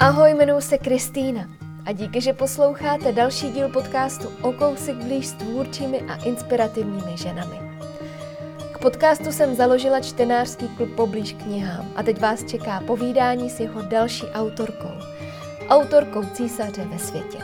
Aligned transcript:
Ahoj, 0.00 0.30
jmenuji 0.30 0.60
se 0.60 0.78
Kristýna 0.78 1.48
a 1.86 1.92
díky, 1.92 2.20
že 2.20 2.32
posloucháte 2.32 3.12
další 3.12 3.50
díl 3.50 3.68
podcastu 3.68 4.28
O 4.42 4.52
kousek 4.52 4.96
blíž 4.96 5.26
s 5.26 5.32
tvůrčími 5.32 6.00
a 6.00 6.14
inspirativními 6.14 7.16
ženami. 7.16 7.60
K 8.72 8.78
podcastu 8.78 9.32
jsem 9.32 9.54
založila 9.54 10.00
čtenářský 10.00 10.68
klub 10.68 10.88
Poblíž 10.96 11.32
knihám 11.32 11.86
a 11.96 12.02
teď 12.02 12.20
vás 12.20 12.44
čeká 12.44 12.82
povídání 12.86 13.50
s 13.50 13.60
jeho 13.60 13.82
další 13.82 14.26
autorkou, 14.26 14.94
autorkou 15.68 16.24
císaře 16.24 16.84
ve 16.84 16.98
světě. 16.98 17.38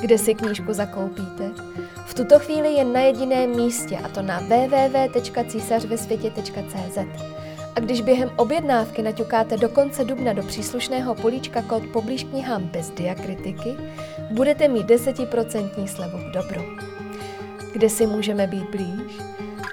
Kde 0.00 0.18
si 0.18 0.34
knížku 0.34 0.72
zakoupíte? 0.72 1.50
V 2.06 2.14
tuto 2.14 2.38
chvíli 2.38 2.72
je 2.72 2.84
na 2.84 3.00
jediném 3.00 3.56
místě 3.56 3.98
a 4.04 4.08
to 4.08 4.22
na 4.22 4.40
www.císařvesvětě.cz 4.40 6.98
a 7.76 7.80
když 7.80 8.00
během 8.00 8.30
objednávky 8.36 9.02
naťukáte 9.02 9.56
do 9.56 9.68
konce 9.68 10.04
dubna 10.04 10.32
do 10.32 10.42
příslušného 10.42 11.14
políčka 11.14 11.62
kód 11.62 11.82
poblíž 11.92 12.24
knihám 12.24 12.62
bez 12.62 12.90
diakritiky, 12.90 13.76
budete 14.30 14.68
mít 14.68 14.86
10% 14.86 15.86
slevu 15.86 16.18
v 16.18 16.30
dobru. 16.30 16.62
Kde 17.72 17.88
si 17.88 18.06
můžeme 18.06 18.46
být 18.46 18.70
blíž? 18.70 19.18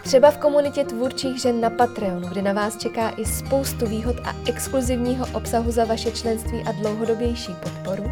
Třeba 0.04 0.32
v 0.32 0.38
komunitě 0.38 0.84
tvůrčích 0.84 1.42
žen 1.42 1.62
na 1.62 1.70
Patreonu, 1.70 2.28
kde 2.28 2.42
na 2.42 2.54
vás 2.54 2.78
čeká 2.78 3.10
i 3.10 3.26
spoustu 3.26 3.86
výhod 3.86 4.16
a 4.24 4.36
exkluzivního 4.48 5.26
obsahu 5.34 5.72
za 5.72 5.86
vaše 5.86 6.12
členství 6.12 6.64
a 6.66 6.72
dlouhodobější 6.72 7.52
podporu, 7.64 8.12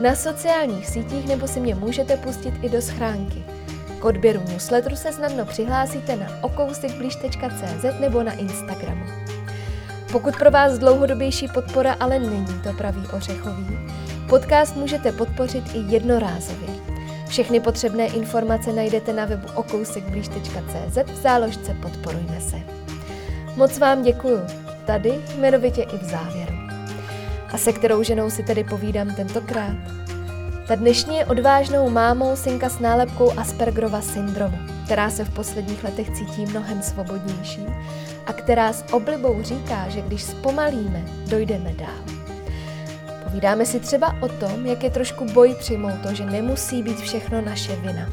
na 0.00 0.14
sociálních 0.14 0.86
sítích 0.86 1.26
nebo 1.26 1.48
si 1.48 1.60
mě 1.60 1.74
můžete 1.74 2.16
pustit 2.16 2.54
i 2.62 2.68
do 2.68 2.82
schránky– 2.82 3.44
k 4.00 4.04
odběru 4.04 4.40
newsletteru 4.48 4.96
se 4.96 5.12
snadno 5.12 5.46
přihlásíte 5.46 6.16
na 6.16 6.26
okousikblíž.cz 6.40 8.00
nebo 8.00 8.22
na 8.22 8.32
Instagramu. 8.32 9.04
Pokud 10.12 10.36
pro 10.36 10.50
vás 10.50 10.78
dlouhodobější 10.78 11.48
podpora 11.48 11.96
ale 12.00 12.18
není 12.18 12.60
to 12.62 12.72
pravý 12.72 13.00
ořechový, 13.16 13.78
podcast 14.28 14.76
můžete 14.76 15.12
podpořit 15.12 15.64
i 15.74 15.78
jednorázově. 15.78 16.68
Všechny 17.28 17.60
potřebné 17.60 18.06
informace 18.06 18.72
najdete 18.72 19.12
na 19.12 19.24
webu 19.24 19.48
okousikblíž.cz 19.54 21.12
v 21.12 21.22
záložce 21.22 21.74
Podporujme 21.82 22.40
se. 22.40 22.56
Moc 23.56 23.78
vám 23.78 24.02
děkuju, 24.02 24.40
tady 24.84 25.20
jmenovitě 25.36 25.82
i 25.82 25.98
v 25.98 26.04
závěru. 26.04 26.56
A 27.52 27.58
se 27.58 27.72
kterou 27.72 28.02
ženou 28.02 28.30
si 28.30 28.42
tedy 28.42 28.64
povídám 28.64 29.14
tentokrát? 29.14 30.05
Ta 30.68 30.74
dnešní 30.74 31.16
je 31.16 31.26
odvážnou 31.26 31.90
mámou 31.90 32.36
synka 32.36 32.68
s 32.68 32.78
nálepkou 32.78 33.38
Aspergerova 33.38 34.00
syndromu, 34.00 34.58
která 34.84 35.10
se 35.10 35.24
v 35.24 35.30
posledních 35.30 35.84
letech 35.84 36.10
cítí 36.10 36.46
mnohem 36.46 36.82
svobodnější 36.82 37.66
a 38.26 38.32
která 38.32 38.72
s 38.72 38.84
oblibou 38.92 39.42
říká, 39.42 39.88
že 39.88 40.00
když 40.00 40.22
zpomalíme, 40.22 41.04
dojdeme 41.28 41.72
dál. 41.72 42.16
Povídáme 43.24 43.66
si 43.66 43.80
třeba 43.80 44.16
o 44.22 44.28
tom, 44.28 44.66
jak 44.66 44.82
je 44.82 44.90
trošku 44.90 45.24
boj 45.24 45.54
přijmout 45.58 46.02
to, 46.02 46.14
že 46.14 46.26
nemusí 46.26 46.82
být 46.82 47.00
všechno 47.00 47.40
naše 47.40 47.76
vina. 47.76 48.08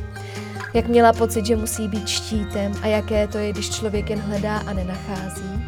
Jak 0.73 0.87
měla 0.87 1.13
pocit, 1.13 1.45
že 1.45 1.55
musí 1.55 1.87
být 1.87 2.07
štítem 2.07 2.71
a 2.81 2.87
jaké 2.87 3.27
to 3.27 3.37
je, 3.37 3.51
když 3.51 3.69
člověk 3.69 4.09
jen 4.09 4.19
hledá 4.19 4.57
a 4.57 4.73
nenachází. 4.73 5.63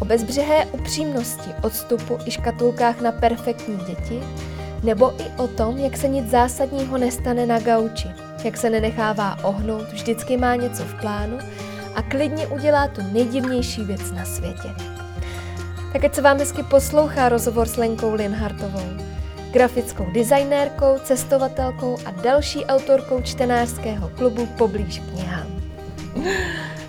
O 0.00 0.04
bezbřehé 0.04 0.66
upřímnosti, 0.66 1.50
odstupu 1.62 2.18
i 2.24 2.30
škatulkách 2.30 3.00
na 3.00 3.12
perfektní 3.12 3.76
děti 3.76 4.20
nebo 4.82 5.20
i 5.20 5.24
o 5.36 5.48
tom, 5.48 5.78
jak 5.78 5.96
se 5.96 6.08
nic 6.08 6.30
zásadního 6.30 6.98
nestane 6.98 7.46
na 7.46 7.58
gauči, 7.58 8.08
jak 8.44 8.56
se 8.56 8.70
nenechává 8.70 9.44
ohnout, 9.44 9.92
vždycky 9.92 10.36
má 10.36 10.56
něco 10.56 10.84
v 10.84 11.00
plánu 11.00 11.38
a 11.94 12.02
klidně 12.02 12.46
udělá 12.46 12.88
tu 12.88 13.02
nejdivnější 13.12 13.84
věc 13.84 14.12
na 14.12 14.24
světě. 14.24 14.68
Tak 15.92 16.04
ať 16.04 16.14
se 16.14 16.22
vám 16.22 16.38
hezky 16.38 16.62
poslouchá 16.62 17.28
rozhovor 17.28 17.68
s 17.68 17.76
Lenkou 17.76 18.14
Linhartovou, 18.14 19.06
grafickou 19.50 20.06
designérkou, 20.14 20.98
cestovatelkou 21.04 21.96
a 22.06 22.10
další 22.10 22.64
autorkou 22.64 23.22
čtenářského 23.22 24.08
klubu 24.08 24.46
Poblíž 24.46 24.98
knihám. 24.98 25.46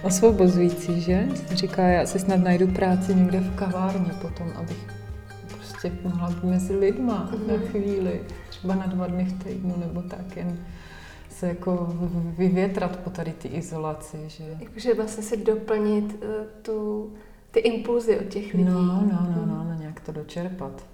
Osvobozující, 0.01 1.01
že? 1.01 1.27
Říká, 1.51 1.87
já 1.87 2.05
si 2.05 2.19
snad 2.19 2.39
najdu 2.39 2.67
práci 2.67 3.15
někde 3.15 3.39
v 3.39 3.55
kavárně 3.55 4.11
potom, 4.21 4.53
abych 4.55 4.96
prostě 5.81 6.09
mohla 6.09 6.29
být 6.29 6.43
mezi 6.43 6.75
lidma 6.75 7.29
mm-hmm. 7.31 7.47
na 7.47 7.69
chvíli, 7.69 8.21
třeba 8.49 8.75
na 8.75 8.85
dva 8.85 9.07
dny 9.07 9.25
v 9.25 9.43
týdnu 9.43 9.75
nebo 9.77 10.01
tak, 10.01 10.38
jen 10.38 10.59
se 11.29 11.47
jako 11.47 11.88
vyvětrat 12.38 12.95
po 12.95 13.09
tady 13.09 13.31
ty 13.31 13.47
izolaci, 13.47 14.17
že... 14.27 14.43
Jakože 14.59 14.93
vlastně 14.93 15.23
si 15.23 15.38
doplnit 15.38 16.23
uh, 16.23 16.29
tu, 16.61 17.11
ty 17.51 17.59
impulzy 17.59 18.19
od 18.19 18.25
těch 18.25 18.53
lidí. 18.53 18.65
No, 18.65 18.81
no, 18.81 19.01
no, 19.01 19.45
no, 19.45 19.63
no, 19.63 19.75
nějak 19.79 19.99
to 19.99 20.11
dočerpat, 20.11 20.85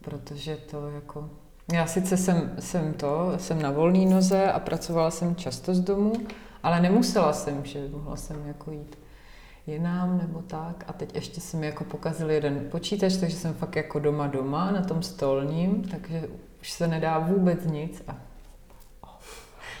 protože 0.00 0.56
to 0.56 0.90
jako... 0.90 1.30
Já 1.72 1.86
sice 1.86 2.16
jsem, 2.16 2.52
jsem 2.58 2.92
to, 2.92 3.32
jsem 3.36 3.62
na 3.62 3.70
volné 3.70 4.06
noze 4.06 4.52
a 4.52 4.58
pracovala 4.58 5.10
jsem 5.10 5.36
často 5.36 5.74
z 5.74 5.80
domu, 5.80 6.12
ale 6.62 6.80
nemusela 6.80 7.32
jsem, 7.32 7.64
že 7.64 7.88
mohla 7.92 8.16
jsem 8.16 8.46
jako 8.46 8.70
jít 8.70 8.98
jinám 9.66 10.18
nebo 10.18 10.42
tak. 10.42 10.84
A 10.88 10.92
teď 10.92 11.14
ještě 11.14 11.40
se 11.40 11.56
mi 11.56 11.66
jako 11.66 11.84
pokazil 11.84 12.30
jeden 12.30 12.68
počítač, 12.70 13.16
takže 13.16 13.36
jsem 13.36 13.54
fakt 13.54 13.76
jako 13.76 13.98
doma 13.98 14.26
doma 14.26 14.70
na 14.70 14.82
tom 14.82 15.02
stolním, 15.02 15.84
takže 15.90 16.28
už 16.60 16.70
se 16.70 16.86
nedá 16.86 17.18
vůbec 17.18 17.64
nic. 17.64 18.02
A... 18.08 18.16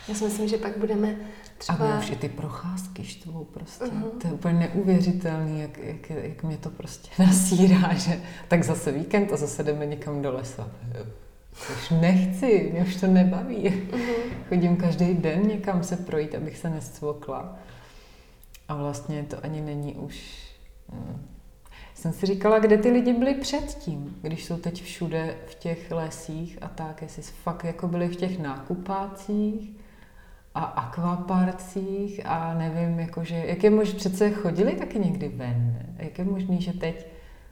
Já 0.08 0.14
si 0.14 0.24
myslím, 0.24 0.48
že 0.48 0.58
pak 0.58 0.78
budeme 0.78 1.16
třeba... 1.58 1.78
A 1.78 1.90
mě 1.90 1.98
už 1.98 2.10
i 2.10 2.16
ty 2.16 2.28
procházky 2.28 3.04
štvou 3.04 3.44
prostě. 3.44 3.84
Uh-huh. 3.84 4.18
To 4.20 4.26
je 4.28 4.32
úplně 4.32 4.54
neuvěřitelný, 4.54 5.60
jak, 5.60 5.78
jak, 5.78 6.10
jak 6.10 6.42
mě 6.42 6.56
to 6.56 6.70
prostě 6.70 7.08
nasírá, 7.26 7.94
že 7.94 8.20
tak 8.48 8.64
zase 8.64 8.92
víkend 8.92 9.32
a 9.32 9.36
zase 9.36 9.62
jdeme 9.62 9.86
někam 9.86 10.22
do 10.22 10.32
lesa. 10.32 10.68
Už 11.76 11.90
nechci, 11.90 12.70
mě 12.72 12.82
už 12.82 12.96
to 12.96 13.06
nebaví. 13.06 13.56
Uh-huh. 13.56 14.32
Chodím 14.48 14.76
každý 14.76 15.14
den 15.14 15.46
někam 15.46 15.82
se 15.82 15.96
projít, 15.96 16.34
abych 16.34 16.58
se 16.58 16.70
nescvokla. 16.70 17.58
A 18.72 18.74
vlastně 18.74 19.22
to 19.22 19.36
ani 19.44 19.60
není 19.60 19.94
už... 19.94 20.38
Hmm. 20.92 21.26
Jsem 21.94 22.12
si 22.12 22.26
říkala, 22.26 22.58
kde 22.58 22.78
ty 22.78 22.90
lidi 22.90 23.12
byli 23.12 23.34
předtím, 23.34 24.18
když 24.22 24.44
jsou 24.44 24.56
teď 24.56 24.82
všude 24.82 25.36
v 25.46 25.54
těch 25.54 25.90
lesích 25.90 26.58
a 26.62 26.68
tak, 26.68 27.02
jestli 27.02 27.22
fakt 27.22 27.64
jako 27.64 27.88
byli 27.88 28.08
v 28.08 28.16
těch 28.16 28.38
nákupácích 28.38 29.70
a 30.54 30.64
akvaparcích 30.64 32.20
a 32.24 32.54
nevím, 32.54 33.00
jakože, 33.00 33.34
jak 33.34 33.64
je 33.64 33.70
možné, 33.70 33.98
přece 33.98 34.30
chodili 34.30 34.72
taky 34.72 34.98
někdy 34.98 35.28
ven, 35.28 35.72
ne? 35.74 36.04
jak 36.04 36.18
je 36.18 36.24
možné, 36.24 36.60
že 36.60 36.72
teď 36.72 37.06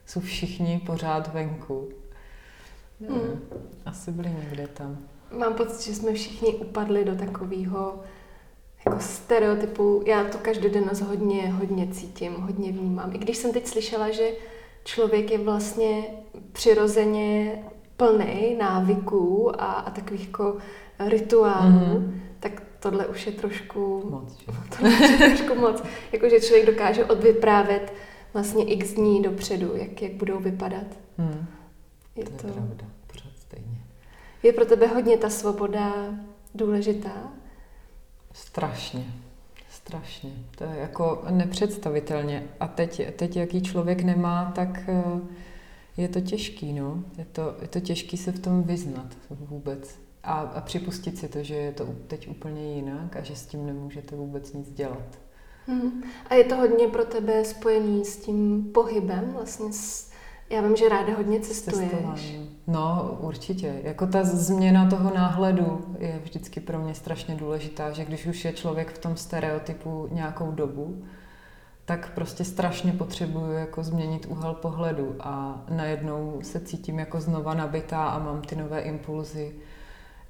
jsou 0.05 0.19
všichni 0.19 0.81
pořád 0.85 1.33
venku. 1.33 1.89
Hmm. 3.09 3.41
Asi 3.85 4.11
byli 4.11 4.29
někde 4.29 4.67
tam. 4.67 4.97
Mám 5.37 5.53
pocit, 5.53 5.85
že 5.85 5.95
jsme 5.95 6.13
všichni 6.13 6.53
upadli 6.53 7.05
do 7.05 7.15
takového 7.15 7.99
jako 8.85 8.99
stereotypů, 8.99 10.03
já 10.05 10.23
to 10.23 10.37
každodennost 10.37 11.01
hodně, 11.01 11.51
hodně 11.51 11.87
cítím, 11.87 12.33
hodně 12.33 12.71
vnímám. 12.71 13.15
I 13.15 13.17
když 13.17 13.37
jsem 13.37 13.53
teď 13.53 13.67
slyšela, 13.67 14.09
že 14.09 14.31
člověk 14.83 15.31
je 15.31 15.37
vlastně 15.37 16.03
přirozeně 16.51 17.59
plný 17.97 18.55
návyků 18.59 19.61
a, 19.61 19.65
a 19.65 19.89
takových 19.91 20.25
jako 20.25 20.57
rituálů, 20.99 21.71
mm-hmm. 21.71 22.19
tak 22.39 22.63
tohle 22.79 23.07
už 23.07 23.25
je 23.25 23.31
trošku 23.31 24.03
moc. 24.09 24.37
Tohle 24.77 24.89
už 24.89 25.09
je 25.09 25.17
trošku 25.17 25.55
moc. 25.55 25.83
Jako, 26.11 26.29
že 26.29 26.39
člověk 26.39 26.65
dokáže 26.65 27.05
odvyprávět 27.05 27.93
vlastně 28.33 28.65
x 28.65 28.93
dní 28.93 29.21
dopředu, 29.21 29.71
jak, 29.75 30.01
jak 30.01 30.11
budou 30.11 30.39
vypadat. 30.39 30.87
Mm. 31.17 31.45
Je 32.15 32.23
to, 32.23 32.31
to 32.31 32.47
je 32.47 32.53
pravda, 32.53 32.85
pořád 33.07 33.37
stejně. 33.37 33.77
Je 34.43 34.53
pro 34.53 34.65
tebe 34.65 34.87
hodně 34.87 35.17
ta 35.17 35.29
svoboda 35.29 35.93
důležitá? 36.55 37.31
Strašně. 38.33 39.05
Strašně. 39.69 40.31
To 40.57 40.63
je 40.63 40.77
jako 40.79 41.23
nepředstavitelně. 41.29 42.43
A 42.59 42.67
teď, 42.67 43.15
teď 43.15 43.35
jaký 43.35 43.61
člověk 43.61 44.03
nemá, 44.03 44.51
tak 44.55 44.79
eh, 44.87 45.03
je 45.97 46.07
to 46.07 46.21
těžký, 46.21 46.73
no. 46.73 47.03
Je 47.17 47.25
to, 47.25 47.55
je 47.61 47.67
to 47.67 47.79
těžký 47.79 48.17
se 48.17 48.31
v 48.31 48.39
tom 48.39 48.63
vyznat 48.63 49.17
vůbec. 49.29 49.99
A, 50.23 50.39
a 50.39 50.61
připustit 50.61 51.17
si 51.17 51.27
to, 51.27 51.43
že 51.43 51.55
je 51.55 51.71
to 51.71 51.85
teď 52.07 52.27
úplně 52.29 52.75
jinak 52.75 53.15
a 53.15 53.21
že 53.21 53.35
s 53.35 53.45
tím 53.45 53.65
nemůžete 53.65 54.15
vůbec 54.15 54.53
nic 54.53 54.71
dělat. 54.71 55.19
Hmm. 55.67 56.03
A 56.29 56.33
je 56.33 56.43
to 56.43 56.55
hodně 56.55 56.87
pro 56.87 57.05
tebe 57.05 57.45
spojený 57.45 58.05
s 58.05 58.17
tím 58.17 58.71
pohybem, 58.73 59.33
vlastně 59.33 59.73
s 59.73 60.10
já 60.51 60.61
vím, 60.61 60.75
že 60.75 60.89
ráda 60.89 61.15
hodně 61.17 61.39
cestuješ. 61.39 61.91
Cestování. 61.91 62.49
No, 62.67 63.17
určitě. 63.19 63.81
Jako 63.83 64.07
ta 64.07 64.23
změna 64.23 64.89
toho 64.89 65.13
náhledu 65.15 65.95
je 65.99 66.19
vždycky 66.23 66.59
pro 66.59 66.79
mě 66.79 66.93
strašně 66.93 67.35
důležitá, 67.35 67.91
že 67.91 68.05
když 68.05 68.25
už 68.25 68.45
je 68.45 68.53
člověk 68.53 68.91
v 68.91 68.97
tom 68.97 69.17
stereotypu 69.17 70.07
nějakou 70.11 70.51
dobu, 70.51 71.03
tak 71.85 72.13
prostě 72.13 72.43
strašně 72.43 72.91
potřebuju 72.91 73.51
jako 73.51 73.83
změnit 73.83 74.25
úhel 74.29 74.53
pohledu 74.53 75.15
a 75.19 75.65
najednou 75.69 76.39
se 76.43 76.59
cítím 76.59 76.99
jako 76.99 77.21
znova 77.21 77.53
nabitá 77.53 78.05
a 78.05 78.19
mám 78.19 78.41
ty 78.41 78.55
nové 78.55 78.81
impulzy 78.81 79.55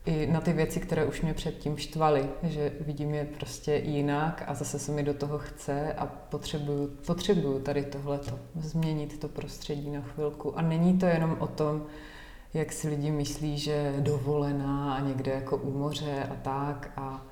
i 0.05 0.27
na 0.27 0.41
ty 0.41 0.53
věci, 0.53 0.79
které 0.79 1.05
už 1.05 1.21
mě 1.21 1.33
předtím 1.33 1.77
štvaly, 1.77 2.29
že 2.43 2.71
vidím 2.79 3.13
je 3.13 3.25
prostě 3.25 3.75
jinak 3.75 4.43
a 4.47 4.53
zase 4.53 4.79
se 4.79 4.91
mi 4.91 5.03
do 5.03 5.13
toho 5.13 5.37
chce 5.37 5.93
a 5.93 6.05
potřebuju, 6.05 6.87
potřebuju 6.87 7.59
tady 7.59 7.83
tohleto, 7.83 8.39
změnit 8.55 9.19
to 9.19 9.27
prostředí 9.27 9.89
na 9.89 10.01
chvilku. 10.01 10.57
A 10.57 10.61
není 10.61 10.97
to 10.97 11.05
jenom 11.05 11.35
o 11.39 11.47
tom, 11.47 11.85
jak 12.53 12.71
si 12.71 12.89
lidi 12.89 13.11
myslí, 13.11 13.57
že 13.57 13.95
dovolená 13.99 14.95
a 14.95 14.99
někde 14.99 15.31
jako 15.31 15.57
u 15.57 15.77
moře 15.77 16.27
a 16.31 16.35
tak 16.35 16.91
a, 16.97 17.25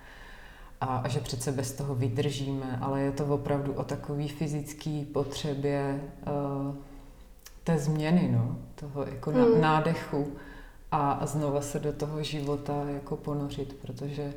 a, 0.82 0.98
a 0.98 1.08
že 1.08 1.20
přece 1.20 1.52
bez 1.52 1.72
toho 1.72 1.96
vydržíme, 1.96 2.80
ale 2.82 3.02
je 3.02 3.12
to 3.12 3.26
opravdu 3.26 3.74
o 3.74 3.84
takové 3.84 4.28
fyzické 4.28 5.06
potřebě 5.14 6.02
uh, 6.28 6.76
té 7.64 7.78
změny, 7.78 8.30
no, 8.32 8.58
toho 8.76 9.06
jako 9.06 9.32
hmm. 9.32 9.62
nádechu 9.62 10.28
a, 10.92 11.26
znova 11.26 11.62
se 11.62 11.80
do 11.80 11.94
toho 11.94 12.24
života 12.24 12.84
jako 12.94 13.18
ponořit, 13.18 13.74
protože 13.82 14.34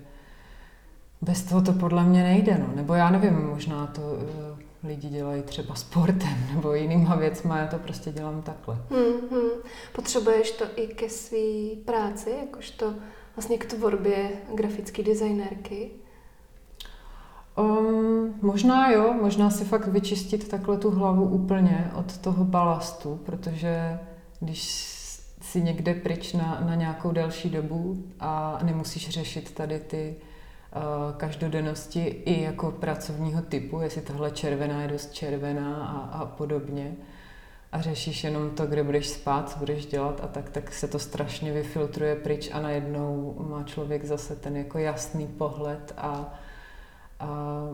bez 1.22 1.42
toho 1.42 1.62
to 1.62 1.72
podle 1.72 2.04
mě 2.04 2.22
nejde, 2.22 2.58
no. 2.58 2.76
Nebo 2.76 2.94
já 2.94 3.10
nevím, 3.10 3.46
možná 3.46 3.86
to 3.86 4.00
uh, 4.02 4.58
lidi 4.84 5.08
dělají 5.08 5.42
třeba 5.42 5.74
sportem 5.74 6.46
nebo 6.54 6.74
jinýma 6.74 7.14
věcma, 7.16 7.58
já 7.58 7.66
to 7.66 7.78
prostě 7.78 8.12
dělám 8.12 8.42
takhle. 8.42 8.78
Hmm, 8.90 9.30
hmm. 9.30 9.50
Potřebuješ 9.92 10.50
to 10.50 10.64
i 10.76 10.86
ke 10.86 11.08
své 11.08 11.76
práci, 11.84 12.30
jakožto 12.40 12.94
vlastně 13.36 13.58
k 13.58 13.64
tvorbě 13.64 14.30
grafické 14.54 15.02
designérky? 15.02 15.90
Um, 17.58 18.34
možná 18.42 18.90
jo, 18.90 19.14
možná 19.22 19.50
si 19.50 19.64
fakt 19.64 19.86
vyčistit 19.86 20.48
takhle 20.48 20.78
tu 20.78 20.90
hlavu 20.90 21.24
úplně 21.24 21.90
od 21.94 22.18
toho 22.18 22.44
balastu, 22.44 23.20
protože 23.24 23.98
když 24.40 24.91
si 25.52 25.62
někde 25.62 25.94
pryč 25.94 26.32
na, 26.32 26.60
na 26.66 26.74
nějakou 26.74 27.12
delší 27.12 27.50
dobu 27.50 28.04
a 28.20 28.58
nemusíš 28.62 29.08
řešit 29.08 29.54
tady 29.54 29.80
ty 29.80 30.14
uh, 30.76 31.16
každodennosti 31.16 32.04
i 32.04 32.42
jako 32.42 32.70
pracovního 32.70 33.42
typu, 33.42 33.80
jestli 33.80 34.02
tahle 34.02 34.30
červená 34.30 34.82
je 34.82 34.88
dost 34.88 35.12
červená 35.12 35.86
a, 35.86 36.18
a 36.18 36.26
podobně, 36.26 36.94
a 37.72 37.80
řešíš 37.80 38.24
jenom 38.24 38.50
to, 38.50 38.66
kde 38.66 38.82
budeš 38.82 39.08
spát, 39.08 39.50
co 39.50 39.58
budeš 39.58 39.86
dělat 39.86 40.20
a 40.24 40.26
tak, 40.26 40.50
tak 40.50 40.72
se 40.72 40.88
to 40.88 40.98
strašně 40.98 41.52
vyfiltruje 41.52 42.16
pryč 42.16 42.50
a 42.52 42.60
najednou 42.60 43.36
má 43.48 43.62
člověk 43.62 44.04
zase 44.04 44.36
ten 44.36 44.56
jako 44.56 44.78
jasný 44.78 45.26
pohled 45.26 45.94
a, 45.96 46.34
a 47.20 47.28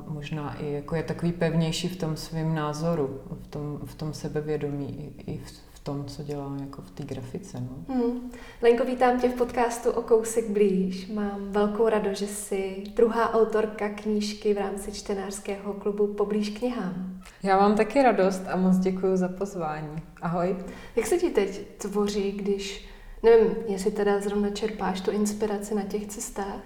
možná 0.07 0.55
i 0.55 0.73
jako 0.73 0.97
je 0.97 1.03
takový 1.03 1.33
pevnější 1.33 1.89
v 1.89 1.97
tom 1.97 2.17
svém 2.17 2.55
názoru, 2.55 3.21
v 3.43 3.47
tom, 3.47 3.81
v 3.85 3.95
tom 3.95 4.15
sebevědomí 4.15 5.15
i, 5.19 5.33
i 5.33 5.39
v 5.39 5.68
tom, 5.89 6.05
co 6.05 6.23
dělá 6.23 6.57
jako 6.61 6.83
v 6.83 6.91
té 6.91 7.05
grafice. 7.05 7.61
No. 7.61 7.95
Hmm. 7.95 8.31
Lenko, 8.63 8.85
vítám 8.85 9.21
tě 9.21 9.29
v 9.29 9.35
podcastu 9.35 9.91
o 9.91 10.03
kousek 10.03 10.51
blíž. 10.51 11.07
Mám 11.07 11.53
velkou 11.53 11.89
radost, 11.89 12.19
že 12.19 12.27
jsi 12.27 12.83
druhá 12.97 13.35
autorka 13.35 13.89
knížky 13.89 14.55
v 14.55 14.59
rámci 14.59 14.93
čtenářského 14.93 15.73
klubu 15.73 16.07
Poblíž 16.07 16.49
knihám. 16.49 17.21
Já 17.43 17.61
mám 17.61 17.77
taky 17.77 18.03
radost 18.03 18.43
a 18.49 18.57
moc 18.57 18.79
děkuji 18.79 19.17
za 19.17 19.29
pozvání. 19.29 20.03
Ahoj. 20.23 20.57
Jak 20.97 21.07
se 21.07 21.17
ti 21.17 21.31
teď 21.31 21.67
tvoří, 21.79 22.33
když, 22.33 22.89
nevím, 23.23 23.57
jestli 23.67 23.91
teda 23.91 24.21
zrovna 24.21 24.51
čerpáš 24.51 25.01
tu 25.01 25.11
inspiraci 25.11 25.75
na 25.75 25.83
těch 25.83 26.07
cestách, 26.07 26.61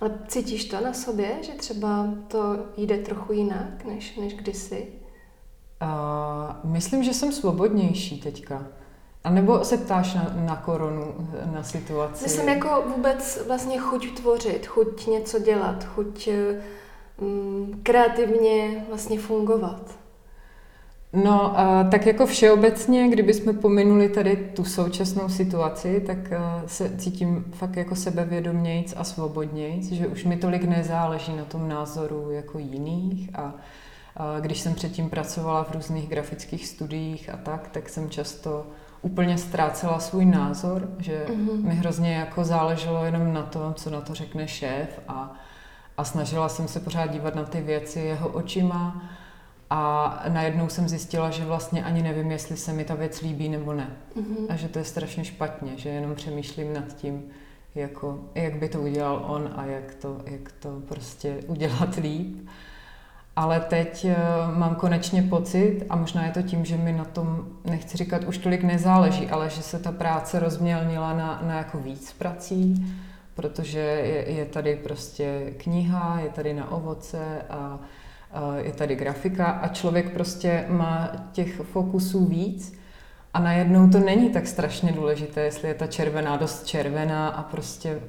ale 0.00 0.18
cítíš 0.28 0.64
to 0.64 0.80
na 0.80 0.92
sobě, 0.92 1.38
že 1.42 1.52
třeba 1.52 2.14
to 2.28 2.66
jde 2.76 2.98
trochu 2.98 3.32
jinak 3.32 3.84
než, 3.84 4.16
než 4.16 4.34
kdysi? 4.34 4.86
Myslím, 6.64 7.02
že 7.02 7.14
jsem 7.14 7.32
svobodnější 7.32 8.20
teďka. 8.20 8.66
A 9.24 9.30
nebo 9.30 9.64
se 9.64 9.76
ptáš 9.76 10.14
na, 10.14 10.32
na 10.34 10.56
koronu, 10.56 11.14
na 11.54 11.62
situaci? 11.62 12.24
Myslím 12.24 12.48
jako 12.48 12.84
vůbec 12.96 13.44
vlastně 13.46 13.78
chuť 13.78 14.14
tvořit, 14.20 14.66
chuť 14.66 15.06
něco 15.06 15.38
dělat, 15.38 15.84
chuť 15.84 16.28
um, 17.20 17.80
kreativně 17.82 18.84
vlastně 18.88 19.18
fungovat. 19.18 20.00
No, 21.12 21.54
tak 21.90 22.06
jako 22.06 22.26
všeobecně, 22.26 23.08
kdybychom 23.08 23.56
pominuli 23.56 24.08
tady 24.08 24.36
tu 24.36 24.64
současnou 24.64 25.28
situaci, 25.28 26.02
tak 26.06 26.18
se 26.66 26.96
cítím 26.98 27.44
fakt 27.52 27.76
jako 27.76 27.96
sebevědomějc 27.96 28.94
a 28.96 29.04
svobodnějc, 29.04 29.84
že 29.84 30.06
už 30.06 30.24
mi 30.24 30.36
tolik 30.36 30.64
nezáleží 30.64 31.36
na 31.36 31.44
tom 31.44 31.68
názoru 31.68 32.30
jako 32.30 32.58
jiných 32.58 33.30
a 33.34 33.54
když 34.40 34.60
jsem 34.60 34.74
předtím 34.74 35.10
pracovala 35.10 35.64
v 35.64 35.72
různých 35.72 36.08
grafických 36.08 36.66
studiích 36.66 37.30
a 37.30 37.36
tak, 37.36 37.68
tak 37.68 37.88
jsem 37.88 38.10
často 38.10 38.66
úplně 39.02 39.38
ztrácela 39.38 40.00
svůj 40.00 40.24
názor, 40.24 40.88
že 40.98 41.26
mm-hmm. 41.28 41.64
mi 41.64 41.74
hrozně 41.74 42.14
jako 42.14 42.44
záleželo 42.44 43.04
jenom 43.04 43.32
na 43.32 43.42
tom, 43.42 43.74
co 43.74 43.90
na 43.90 44.00
to 44.00 44.14
řekne 44.14 44.48
šéf 44.48 45.00
a, 45.08 45.34
a 45.96 46.04
snažila 46.04 46.48
jsem 46.48 46.68
se 46.68 46.80
pořád 46.80 47.06
dívat 47.06 47.34
na 47.34 47.44
ty 47.44 47.60
věci 47.60 48.00
jeho 48.00 48.28
očima 48.28 49.02
a 49.70 50.22
najednou 50.28 50.68
jsem 50.68 50.88
zjistila, 50.88 51.30
že 51.30 51.44
vlastně 51.44 51.84
ani 51.84 52.02
nevím, 52.02 52.30
jestli 52.30 52.56
se 52.56 52.72
mi 52.72 52.84
ta 52.84 52.94
věc 52.94 53.20
líbí 53.20 53.48
nebo 53.48 53.72
ne. 53.72 53.96
Mm-hmm. 54.16 54.46
A 54.48 54.56
že 54.56 54.68
to 54.68 54.78
je 54.78 54.84
strašně 54.84 55.24
špatně, 55.24 55.72
že 55.76 55.88
jenom 55.88 56.14
přemýšlím 56.14 56.72
nad 56.72 56.96
tím, 56.96 57.22
jako, 57.74 58.20
jak 58.34 58.56
by 58.56 58.68
to 58.68 58.80
udělal 58.80 59.24
on 59.28 59.50
a 59.56 59.64
jak 59.64 59.94
to, 59.94 60.20
jak 60.24 60.52
to 60.52 60.82
prostě 60.88 61.36
udělat 61.46 61.96
líp. 61.96 62.48
Ale 63.36 63.60
teď 63.60 64.04
uh, 64.04 64.58
mám 64.58 64.74
konečně 64.74 65.22
pocit, 65.22 65.86
a 65.88 65.96
možná 65.96 66.26
je 66.26 66.32
to 66.32 66.42
tím, 66.42 66.64
že 66.64 66.76
mi 66.76 66.92
na 66.92 67.04
tom, 67.04 67.46
nechci 67.64 67.96
říkat, 67.96 68.24
už 68.24 68.38
tolik 68.38 68.62
nezáleží, 68.62 69.28
ale 69.28 69.50
že 69.50 69.62
se 69.62 69.78
ta 69.78 69.92
práce 69.92 70.38
rozmělnila 70.38 71.12
na, 71.12 71.42
na 71.46 71.54
jako 71.54 71.78
víc 71.78 72.12
prací, 72.12 72.86
protože 73.34 73.78
je, 73.78 74.30
je 74.30 74.44
tady 74.44 74.76
prostě 74.76 75.54
kniha, 75.56 76.20
je 76.20 76.28
tady 76.28 76.54
na 76.54 76.70
ovoce 76.70 77.42
a 77.50 77.78
Eh, 78.32 78.62
je 78.62 78.72
tady 78.72 78.96
grafika 78.96 79.46
a 79.46 79.68
člověk 79.68 80.10
prostě 80.10 80.64
má 80.68 81.10
těch 81.32 81.60
fokusů 81.60 82.24
víc. 82.24 82.80
A 83.34 83.40
najednou 83.40 83.90
to 83.90 83.98
není 83.98 84.30
tak 84.30 84.46
strašně 84.46 84.92
důležité, 84.92 85.40
jestli 85.40 85.68
je 85.68 85.74
ta 85.74 85.86
červená 85.86 86.36
dost 86.36 86.66
červená 86.66 87.28
a 87.28 87.42
prostě 87.42 88.00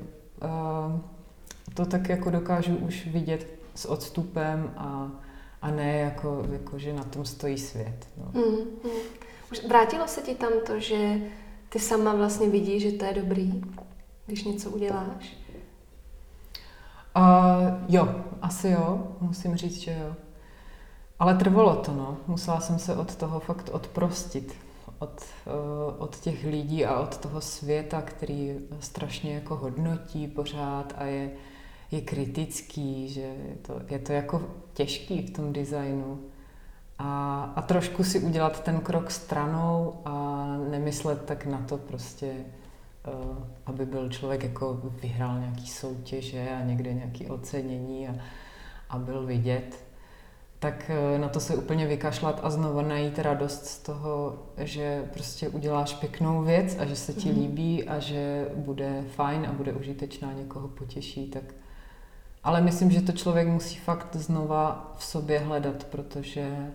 uh, 0.44 1.00
to 1.74 1.86
tak 1.86 2.10
jako 2.10 2.30
dokážu 2.30 2.76
už 2.76 3.08
vidět 3.08 3.48
s 3.82 3.86
odstupem 3.86 4.74
a, 4.78 5.12
a 5.62 5.72
ne 5.72 5.98
jako, 5.98 6.44
jako, 6.52 6.80
že 6.80 6.94
na 6.94 7.04
tom 7.04 7.26
stojí 7.26 7.58
svět. 7.58 8.08
No. 8.18 8.42
Mm, 8.42 8.56
mm. 8.84 9.70
Vrátilo 9.70 10.08
se 10.08 10.22
ti 10.22 10.36
tam 10.36 10.52
to, 10.68 10.80
že 10.80 11.20
ty 11.70 11.80
sama 11.80 12.16
vlastně 12.16 12.50
vidíš, 12.50 12.84
že 12.84 12.92
to 12.92 13.06
je 13.06 13.14
dobrý, 13.14 13.62
když 14.26 14.44
něco 14.44 14.70
uděláš? 14.70 15.38
Uh, 17.18 17.86
jo, 17.88 18.16
asi 18.42 18.70
jo, 18.70 19.08
musím 19.22 19.56
říct, 19.56 19.80
že 19.80 19.92
jo. 19.92 20.16
Ale 21.20 21.36
trvalo 21.36 21.76
to, 21.76 21.92
no. 21.92 22.18
Musela 22.28 22.60
jsem 22.60 22.80
se 22.80 22.96
od 22.96 23.16
toho 23.16 23.40
fakt 23.40 23.70
odprostit. 23.72 24.54
Od, 25.00 25.22
uh, 25.46 26.04
od 26.04 26.20
těch 26.20 26.44
lidí 26.44 26.86
a 26.86 27.00
od 27.00 27.18
toho 27.18 27.42
světa, 27.42 28.02
který 28.02 28.60
strašně 28.80 29.34
jako 29.34 29.56
hodnotí 29.56 30.28
pořád 30.28 30.94
a 30.98 31.04
je, 31.04 31.32
je 31.92 32.02
kritický, 32.02 33.10
že 33.10 33.22
je 33.22 33.56
to, 33.62 33.82
je 33.90 34.00
to 34.00 34.14
jako 34.14 34.42
těžký 34.74 35.22
v 35.22 35.30
tom 35.30 35.54
designu. 35.54 36.20
A, 37.00 37.44
a 37.56 37.62
trošku 37.62 38.04
si 38.04 38.20
udělat 38.20 38.64
ten 38.64 38.80
krok 38.80 39.12
stranou 39.12 40.02
a 40.06 40.46
nemyslet 40.70 41.26
tak 41.26 41.46
na 41.46 41.58
to 41.58 41.78
prostě 41.78 42.36
Eh, 43.06 43.44
aby 43.66 43.86
byl 43.86 44.10
člověk 44.10 44.44
jako 44.44 44.80
vyhrál 45.02 45.40
nějaký 45.40 45.68
soutěže 45.68 46.50
a 46.62 46.66
někde 46.66 46.94
nějaký 46.94 47.28
ocenění 47.28 48.08
a, 48.08 48.16
a 48.90 48.98
byl 48.98 49.26
vidět, 49.26 49.84
tak 50.60 50.90
eh, 50.90 51.20
na 51.20 51.30
to 51.30 51.40
se 51.40 51.56
úplně 51.56 51.88
vykašlat 51.88 52.40
a 52.44 52.50
znovu 52.50 52.82
najít 52.82 53.20
radost 53.20 53.66
z 53.66 53.80
toho, 53.80 54.40
že 54.58 55.10
prostě 55.14 55.50
uděláš 55.50 55.94
pěknou 55.94 56.44
věc 56.44 56.78
a 56.80 56.86
že 56.86 56.96
se 56.96 57.14
ti 57.14 57.32
mm. 57.32 57.40
líbí 57.40 57.84
a 57.88 58.00
že 58.00 58.48
bude 58.56 59.04
fajn 59.16 59.46
a 59.50 59.54
bude 59.54 59.74
užitečná, 59.74 60.34
někoho 60.34 60.68
potěší, 60.68 61.28
tak 61.28 61.44
ale 62.44 62.62
myslím, 62.62 62.92
že 62.92 63.02
to 63.02 63.12
člověk 63.12 63.48
musí 63.48 63.76
fakt 63.76 64.16
znova 64.16 64.94
v 64.98 65.04
sobě 65.04 65.40
hledat, 65.40 65.84
protože 65.84 66.72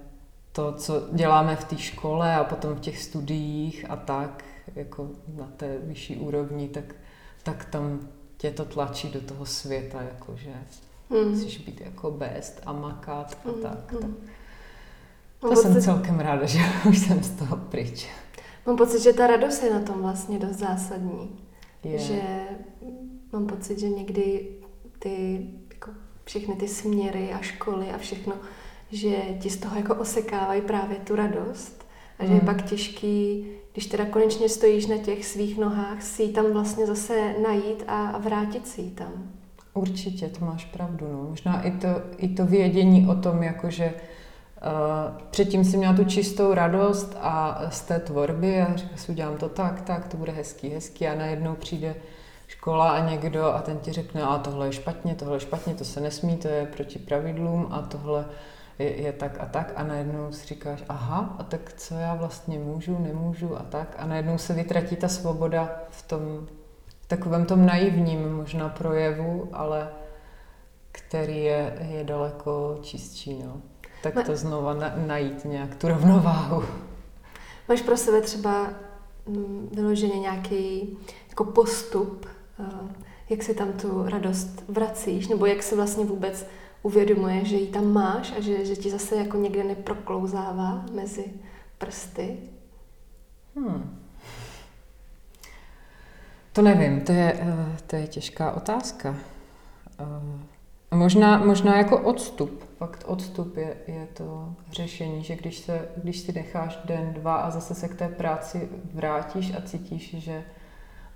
to, 0.53 0.73
co 0.73 1.03
děláme 1.13 1.57
v 1.57 1.65
té 1.65 1.79
škole 1.79 2.37
a 2.37 2.45
potom 2.45 2.75
v 2.75 2.81
těch 2.81 3.03
studiích 3.03 3.91
a 3.91 3.97
tak, 3.97 4.45
jako 4.75 5.11
na 5.37 5.47
té 5.57 5.79
vyšší 5.79 6.17
úrovni, 6.17 6.69
tak, 6.69 6.95
tak 7.43 7.65
tam 7.65 8.01
tě 8.37 8.51
to 8.51 8.65
tlačí 8.65 9.11
do 9.11 9.21
toho 9.21 9.47
světa, 9.47 10.03
jakože 10.03 10.55
hmm. 11.11 11.31
musíš 11.31 11.59
být 11.59 11.81
jako 11.81 12.11
best 12.11 12.61
a 12.67 12.73
makat 12.73 13.39
a 13.45 13.49
hmm. 13.49 13.63
tak. 13.63 13.85
tak. 13.87 14.03
Hmm. 14.03 14.17
To 15.41 15.47
Mám 15.47 15.57
jsem 15.57 15.73
pocit... 15.73 15.85
celkem 15.85 16.21
ráda, 16.21 16.47
že 16.47 16.59
už 16.89 16.99
jsem 16.99 17.23
z 17.23 17.31
toho 17.31 17.57
pryč. 17.57 18.09
Mám 18.67 18.77
pocit, 18.77 19.03
že 19.03 19.13
ta 19.13 19.27
radost 19.27 19.63
je 19.63 19.75
na 19.75 19.81
tom 19.81 20.03
vlastně 20.03 20.39
dost 20.39 20.57
zásadní. 20.57 21.39
Je. 21.85 21.99
Že 21.99 22.23
mám 23.33 23.47
pocit, 23.47 23.79
že 23.79 23.89
někdy 23.89 24.56
ty 25.09 25.47
jako 25.73 25.91
všechny 26.25 26.55
ty 26.55 26.69
směry 26.69 27.33
a 27.33 27.39
školy 27.41 27.91
a 27.91 27.99
všechno, 27.99 28.35
že 28.93 29.17
ti 29.41 29.51
z 29.51 29.57
toho 29.57 29.77
jako 29.77 29.95
osekávají 29.95 30.61
právě 30.61 30.97
tu 30.97 31.17
radost 31.17 31.87
a 32.19 32.25
že 32.25 32.31
hmm. 32.31 32.41
je 32.41 32.47
pak 32.47 32.63
těžký 32.63 33.47
když 33.77 33.87
teda 33.87 34.05
konečně 34.05 34.49
stojíš 34.49 34.87
na 34.87 34.99
těch 34.99 35.27
svých 35.27 35.59
nohách, 35.59 36.03
si 36.03 36.23
ji 36.23 36.33
tam 36.33 36.53
vlastně 36.53 36.87
zase 36.87 37.35
najít 37.43 37.85
a, 37.89 38.09
a 38.09 38.19
vrátit 38.19 38.69
si 38.69 38.81
ji 38.81 38.91
tam. 38.91 39.13
Určitě, 39.75 40.29
to 40.29 40.45
máš 40.45 40.65
pravdu. 40.65 41.07
No. 41.13 41.27
Možná 41.31 41.63
i 41.63 41.71
to, 41.71 41.89
i 42.19 42.29
to 42.29 42.47
vědění 42.47 43.07
o 43.07 43.15
tom, 43.15 43.43
jakože 43.43 43.95
předtím 45.31 45.65
si 45.65 45.77
měla 45.77 45.97
tu 45.97 46.05
čistou 46.05 46.55
radost 46.55 47.17
a 47.21 47.61
z 47.71 47.83
té 47.83 47.99
tvorby 47.99 48.61
a 48.61 48.77
říkala 48.77 48.97
si, 48.97 49.13
udělám 49.13 49.37
to 49.37 49.49
tak, 49.49 49.81
tak, 49.81 50.09
to 50.09 50.17
bude 50.17 50.33
hezký, 50.33 50.69
hezký 50.69 51.07
a 51.07 51.15
najednou 51.15 51.55
přijde 51.55 51.95
škola 52.47 52.91
a 52.91 53.11
někdo 53.11 53.45
a 53.47 53.63
ten 53.63 53.79
ti 53.79 53.93
řekne, 53.93 54.23
a 54.23 54.39
tohle 54.39 54.67
je 54.67 54.73
špatně, 54.73 55.15
tohle 55.15 55.37
je 55.37 55.41
špatně, 55.41 55.75
to 55.75 55.85
se 55.85 56.01
nesmí, 56.01 56.37
to 56.37 56.49
je 56.49 56.67
proti 56.67 56.99
pravidlům 56.99 57.69
a 57.71 57.83
tohle 57.83 58.27
je, 58.79 59.01
je 59.03 59.13
tak 59.13 59.41
a 59.41 59.47
tak 59.47 59.73
a 59.77 59.83
najednou 59.83 60.33
si 60.33 60.47
říkáš, 60.47 60.85
aha, 60.89 61.37
a 61.39 61.43
tak 61.43 61.73
co 61.73 61.95
já 61.95 62.15
vlastně 62.15 62.59
můžu, 62.59 62.99
nemůžu 62.99 63.57
a 63.57 63.63
tak 63.63 63.95
a 63.99 64.07
najednou 64.07 64.39
se 64.39 64.53
vytratí 64.53 64.97
ta 64.97 65.09
svoboda 65.09 65.71
v 65.91 66.03
tom 66.03 66.47
v 67.07 67.09
takovém 67.09 67.47
tom 67.47 67.67
naivním 67.67 68.37
možná 68.37 68.69
projevu, 68.69 69.49
ale 69.53 69.89
který 70.93 71.45
je, 71.45 71.89
je 71.91 72.05
daleko 72.05 72.79
čistší. 72.83 73.43
No. 73.45 73.63
Tak 74.03 74.27
to 74.27 74.37
znova 74.37 74.75
na, 74.75 74.93
najít 75.07 75.45
nějak 75.45 75.75
tu 75.75 75.89
rovnováhu. 75.89 76.65
Máš 77.69 77.83
pro 77.83 77.97
sebe 77.97 78.21
třeba 78.21 78.71
mm, 79.27 79.69
vyloženě 79.73 80.19
nějaký 80.19 80.99
jako 81.29 81.45
postup, 81.45 82.27
jak 83.29 83.43
si 83.43 83.55
tam 83.55 83.73
tu 83.73 84.09
radost 84.09 84.65
vracíš, 84.69 85.29
nebo 85.29 85.47
jak 85.47 85.63
se 85.63 85.77
vlastně 85.77 86.05
vůbec 86.05 86.47
uvědomuje, 86.83 87.45
že 87.45 87.57
ji 87.57 87.67
tam 87.67 87.93
máš 87.93 88.33
a 88.39 88.41
že, 88.41 88.65
že 88.65 88.77
ti 88.77 88.91
zase 88.91 89.17
jako 89.17 89.37
někde 89.37 89.65
neproklouzává 89.65 90.85
mezi 90.93 91.25
prsty? 91.79 92.37
Hmm. 93.57 93.99
To 96.53 96.63
nevím, 96.63 97.01
to 97.01 97.13
je, 97.13 97.37
eh, 97.41 97.77
to 97.87 97.97
je 97.97 98.07
těžká 98.07 98.53
otázka. 98.53 99.17
Eh, 100.01 100.95
možná, 100.97 101.39
možná 101.39 101.77
jako 101.77 102.01
odstup. 102.01 102.65
Fakt 102.79 103.05
odstup 103.07 103.57
je, 103.57 103.77
je 103.87 104.09
to 104.15 104.55
řešení, 104.73 105.25
že 105.25 105.37
když, 105.37 105.59
se, 105.59 105.89
když 105.97 106.19
si 106.19 106.33
necháš 106.33 106.79
den, 106.85 107.13
dva 107.13 107.37
a 107.37 107.51
zase 107.51 107.75
se 107.75 107.89
k 107.89 107.95
té 107.95 108.09
práci 108.09 108.69
vrátíš 108.95 109.53
a 109.55 109.63
cítíš, 109.63 110.15
že 110.19 110.45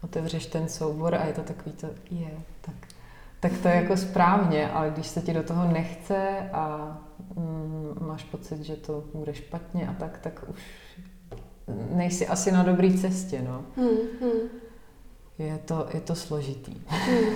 otevřeš 0.05 0.47
ten 0.47 0.69
soubor 0.69 1.15
a 1.15 1.27
je 1.27 1.33
to 1.33 1.43
takový 1.43 1.73
to, 1.73 1.87
je, 2.11 2.31
tak, 2.61 2.75
tak 3.41 3.53
to 3.63 3.69
je 3.69 3.75
jako 3.75 3.97
správně, 3.97 4.71
ale 4.71 4.91
když 4.91 5.07
se 5.07 5.23
ti 5.23 5.33
do 5.33 5.43
toho 5.43 5.73
nechce 5.73 6.51
a 6.53 6.97
mm, 7.37 8.07
máš 8.07 8.25
pocit, 8.25 8.61
že 8.61 8.77
to 8.77 9.05
bude 9.15 9.35
špatně 9.35 9.89
a 9.89 9.93
tak, 9.93 10.19
tak 10.19 10.45
už 10.49 10.61
nejsi 11.91 12.27
asi 12.27 12.53
na 12.53 12.63
dobré 12.63 12.99
cestě, 12.99 13.43
no. 13.43 13.65
Hmm, 13.77 13.99
hmm. 14.21 14.49
Je, 15.39 15.59
to, 15.59 15.89
je 15.95 16.01
to 16.01 16.15
složitý. 16.15 16.83
Hmm. 16.87 17.35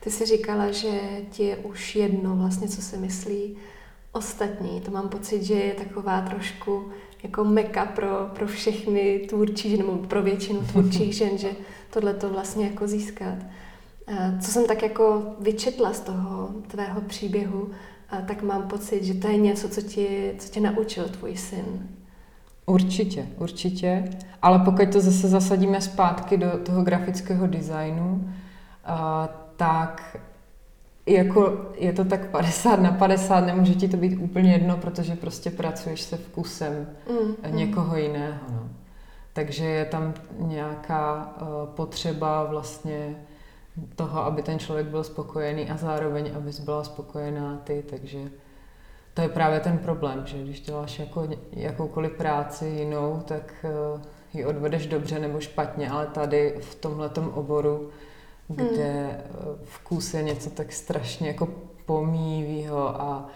Ty 0.00 0.10
jsi 0.10 0.26
říkala, 0.26 0.70
že 0.70 1.00
ti 1.30 1.42
je 1.42 1.56
už 1.56 1.96
jedno 1.96 2.36
vlastně, 2.36 2.68
co 2.68 2.82
si 2.82 2.96
myslí 2.96 3.56
ostatní. 4.12 4.80
To 4.80 4.90
mám 4.90 5.08
pocit, 5.08 5.42
že 5.42 5.54
je 5.54 5.74
taková 5.74 6.20
trošku 6.20 6.90
jako 7.22 7.44
meka 7.44 7.84
pro, 7.84 8.30
pro 8.34 8.46
všechny 8.46 9.18
tvůrčí, 9.18 9.76
nebo 9.76 9.92
pro 9.92 10.22
většinu 10.22 10.60
tvůrčích 10.60 11.14
žen, 11.14 11.38
že 11.38 11.48
tohle 11.90 12.14
to 12.14 12.30
vlastně 12.30 12.66
jako 12.66 12.88
získat. 12.88 13.34
Co 14.40 14.50
jsem 14.50 14.66
tak 14.66 14.82
jako 14.82 15.22
vyčetla 15.40 15.92
z 15.92 16.00
toho 16.00 16.50
tvého 16.68 17.00
příběhu, 17.00 17.70
tak 18.26 18.42
mám 18.42 18.62
pocit, 18.62 19.04
že 19.04 19.14
to 19.14 19.28
je 19.28 19.36
něco, 19.36 19.68
co 19.68 19.82
tě, 19.82 20.34
co 20.38 20.48
tě 20.52 20.60
naučil 20.60 21.08
tvůj 21.08 21.36
syn. 21.36 21.88
Určitě, 22.66 23.26
určitě. 23.38 24.04
Ale 24.42 24.58
pokud 24.58 24.92
to 24.92 25.00
zase 25.00 25.28
zasadíme 25.28 25.80
zpátky 25.80 26.36
do 26.36 26.50
toho 26.62 26.82
grafického 26.82 27.46
designu, 27.46 28.30
tak 29.56 30.16
jako 31.06 31.70
je 31.74 31.92
to 31.92 32.04
tak 32.04 32.30
50 32.30 32.80
na 32.80 32.92
50, 32.92 33.40
nemůže 33.40 33.74
ti 33.74 33.88
to 33.88 33.96
být 33.96 34.16
úplně 34.16 34.52
jedno, 34.52 34.76
protože 34.76 35.16
prostě 35.16 35.50
pracuješ 35.50 36.00
se 36.00 36.16
vkusem 36.16 36.86
mm, 37.10 37.50
mm. 37.50 37.56
někoho 37.56 37.96
jiného. 37.96 38.40
No. 38.50 38.68
Takže 39.32 39.64
je 39.64 39.84
tam 39.84 40.14
nějaká 40.38 41.34
uh, 41.40 41.74
potřeba 41.74 42.44
vlastně 42.44 43.16
toho, 43.96 44.24
aby 44.24 44.42
ten 44.42 44.58
člověk 44.58 44.86
byl 44.86 45.04
spokojený 45.04 45.70
a 45.70 45.76
zároveň, 45.76 46.30
abys 46.36 46.60
byla 46.60 46.84
spokojená 46.84 47.60
ty, 47.64 47.84
takže 47.90 48.18
to 49.14 49.22
je 49.22 49.28
právě 49.28 49.60
ten 49.60 49.78
problém, 49.78 50.22
že 50.26 50.42
když 50.42 50.60
děláš 50.60 50.98
jako 50.98 51.28
jakoukoliv 51.52 52.12
práci 52.12 52.66
jinou, 52.66 53.22
tak 53.24 53.64
uh, 53.94 54.00
ji 54.34 54.44
odvedeš 54.44 54.86
dobře 54.86 55.18
nebo 55.18 55.40
špatně, 55.40 55.90
ale 55.90 56.06
tady 56.06 56.56
v 56.60 56.74
tomhletom 56.74 57.28
oboru 57.28 57.90
kde 58.48 58.92
hmm. 59.02 59.56
vkus 59.64 60.14
je 60.14 60.22
něco 60.22 60.50
tak 60.50 60.72
strašně 60.72 61.28
jako 61.28 61.48
pomývýho 61.86 63.00
a 63.00 63.28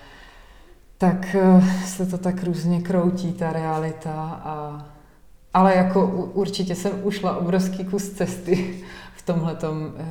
tak 0.99 1.35
eh, 1.35 1.62
se 1.87 2.07
to 2.07 2.19
tak 2.19 2.45
různě 2.45 2.81
kroutí, 2.81 3.33
ta 3.33 3.52
realita. 3.52 4.40
A, 4.45 4.87
ale 5.55 5.76
jako 5.76 6.07
určitě 6.35 6.75
jsem 6.75 6.93
ušla 7.02 7.37
obrovský 7.37 7.85
kus 7.85 8.09
cesty 8.09 8.85
v 9.17 9.23
tomhle 9.23 9.59
eh, 9.62 10.02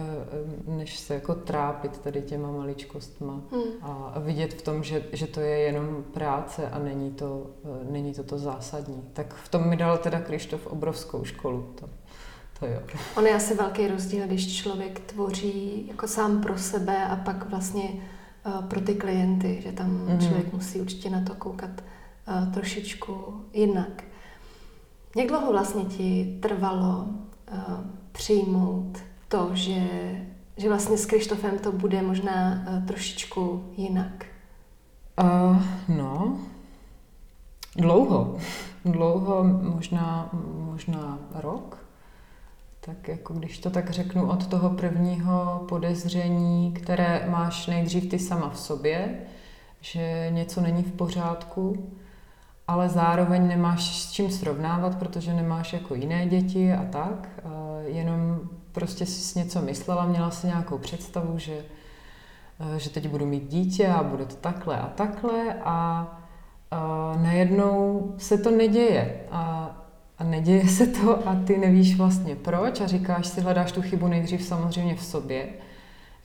než 0.68 1.00
se 1.00 1.14
jako 1.14 1.36
trápit 1.36 1.98
tady 1.98 2.22
těma 2.22 2.52
maličkostma 2.52 3.42
hmm. 3.52 3.64
a 3.82 4.20
vidět 4.20 4.54
v 4.54 4.62
tom, 4.62 4.84
že, 4.84 5.04
že 5.12 5.28
to 5.28 5.40
je 5.40 5.60
jenom 5.60 6.04
práce 6.14 6.70
a 6.70 6.80
není 6.80 7.12
to, 7.12 7.48
není 7.90 8.14
to 8.14 8.24
to 8.24 8.38
zásadní. 8.38 9.04
Tak 9.14 9.34
v 9.34 9.50
tom 9.50 9.70
mi 9.70 9.78
dal 9.78 9.98
teda 9.98 10.20
Krištof 10.20 10.68
obrovskou 10.68 11.24
školu. 11.24 11.74
To. 11.80 11.90
To 12.60 12.66
jo. 12.66 12.80
On 13.16 13.28
je 13.28 13.36
asi 13.36 13.56
velký 13.56 13.88
rozdíl, 13.88 14.28
když 14.28 14.58
člověk 14.58 15.00
tvoří 15.00 15.86
jako 15.88 16.08
sám 16.08 16.42
pro 16.42 16.58
sebe 16.58 17.06
a 17.06 17.16
pak 17.16 17.50
vlastně 17.50 17.84
uh, 18.46 18.66
pro 18.66 18.82
ty 18.82 18.96
klienty, 18.96 19.60
že 19.64 19.72
tam 19.72 20.08
mm-hmm. 20.08 20.28
člověk 20.28 20.54
musí 20.54 20.82
určitě 20.82 21.10
na 21.10 21.22
to 21.22 21.36
koukat 21.36 21.70
uh, 21.70 22.54
trošičku 22.54 23.44
jinak. 23.54 24.04
Jak 25.16 25.28
dlouho 25.28 25.52
vlastně 25.52 25.84
ti 25.84 26.40
trvalo 26.42 27.06
uh, 27.52 27.58
přijmout 28.12 28.98
to, 29.28 29.50
že, 29.54 29.82
že 30.58 30.70
vlastně 30.70 30.98
s 30.98 31.06
Krištofem 31.06 31.60
to 31.60 31.72
bude 31.72 32.02
možná 32.02 32.66
uh, 32.68 32.86
trošičku 32.86 33.64
jinak? 33.78 34.26
Uh, 35.24 35.64
no, 35.88 36.40
dlouho. 37.76 38.38
Dlouho, 38.86 39.44
možná, 39.44 40.30
možná 40.72 41.18
rok 41.34 41.79
tak 42.90 43.08
jako 43.08 43.34
když 43.34 43.60
to 43.60 43.70
tak 43.70 43.90
řeknu 43.90 44.30
od 44.30 44.48
toho 44.48 44.70
prvního 44.70 45.66
podezření, 45.70 46.72
které 46.72 47.26
máš 47.30 47.68
nejdřív 47.68 48.10
ty 48.10 48.20
sama 48.20 48.50
v 48.50 48.60
sobě, 48.60 49.20
že 49.82 50.30
něco 50.34 50.62
není 50.62 50.84
v 50.84 50.92
pořádku, 50.92 51.94
ale 52.68 52.90
zároveň 52.90 53.48
nemáš 53.48 54.04
s 54.04 54.12
čím 54.12 54.32
srovnávat, 54.32 55.00
protože 55.00 55.34
nemáš 55.34 55.74
jako 55.74 55.96
jiné 55.96 56.26
děti 56.26 56.74
a 56.74 56.86
tak, 56.92 57.30
jenom 57.86 58.40
prostě 58.72 59.06
si 59.06 59.40
něco 59.40 59.62
myslela, 59.62 60.06
měla 60.06 60.32
si 60.32 60.48
nějakou 60.48 60.78
představu, 60.78 61.38
že, 61.40 61.66
že 62.78 62.90
teď 62.90 63.08
budu 63.08 63.26
mít 63.26 63.48
dítě 63.48 63.88
a 63.88 64.04
bude 64.04 64.26
to 64.26 64.36
takhle 64.36 64.78
a 64.78 64.88
takhle 64.88 65.54
a, 65.64 66.08
a 66.72 67.14
najednou 67.18 68.14
se 68.18 68.38
to 68.38 68.52
neděje. 68.52 69.20
A 69.32 69.76
a 70.20 70.24
neděje 70.24 70.68
se 70.68 70.88
to 70.88 71.28
a 71.28 71.36
ty 71.48 71.58
nevíš 71.58 71.98
vlastně 71.98 72.36
proč 72.36 72.82
a 72.82 72.88
říkáš 72.88 73.28
si, 73.28 73.42
hledáš 73.42 73.72
tu 73.72 73.82
chybu 73.82 74.08
nejdřív 74.08 74.44
samozřejmě 74.44 74.96
v 74.96 75.04
sobě, 75.04 75.50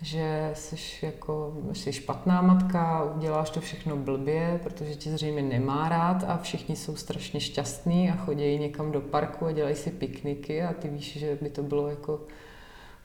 že 0.03 0.51
jsi 0.55 1.07
jako 1.07 1.57
jsi 1.73 1.93
špatná 1.93 2.43
matka, 2.43 3.13
uděláš 3.17 3.51
to 3.51 3.61
všechno 3.61 3.97
blbě, 3.97 4.61
protože 4.63 4.95
ti 4.95 5.11
zřejmě 5.11 5.43
nemá 5.43 5.89
rád 5.89 6.25
a 6.29 6.39
všichni 6.39 6.77
jsou 6.77 6.97
strašně 6.97 7.41
šťastní 7.41 8.11
a 8.11 8.17
chodí 8.17 8.59
někam 8.59 8.93
do 8.93 9.01
parku 9.01 9.47
a 9.47 9.53
dělají 9.53 9.77
si 9.77 9.91
pikniky 9.91 10.63
a 10.63 10.73
ty 10.73 10.89
víš, 10.89 11.19
že 11.19 11.39
by 11.43 11.51
to 11.51 11.63
bylo 11.63 11.89
jako 11.89 12.21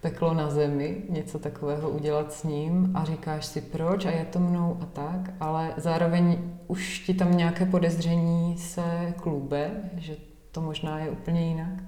peklo 0.02 0.34
na 0.34 0.50
zemi, 0.50 0.98
něco 1.10 1.40
takového 1.40 1.90
udělat 1.90 2.34
s 2.34 2.44
ním 2.44 2.92
a 2.94 3.06
říkáš 3.06 3.46
si 3.46 3.62
proč 3.62 4.06
a 4.06 4.12
je 4.12 4.26
to 4.26 4.40
mnou 4.40 4.78
a 4.82 4.86
tak, 4.86 5.34
ale 5.40 5.74
zároveň 5.78 6.38
už 6.68 7.00
ti 7.00 7.14
tam 7.14 7.38
nějaké 7.38 7.66
podezření 7.66 8.58
se 8.58 9.14
klube, 9.18 9.72
že 9.98 10.29
to 10.60 10.66
možná 10.66 11.00
je 11.00 11.10
úplně 11.10 11.48
jinak. 11.48 11.84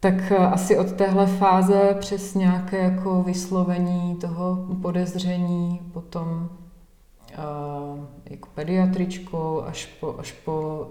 Tak 0.00 0.32
eh, 0.32 0.36
asi 0.36 0.78
od 0.78 0.92
téhle 0.92 1.26
fáze 1.26 1.96
přes 2.00 2.34
nějaké 2.34 2.78
jako 2.78 3.22
vyslovení 3.22 4.16
toho 4.16 4.66
podezření, 4.82 5.80
potom 5.92 6.48
uh, 7.38 8.04
jako 8.24 8.48
pediatričkou, 8.54 9.62
až 9.62 9.86
po, 9.86 10.14
až 10.18 10.32
po 10.32 10.86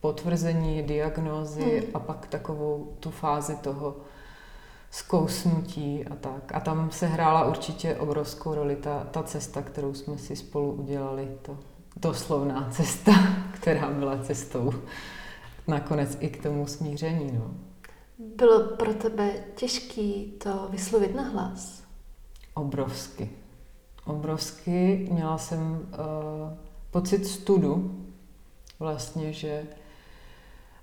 potvrzení 0.00 0.82
diagnózy 0.82 1.80
hmm. 1.80 1.90
a 1.94 1.98
pak 1.98 2.26
takovou 2.26 2.96
tu 3.00 3.10
fázi 3.10 3.56
toho 3.56 3.96
zkousnutí 4.90 6.04
a 6.10 6.14
tak. 6.14 6.54
A 6.54 6.60
tam 6.60 6.90
se 6.90 7.06
hrála 7.06 7.44
určitě 7.44 7.96
obrovskou 7.96 8.54
roli 8.54 8.76
ta, 8.76 9.06
ta 9.10 9.22
cesta, 9.22 9.62
kterou 9.62 9.94
jsme 9.94 10.18
si 10.18 10.36
spolu 10.36 10.72
udělali, 10.72 11.28
to 11.42 11.58
doslovná 11.96 12.68
cesta, 12.70 13.12
která 13.52 13.90
byla 13.90 14.18
cestou 14.18 14.72
nakonec 15.68 16.16
i 16.20 16.28
k 16.28 16.42
tomu 16.42 16.66
smíření. 16.66 17.32
No. 17.32 17.54
Bylo 18.36 18.76
pro 18.76 18.94
tebe 18.94 19.30
těžký 19.54 20.24
to 20.42 20.68
vyslovit 20.70 21.14
na 21.14 21.22
hlas? 21.22 21.82
Obrovsky. 22.54 23.30
Obrovsky. 24.04 25.08
Měla 25.12 25.38
jsem 25.38 25.60
uh, 25.60 26.58
pocit 26.90 27.26
studu, 27.26 28.04
vlastně, 28.78 29.32
že 29.32 29.62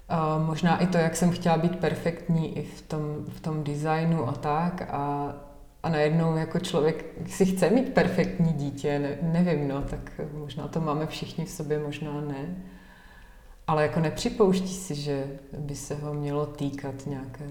uh, 0.09 0.47
možná 0.47 0.77
i 0.77 0.87
to, 0.87 0.97
jak 0.97 1.15
jsem 1.15 1.31
chtěla 1.31 1.57
být 1.57 1.79
perfektní 1.79 2.57
i 2.57 2.63
v 2.63 2.81
tom, 2.81 3.25
v 3.27 3.39
tom 3.41 3.63
designu 3.63 4.27
a 4.29 4.31
tak 4.31 4.81
a, 4.81 5.35
a 5.83 5.89
najednou 5.89 6.35
jako 6.35 6.59
člověk 6.59 7.05
si 7.27 7.45
chce 7.45 7.69
mít 7.69 7.93
perfektní 7.93 8.53
dítě, 8.53 8.99
ne, 8.99 9.17
nevím, 9.21 9.67
no, 9.67 9.81
tak 9.81 10.21
možná 10.33 10.67
to 10.67 10.81
máme 10.81 11.07
všichni 11.07 11.45
v 11.45 11.49
sobě, 11.49 11.79
možná 11.79 12.21
ne. 12.21 12.63
Ale 13.67 13.83
jako 13.83 13.99
nepřipouští 13.99 14.73
si, 14.73 14.95
že 14.95 15.39
by 15.57 15.75
se 15.75 15.95
ho 15.95 16.13
mělo 16.13 16.45
týkat 16.45 17.05
nějaké 17.05 17.45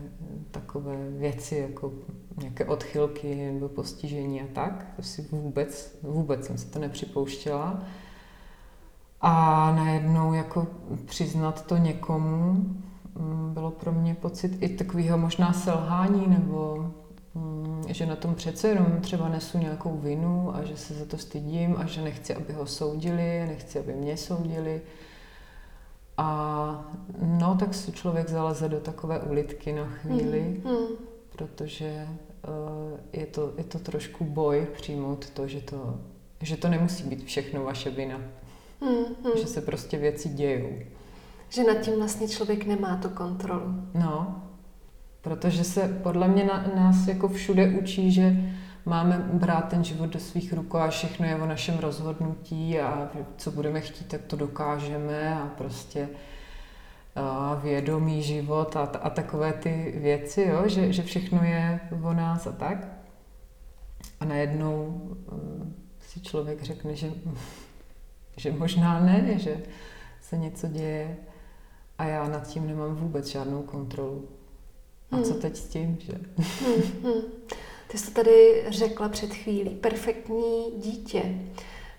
takové 0.50 1.10
věci, 1.10 1.56
jako 1.56 1.92
nějaké 2.40 2.64
odchylky 2.64 3.50
nebo 3.52 3.68
postižení 3.68 4.42
a 4.42 4.46
tak. 4.52 4.86
To 4.96 5.02
si 5.02 5.22
vůbec, 5.22 5.98
vůbec 6.02 6.46
jsem 6.46 6.58
se 6.58 6.66
to 6.66 6.78
nepřipouštěla. 6.78 7.82
A 9.20 9.72
najednou 9.76 10.32
jako 10.32 10.66
přiznat 11.06 11.66
to 11.66 11.76
někomu 11.76 12.52
mm, 13.14 13.50
bylo 13.54 13.70
pro 13.70 13.92
mě 13.92 14.14
pocit 14.14 14.62
i 14.62 14.68
takového 14.68 15.18
možná 15.18 15.52
selhání 15.52 16.26
nebo 16.26 16.90
mm, 17.34 17.84
že 17.88 18.06
na 18.06 18.16
tom 18.16 18.34
přece 18.34 18.68
jenom 18.68 19.00
třeba 19.00 19.28
nesu 19.28 19.58
nějakou 19.58 19.96
vinu 19.96 20.56
a 20.56 20.64
že 20.64 20.76
se 20.76 20.94
za 20.94 21.04
to 21.04 21.18
stydím 21.18 21.76
a 21.78 21.86
že 21.86 22.02
nechci, 22.02 22.34
aby 22.34 22.52
ho 22.52 22.66
soudili, 22.66 23.46
nechci, 23.46 23.78
aby 23.78 23.92
mě 23.92 24.16
soudili. 24.16 24.82
A 26.16 26.92
no, 27.22 27.56
tak 27.60 27.74
si 27.74 27.92
člověk 27.92 28.28
zaleze 28.28 28.68
do 28.68 28.80
takové 28.80 29.20
ulitky 29.20 29.72
na 29.72 29.86
chvíli, 29.86 30.62
mm, 30.64 30.70
mm. 30.70 30.86
protože 31.36 32.08
uh, 32.48 32.98
je, 33.12 33.26
to, 33.26 33.52
je 33.58 33.64
to 33.64 33.78
trošku 33.78 34.24
boj 34.24 34.66
přijmout 34.72 35.30
to, 35.30 35.48
že 35.48 35.60
to, 35.60 36.00
že 36.40 36.56
to 36.56 36.68
nemusí 36.68 37.04
být 37.04 37.24
všechno 37.24 37.64
vaše 37.64 37.90
vina. 37.90 38.20
Mm, 38.80 38.90
mm. 38.90 39.40
Že 39.40 39.46
se 39.46 39.60
prostě 39.60 39.98
věci 39.98 40.28
dějou. 40.28 40.70
Že 41.48 41.64
nad 41.64 41.74
tím 41.74 41.98
vlastně 41.98 42.28
člověk 42.28 42.66
nemá 42.66 42.96
tu 42.96 43.08
kontrolu. 43.08 43.74
No, 43.94 44.42
protože 45.20 45.64
se 45.64 46.00
podle 46.02 46.28
mě 46.28 46.44
na, 46.44 46.72
nás 46.76 47.08
jako 47.08 47.28
všude 47.28 47.68
učí, 47.68 48.12
že 48.12 48.54
máme 48.86 49.18
brát 49.32 49.68
ten 49.68 49.84
život 49.84 50.10
do 50.10 50.20
svých 50.20 50.52
rukou 50.52 50.76
a 50.76 50.88
všechno 50.88 51.26
je 51.26 51.36
o 51.36 51.46
našem 51.46 51.78
rozhodnutí 51.78 52.80
a 52.80 53.10
co 53.36 53.50
budeme 53.50 53.80
chtít, 53.80 54.08
tak 54.08 54.20
to 54.22 54.36
dokážeme 54.36 55.34
a 55.34 55.46
prostě 55.46 56.08
a 57.16 57.54
vědomý 57.54 58.22
život 58.22 58.76
a, 58.76 58.80
a 58.80 59.10
takové 59.10 59.52
ty 59.52 59.94
věci, 59.96 60.42
jo? 60.42 60.68
Že, 60.68 60.92
že 60.92 61.02
všechno 61.02 61.44
je 61.44 61.80
o 62.02 62.12
nás 62.12 62.46
a 62.46 62.52
tak. 62.52 62.88
A 64.20 64.24
najednou 64.24 65.00
uh, 65.32 65.66
si 66.00 66.20
člověk 66.20 66.62
řekne, 66.62 66.96
že, 66.96 67.12
že 68.36 68.52
možná 68.52 69.00
ne, 69.00 69.38
že 69.38 69.62
se 70.20 70.36
něco 70.36 70.68
děje 70.68 71.16
a 71.98 72.04
já 72.04 72.28
nad 72.28 72.46
tím 72.46 72.66
nemám 72.66 72.94
vůbec 72.94 73.26
žádnou 73.26 73.62
kontrolu. 73.62 74.28
A 75.10 75.22
co 75.22 75.32
hmm. 75.32 75.40
teď 75.40 75.56
s 75.56 75.68
tím, 75.68 75.98
že? 76.00 76.12
Hmm, 76.36 76.82
hmm. 77.02 77.22
Ty 77.94 77.98
jsi 77.98 78.06
to 78.06 78.10
tady 78.10 78.64
řekla 78.68 79.08
před 79.08 79.34
chvílí, 79.34 79.70
perfektní 79.70 80.72
dítě. 80.76 81.22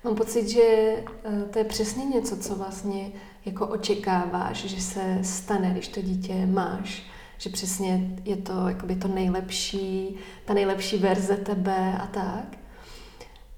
Mám 0.04 0.16
pocit, 0.16 0.48
že 0.48 0.62
eh, 0.62 1.46
to 1.54 1.60
je 1.60 1.66
přesně 1.66 2.06
něco, 2.06 2.38
co 2.38 2.56
vlastně 2.56 3.12
jako 3.46 3.68
očekáváš, 3.68 4.66
že 4.66 4.82
se 4.82 5.20
stane, 5.22 5.70
když 5.70 5.88
to 5.88 6.02
dítě 6.02 6.46
máš. 6.46 7.04
Že 7.38 7.50
přesně 7.50 8.22
je 8.26 8.36
to 8.36 8.68
jakoby 8.68 8.96
to 8.96 9.08
nejlepší, 9.08 10.16
ta 10.46 10.54
nejlepší 10.54 10.98
verze 10.98 11.38
tebe 11.38 11.98
a 12.02 12.08
tak. 12.08 12.58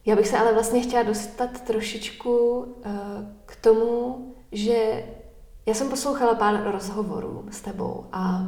Já 0.06 0.16
bych 0.16 0.28
se 0.28 0.38
ale 0.38 0.54
vlastně 0.54 0.82
chtěla 0.82 1.04
dostat 1.04 1.62
trošičku 1.62 2.66
eh, 2.84 2.90
k 3.46 3.56
tomu, 3.56 4.26
že 4.52 5.04
já 5.66 5.74
jsem 5.74 5.90
poslouchala 5.90 6.36
pár 6.36 6.72
rozhovorů 6.72 7.46
s 7.52 7.62
tebou 7.62 8.06
a 8.12 8.44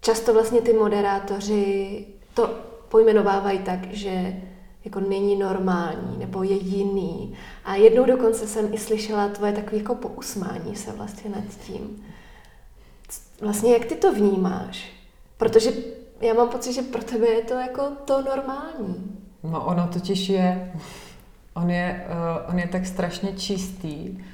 často 0.00 0.34
vlastně 0.34 0.60
ty 0.60 0.72
moderátoři 0.72 2.06
to 2.34 2.58
pojmenovávají 2.88 3.58
tak, 3.58 3.92
že 3.92 4.42
jako 4.84 5.00
není 5.00 5.36
normální 5.36 6.18
nebo 6.18 6.42
je 6.42 6.56
jiný. 6.56 7.34
A 7.64 7.74
jednou 7.74 8.04
dokonce 8.04 8.46
jsem 8.46 8.74
i 8.74 8.78
slyšela 8.78 9.28
tvoje 9.28 9.52
takové 9.52 9.76
jako 9.76 9.94
pousmání 9.94 10.76
se 10.76 10.92
vlastně 10.92 11.30
nad 11.30 11.44
tím. 11.66 12.04
Vlastně 13.40 13.72
jak 13.72 13.84
ty 13.84 13.94
to 13.96 14.14
vnímáš? 14.14 14.92
Protože 15.36 15.72
já 16.20 16.34
mám 16.34 16.48
pocit, 16.48 16.72
že 16.72 16.82
pro 16.82 17.02
tebe 17.04 17.26
je 17.26 17.42
to 17.42 17.54
jako 17.54 17.82
to 18.04 18.22
normální. 18.22 19.18
No 19.42 19.64
ono 19.64 19.88
totiž 19.92 20.28
je, 20.28 20.72
on 21.54 21.70
je, 21.70 22.06
uh, 22.08 22.50
on 22.52 22.58
je 22.58 22.68
tak 22.68 22.86
strašně 22.86 23.32
čistý 23.32 24.24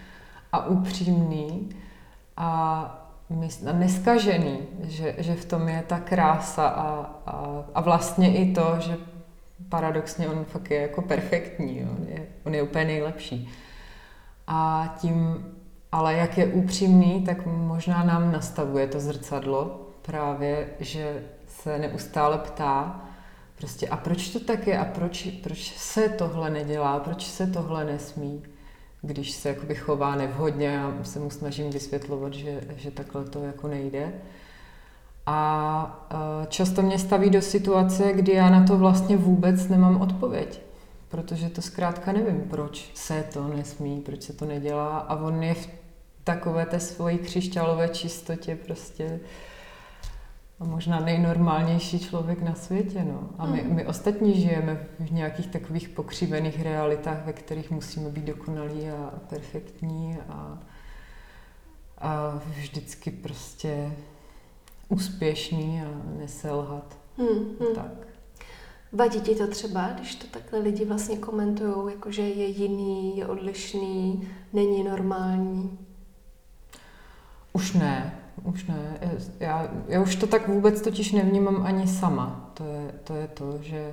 a 0.52 0.66
upřímný 0.66 1.68
a 2.36 3.07
neskažený, 3.72 4.58
že, 4.82 5.14
že 5.18 5.34
v 5.34 5.44
tom 5.44 5.68
je 5.68 5.84
ta 5.86 6.00
krása 6.00 6.68
a, 6.68 6.88
a, 7.26 7.64
a 7.74 7.80
vlastně 7.80 8.36
i 8.36 8.54
to, 8.54 8.76
že 8.78 8.96
paradoxně 9.68 10.28
on 10.28 10.44
fakt 10.44 10.70
je 10.70 10.80
jako 10.80 11.02
perfektní, 11.02 11.78
jo. 11.78 11.88
On, 11.98 12.06
je, 12.08 12.26
on 12.44 12.54
je 12.54 12.62
úplně 12.62 12.84
nejlepší. 12.84 13.48
A 14.46 14.94
tím, 15.00 15.46
ale 15.92 16.14
jak 16.14 16.38
je 16.38 16.46
upřímný, 16.46 17.24
tak 17.24 17.46
možná 17.46 18.04
nám 18.04 18.32
nastavuje 18.32 18.86
to 18.86 19.00
zrcadlo 19.00 19.88
právě, 20.02 20.68
že 20.80 21.22
se 21.46 21.78
neustále 21.78 22.38
ptá, 22.38 23.00
prostě 23.58 23.88
a 23.88 23.96
proč 23.96 24.28
to 24.28 24.40
tak 24.40 24.66
je 24.66 24.78
a 24.78 24.84
proč, 24.84 25.28
proč 25.42 25.76
se 25.76 26.08
tohle 26.08 26.50
nedělá, 26.50 27.00
proč 27.00 27.26
se 27.26 27.46
tohle 27.46 27.84
nesmí 27.84 28.42
když 29.02 29.30
se 29.30 29.48
jakoby 29.48 29.74
chová 29.74 30.16
nevhodně, 30.16 30.66
já 30.66 30.94
se 31.02 31.18
mu 31.18 31.30
snažím 31.30 31.70
vysvětlovat, 31.70 32.34
že, 32.34 32.60
že 32.76 32.90
takhle 32.90 33.24
to 33.24 33.44
jako 33.44 33.68
nejde. 33.68 34.12
A 35.26 36.08
e, 36.10 36.46
často 36.46 36.82
mě 36.82 36.98
staví 36.98 37.30
do 37.30 37.42
situace, 37.42 38.12
kdy 38.12 38.32
já 38.32 38.50
na 38.50 38.64
to 38.66 38.78
vlastně 38.78 39.16
vůbec 39.16 39.68
nemám 39.68 40.00
odpověď. 40.00 40.60
Protože 41.08 41.48
to 41.48 41.62
zkrátka 41.62 42.12
nevím, 42.12 42.40
proč 42.40 42.90
se 42.94 43.24
to 43.32 43.48
nesmí, 43.48 44.00
proč 44.00 44.22
se 44.22 44.32
to 44.32 44.44
nedělá. 44.44 44.98
A 44.98 45.16
on 45.16 45.42
je 45.42 45.54
v 45.54 45.68
takové 46.24 46.66
té 46.66 46.80
svojí 46.80 47.18
křišťálové 47.18 47.88
čistotě 47.88 48.56
prostě 48.56 49.04
a 49.04 49.57
možná 50.64 51.00
nejnormálnější 51.00 52.00
člověk 52.00 52.42
na 52.42 52.54
světě. 52.54 53.04
No. 53.04 53.30
A 53.38 53.46
my, 53.46 53.62
mm. 53.62 53.74
my 53.74 53.86
ostatní 53.86 54.40
žijeme 54.40 54.86
v 54.98 55.12
nějakých 55.12 55.46
takových 55.46 55.88
pokřivených 55.88 56.62
realitách, 56.62 57.26
ve 57.26 57.32
kterých 57.32 57.70
musíme 57.70 58.10
být 58.10 58.24
dokonalí 58.24 58.90
a 58.90 59.12
perfektní 59.28 60.18
a, 60.28 60.58
a 61.98 62.40
vždycky 62.46 63.10
prostě 63.10 63.92
úspěšný 64.88 65.82
a 65.82 66.18
neselhat. 66.18 66.98
Hmm, 67.18 67.56
hmm. 67.60 67.74
Tak. 67.74 68.08
Vadí 68.92 69.20
ti 69.20 69.34
to 69.34 69.46
třeba, 69.46 69.88
když 69.88 70.14
to 70.14 70.26
takhle 70.26 70.58
lidi 70.58 70.84
vlastně 70.84 71.18
komentují, 71.18 71.94
jakože 71.94 72.22
je 72.22 72.46
jiný, 72.46 73.18
je 73.18 73.26
odlišný, 73.26 74.28
není 74.52 74.84
normální? 74.84 75.78
Už 77.52 77.72
ne, 77.72 78.18
už 78.42 78.66
ne. 78.66 78.98
Já, 79.40 79.68
já 79.88 80.00
už 80.00 80.16
to 80.16 80.26
tak 80.26 80.48
vůbec 80.48 80.80
totiž 80.80 81.12
nevnímám 81.12 81.62
ani 81.66 81.86
sama. 81.86 82.50
To 82.54 82.64
je 82.64 82.92
to, 83.04 83.14
je 83.14 83.28
to 83.28 83.58
že 83.60 83.92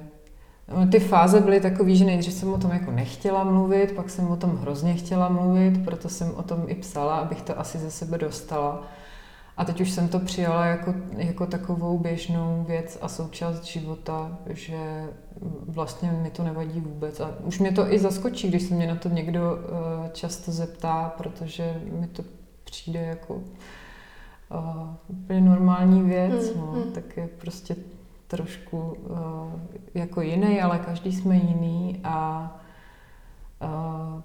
no, 0.75 0.87
ty 0.87 0.99
fáze 0.99 1.39
byly 1.39 1.59
takové, 1.59 1.95
že 1.95 2.05
nejdřív 2.05 2.33
jsem 2.33 2.53
o 2.53 2.57
tom 2.57 2.71
jako 2.71 2.91
nechtěla 2.91 3.43
mluvit, 3.43 3.91
pak 3.91 4.09
jsem 4.09 4.31
o 4.31 4.35
tom 4.35 4.57
hrozně 4.57 4.93
chtěla 4.93 5.29
mluvit, 5.29 5.85
proto 5.85 6.09
jsem 6.09 6.35
o 6.35 6.43
tom 6.43 6.63
i 6.67 6.75
psala, 6.75 7.15
abych 7.15 7.41
to 7.41 7.59
asi 7.59 7.77
ze 7.77 7.91
sebe 7.91 8.17
dostala. 8.17 8.83
A 9.57 9.65
teď 9.65 9.81
už 9.81 9.91
jsem 9.91 10.07
to 10.07 10.19
přijala 10.19 10.65
jako, 10.65 10.93
jako 11.17 11.45
takovou 11.45 11.97
běžnou 11.97 12.65
věc 12.67 12.97
a 13.01 13.07
součást 13.07 13.63
života, 13.63 14.37
že 14.49 15.09
vlastně 15.67 16.11
mi 16.11 16.29
to 16.29 16.43
nevadí 16.43 16.79
vůbec. 16.79 17.19
A 17.19 17.33
už 17.43 17.59
mě 17.59 17.71
to 17.71 17.93
i 17.93 17.99
zaskočí, 17.99 18.47
když 18.47 18.63
se 18.63 18.73
mě 18.73 18.87
na 18.87 18.95
to 18.95 19.09
někdo 19.09 19.41
uh, 19.41 20.09
často 20.11 20.51
zeptá, 20.51 21.13
protože 21.17 21.81
mi 21.99 22.07
to 22.07 22.23
přijde 22.63 22.99
jako 22.99 23.41
uh, 24.51 24.87
úplně 25.07 25.41
normální 25.41 26.01
věc, 26.01 26.51
hmm, 26.51 26.61
no, 26.61 26.71
hmm. 26.71 26.91
tak 26.91 27.17
je 27.17 27.27
prostě 27.27 27.75
trošku 28.27 28.77
uh, 28.79 29.17
jako 29.93 30.21
jiný, 30.21 30.61
ale 30.61 30.79
každý 30.79 31.11
jsme 31.11 31.35
jiný 31.35 32.01
a 32.03 32.51
uh, 33.63 34.21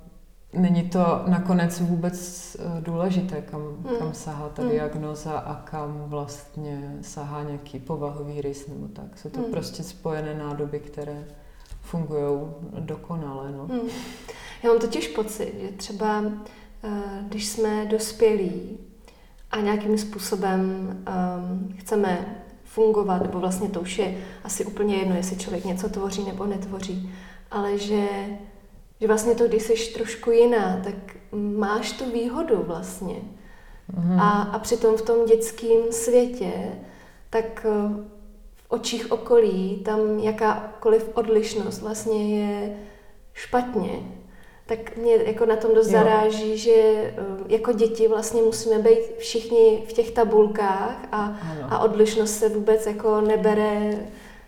není 0.61 0.83
to 0.83 1.23
nakonec 1.27 1.81
vůbec 1.81 2.57
důležité, 2.81 3.43
kam, 3.43 3.63
hmm. 3.63 3.97
kam 3.99 4.15
sahá 4.15 4.49
ta 4.49 4.63
hmm. 4.63 4.71
diagnoza 4.71 5.39
a 5.39 5.55
kam 5.55 6.03
vlastně 6.07 6.99
sahá 7.03 7.43
nějaký 7.43 7.79
povahový 7.79 8.41
rys 8.41 8.69
nebo 8.69 8.89
tak. 8.89 9.19
Jsou 9.19 9.31
to 9.31 9.41
hmm. 9.41 9.51
prostě 9.51 9.83
spojené 9.83 10.35
nádoby, 10.35 10.81
které 10.81 11.25
fungují 11.81 12.41
dokonale. 12.81 13.53
No. 13.53 13.67
Hmm. 13.67 13.89
Já 14.63 14.71
mám 14.71 14.79
totiž 14.79 15.09
pocit, 15.09 15.55
že 15.61 15.69
třeba 15.69 16.23
když 17.29 17.47
jsme 17.47 17.87
dospělí, 17.87 18.79
a 19.51 19.61
nějakým 19.61 19.99
způsobem 19.99 20.61
um, 20.61 21.75
chceme 21.79 22.43
fungovat, 22.65 23.23
nebo 23.23 23.41
vlastně 23.41 23.69
to 23.69 23.81
už 23.81 23.99
je 23.99 24.17
asi 24.45 24.65
úplně 24.65 24.97
jedno, 24.97 25.17
jestli 25.17 25.37
člověk 25.37 25.65
něco 25.65 25.89
tvoří 25.89 26.25
nebo 26.25 26.47
netvoří, 26.47 27.13
ale 27.51 27.79
že 27.79 28.09
že 29.01 29.07
vlastně 29.07 29.35
to, 29.35 29.49
když 29.49 29.63
jsi 29.63 29.93
trošku 29.95 30.31
jiná, 30.31 30.81
tak 30.85 30.95
máš 31.33 31.93
tu 31.93 32.11
výhodu 32.11 32.63
vlastně. 32.67 33.17
Mm. 33.97 34.21
A, 34.21 34.31
a 34.31 34.59
přitom 34.59 34.97
v 34.97 35.03
tom 35.03 35.27
dětském 35.27 35.93
světě, 35.93 36.53
tak 37.31 37.67
eh, 37.69 38.05
v 38.55 38.65
očích 38.69 39.13
okolí 39.13 39.83
tam 39.85 40.19
jakákoliv 40.19 41.11
odlišnost 41.15 41.83
vlastně 41.83 42.41
je 42.41 42.77
špatně. 43.33 43.91
Tak 44.71 44.97
mě 44.97 45.15
jako 45.27 45.47
na 45.47 45.57
tom 45.57 45.75
dost 45.75 45.87
jo. 45.87 45.93
zaráží, 45.93 46.59
že 46.59 46.73
eh, 46.73 47.13
jako 47.49 47.73
děti 47.73 48.09
vlastně 48.09 48.43
musíme 48.43 48.79
být 48.79 48.99
všichni 49.19 49.83
v 49.89 49.93
těch 49.93 50.11
tabulkách 50.11 51.09
a, 51.13 51.39
a 51.69 51.79
odlišnost 51.79 52.39
se 52.39 52.49
vůbec 52.49 52.87
jako 52.87 53.21
nebere 53.21 53.99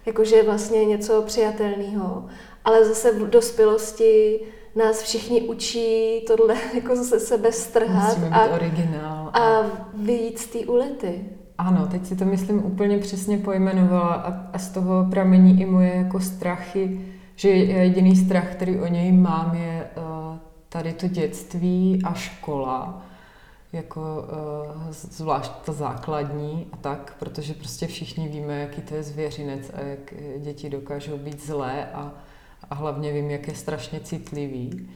jakože 0.06 0.42
vlastně 0.42 0.84
něco 0.84 1.22
přijatelného. 1.22 2.26
Ale 2.64 2.84
zase 2.84 3.12
v 3.12 3.30
dospělosti 3.30 4.40
nás 4.76 5.02
všichni 5.02 5.42
učí 5.42 6.20
tohle 6.26 6.56
jako 6.74 6.96
ze 6.96 7.20
sebe 7.20 7.52
strhat 7.52 8.18
a, 8.30 8.44
originál 8.44 9.30
a, 9.32 9.38
a 9.38 9.66
vyjít 9.94 10.38
z 10.38 10.46
té 10.46 10.58
ulety. 10.58 11.24
Ano, 11.58 11.88
teď 11.90 12.06
si 12.06 12.16
to 12.16 12.24
myslím 12.24 12.64
úplně 12.64 12.98
přesně 12.98 13.38
pojmenovala 13.38 14.14
a, 14.14 14.50
a 14.52 14.58
z 14.58 14.70
toho 14.70 15.06
pramení 15.10 15.60
i 15.60 15.66
moje 15.66 15.94
jako 15.94 16.20
strachy, 16.20 17.00
že 17.42 17.48
jediný 17.48 18.16
strach, 18.16 18.54
který 18.54 18.78
o 18.78 18.86
něj 18.86 19.12
mám, 19.12 19.54
je 19.54 19.86
uh, 19.96 20.36
tady 20.68 20.92
to 20.92 21.08
dětství 21.08 22.02
a 22.04 22.14
škola, 22.14 23.02
jako 23.72 24.00
uh, 24.00 24.90
zvlášť 24.90 25.52
ta 25.64 25.72
základní 25.72 26.66
a 26.72 26.76
tak, 26.76 27.16
protože 27.18 27.54
prostě 27.54 27.86
všichni 27.86 28.28
víme, 28.28 28.60
jaký 28.60 28.82
to 28.82 28.94
je 28.94 29.02
zvěřinec 29.02 29.70
a 29.74 29.80
jak 29.80 30.14
děti 30.38 30.70
dokážou 30.70 31.18
být 31.18 31.46
zlé 31.46 31.86
a, 31.94 32.12
a 32.70 32.74
hlavně 32.74 33.12
vím, 33.12 33.30
jak 33.30 33.48
je 33.48 33.54
strašně 33.54 34.00
citlivý. 34.00 34.88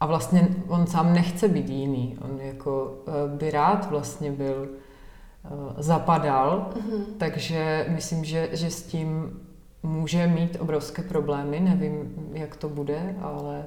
A 0.00 0.06
vlastně 0.06 0.48
on 0.68 0.86
sám 0.86 1.12
nechce 1.12 1.48
být 1.48 1.68
jiný. 1.68 2.18
On 2.20 2.40
jako 2.40 3.02
uh, 3.06 3.38
by 3.38 3.50
rád 3.50 3.90
vlastně 3.90 4.32
byl, 4.32 4.68
zapadal, 5.78 6.70
mm-hmm. 6.74 7.04
takže 7.18 7.86
myslím, 7.88 8.24
že, 8.24 8.48
že 8.52 8.70
s 8.70 8.82
tím 8.82 9.40
může 9.84 10.26
mít 10.26 10.56
obrovské 10.60 11.02
problémy, 11.02 11.60
nevím, 11.60 12.14
jak 12.32 12.56
to 12.56 12.68
bude, 12.68 13.16
ale 13.20 13.64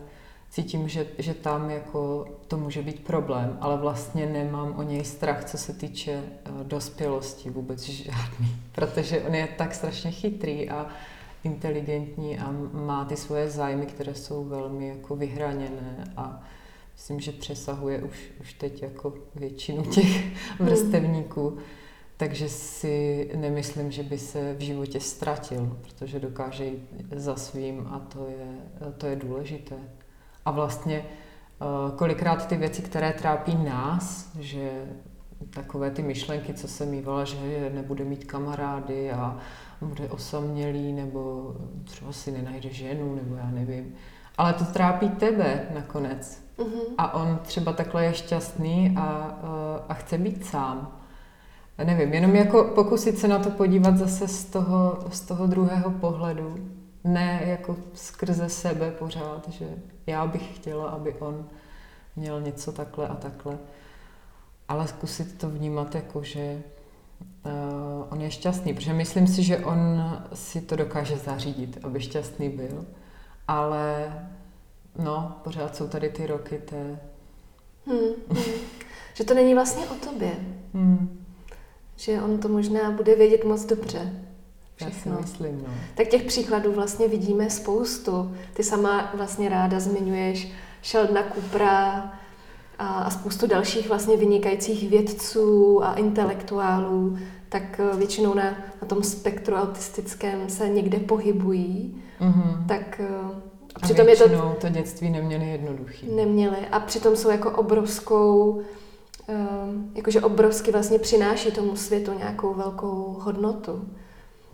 cítím, 0.50 0.90
že, 0.90 1.08
že 1.18 1.34
tam 1.34 1.70
jako 1.70 2.26
to 2.48 2.58
může 2.58 2.82
být 2.82 3.04
problém, 3.04 3.58
ale 3.62 3.78
vlastně 3.78 4.26
nemám 4.26 4.74
o 4.78 4.84
něj 4.84 5.06
strach, 5.06 5.46
co 5.46 5.58
se 5.58 5.74
týče 5.74 6.24
uh, 6.50 6.64
dospělosti, 6.64 7.50
vůbec 7.50 7.82
žádný, 7.84 8.56
protože 8.72 9.22
on 9.22 9.36
je 9.36 9.48
tak 9.58 9.76
strašně 9.76 10.12
chytrý 10.12 10.70
a 10.70 10.88
inteligentní 11.44 12.40
a 12.40 12.52
má 12.74 13.06
ty 13.06 13.16
svoje 13.16 13.50
zájmy, 13.50 13.86
které 13.86 14.16
jsou 14.16 14.46
velmi 14.46 14.88
jako 14.88 15.16
vyhraněné 15.16 16.14
a 16.18 16.44
myslím, 16.94 17.20
že 17.20 17.32
přesahuje 17.32 18.02
už, 18.02 18.32
už 18.42 18.54
teď 18.54 18.82
jako 18.82 19.14
většinu 19.36 19.84
těch 19.84 20.26
vrstevníků. 20.60 21.58
Takže 22.18 22.50
si 22.50 23.32
nemyslím, 23.36 23.92
že 23.92 24.04
by 24.04 24.18
se 24.18 24.54
v 24.54 24.62
životě 24.62 25.00
ztratil, 25.00 25.78
protože 25.82 26.20
dokáže 26.20 26.66
jít 26.66 26.90
za 27.16 27.36
svým 27.36 27.88
a 27.92 28.00
to 28.00 28.28
je, 28.28 28.48
to 28.98 29.06
je 29.06 29.16
důležité. 29.16 29.76
A 30.46 30.52
vlastně 30.52 31.06
eh, 31.06 31.66
kolikrát 31.96 32.48
ty 32.48 32.58
věci, 32.58 32.82
které 32.82 33.14
trápí 33.14 33.56
nás, 33.56 34.32
že 34.40 34.86
takové 35.50 35.92
ty 35.92 36.02
myšlenky, 36.02 36.54
co 36.54 36.68
jsem 36.68 36.90
mývala, 36.90 37.24
že 37.24 37.72
nebude 37.74 38.04
mít 38.04 38.24
kamarády 38.24 39.12
a 39.12 39.38
bude 39.82 40.10
osamělý, 40.10 40.94
nebo 40.94 41.54
třeba 41.84 42.12
si 42.12 42.32
nenajde 42.32 42.70
ženu, 42.70 43.16
nebo 43.16 43.36
já 43.36 43.52
nevím. 43.52 43.94
Ale 44.38 44.54
to 44.54 44.66
trápí 44.66 45.10
tebe 45.10 45.68
nakonec. 45.74 46.44
Mm-hmm. 46.58 46.94
A 46.98 47.14
on 47.14 47.40
třeba 47.44 47.74
takhle 47.74 48.06
je 48.06 48.14
šťastný 48.14 48.96
a, 48.98 49.08
a 49.90 49.94
chce 49.94 50.18
být 50.18 50.46
sám. 50.46 50.97
A 51.78 51.84
nevím, 51.84 52.14
jenom 52.14 52.36
jako 52.36 52.64
pokusit 52.64 53.20
se 53.20 53.28
na 53.28 53.40
to 53.40 53.50
podívat 53.50 53.98
zase 53.98 54.28
z 54.28 54.46
toho, 54.46 55.00
z 55.12 55.22
toho 55.22 55.48
druhého 55.48 55.92
pohledu. 55.92 56.56
Ne 57.04 57.42
jako 57.46 57.78
skrze 57.94 58.50
sebe 58.50 58.92
pořád, 58.92 59.50
že 59.50 59.66
já 60.08 60.28
bych 60.28 60.56
chtěla, 60.56 60.90
aby 60.90 61.14
on 61.14 61.46
měl 62.16 62.42
něco 62.42 62.72
takhle 62.72 63.08
a 63.08 63.16
takhle. 63.16 63.58
Ale 64.68 64.88
zkusit 64.88 65.38
to 65.38 65.50
vnímat 65.50 65.96
jako, 65.96 66.24
že 66.24 66.62
uh, 67.46 67.52
on 68.10 68.22
je 68.22 68.32
šťastný, 68.32 68.74
protože 68.74 68.94
myslím 68.94 69.28
si, 69.28 69.44
že 69.44 69.58
on 69.58 69.78
si 70.34 70.62
to 70.62 70.76
dokáže 70.76 71.18
zařídit, 71.18 71.78
aby 71.84 72.02
šťastný 72.02 72.50
byl. 72.50 72.86
Ale 73.48 74.14
no, 75.00 75.40
pořád 75.44 75.76
jsou 75.76 75.88
tady 75.88 76.10
ty 76.10 76.28
roky 76.28 76.58
té... 76.58 77.00
Hmm, 77.88 78.14
hmm. 78.30 78.54
Že 79.14 79.24
to 79.24 79.34
není 79.34 79.54
vlastně 79.54 79.86
o 79.86 79.94
tobě. 79.94 80.32
Hmm 80.74 81.27
že 81.98 82.22
on 82.22 82.38
to 82.38 82.48
možná 82.48 82.92
bude 82.92 83.16
vědět 83.16 83.44
moc 83.44 83.66
dobře. 83.66 84.14
Všechno. 84.76 85.12
Já 85.12 85.18
si 85.18 85.22
myslím, 85.22 85.64
no. 85.68 85.74
Tak 85.96 86.08
těch 86.08 86.24
příkladů 86.24 86.72
vlastně 86.72 87.08
vidíme 87.08 87.50
spoustu. 87.50 88.36
Ty 88.54 88.64
sama 88.64 89.12
vlastně 89.14 89.50
ráda 89.50 89.80
zmiňuješ 89.80 90.52
Sheldona 90.84 91.24
Coopera 91.34 92.14
a, 92.80 92.88
a 92.88 93.10
spoustu 93.10 93.48
dalších 93.48 93.88
vlastně 93.88 94.18
vynikajících 94.18 94.90
vědců 94.90 95.84
a 95.84 95.94
intelektuálů, 95.94 97.18
tak 97.50 97.80
eh, 97.80 97.98
většinou 97.98 98.34
na, 98.34 98.44
na 98.82 98.88
tom 98.88 99.04
spektru 99.04 99.56
autistickém 99.56 100.50
se 100.50 100.70
někde 100.70 101.00
pohybují. 101.00 102.04
Mm-hmm. 102.22 102.66
Tak 102.68 103.00
eh, 103.00 103.48
a 103.76 103.80
přitom 103.80 104.10
je 104.10 104.16
to... 104.16 104.56
to 104.62 104.70
dětství 104.70 105.10
neměli 105.10 105.50
jednoduchý. 105.50 106.12
Neměli 106.16 106.58
a 106.72 106.80
přitom 106.80 107.16
jsou 107.16 107.30
jako 107.30 107.52
obrovskou 107.52 108.62
Ehm, 109.28 109.92
jakože 109.96 110.22
obrovsky 110.22 110.72
vlastně 110.72 111.00
přináší 111.00 111.52
tomu 111.52 111.76
světu 111.76 112.14
nějakou 112.18 112.54
velkou 112.54 113.18
hodnotu. 113.20 113.90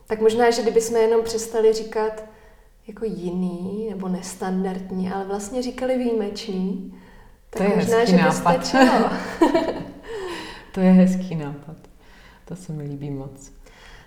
Tak 0.07 0.21
možná, 0.21 0.51
že 0.51 0.61
kdybychom 0.61 0.95
jenom 0.95 1.23
přestali 1.23 1.73
říkat 1.73 2.23
jako 2.87 3.05
jiný 3.05 3.87
nebo 3.89 4.07
nestandardní, 4.07 5.11
ale 5.11 5.25
vlastně 5.25 5.61
říkali 5.61 5.97
výjimečný, 5.97 6.93
tak 7.49 7.61
to 7.61 7.69
je 7.69 7.75
možná, 7.75 7.97
hezký 7.97 8.11
že 8.11 8.17
by 8.17 8.23
nápad. 8.23 8.65
stačilo. 8.65 9.09
to 10.71 10.79
je 10.79 10.91
hezký 10.91 11.35
nápad. 11.35 11.77
To 12.45 12.55
se 12.55 12.73
mi 12.73 12.83
líbí 12.83 13.09
moc. 13.09 13.51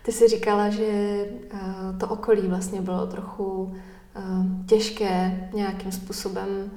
Ty 0.02 0.12
jsi 0.12 0.28
říkala, 0.28 0.70
že 0.70 0.86
eh, 0.86 1.58
to 2.00 2.08
okolí 2.08 2.48
vlastně 2.48 2.80
bylo 2.80 3.06
trochu 3.06 3.74
eh, 4.16 4.20
těžké 4.66 5.48
nějakým 5.54 5.92
způsobem 5.92 6.70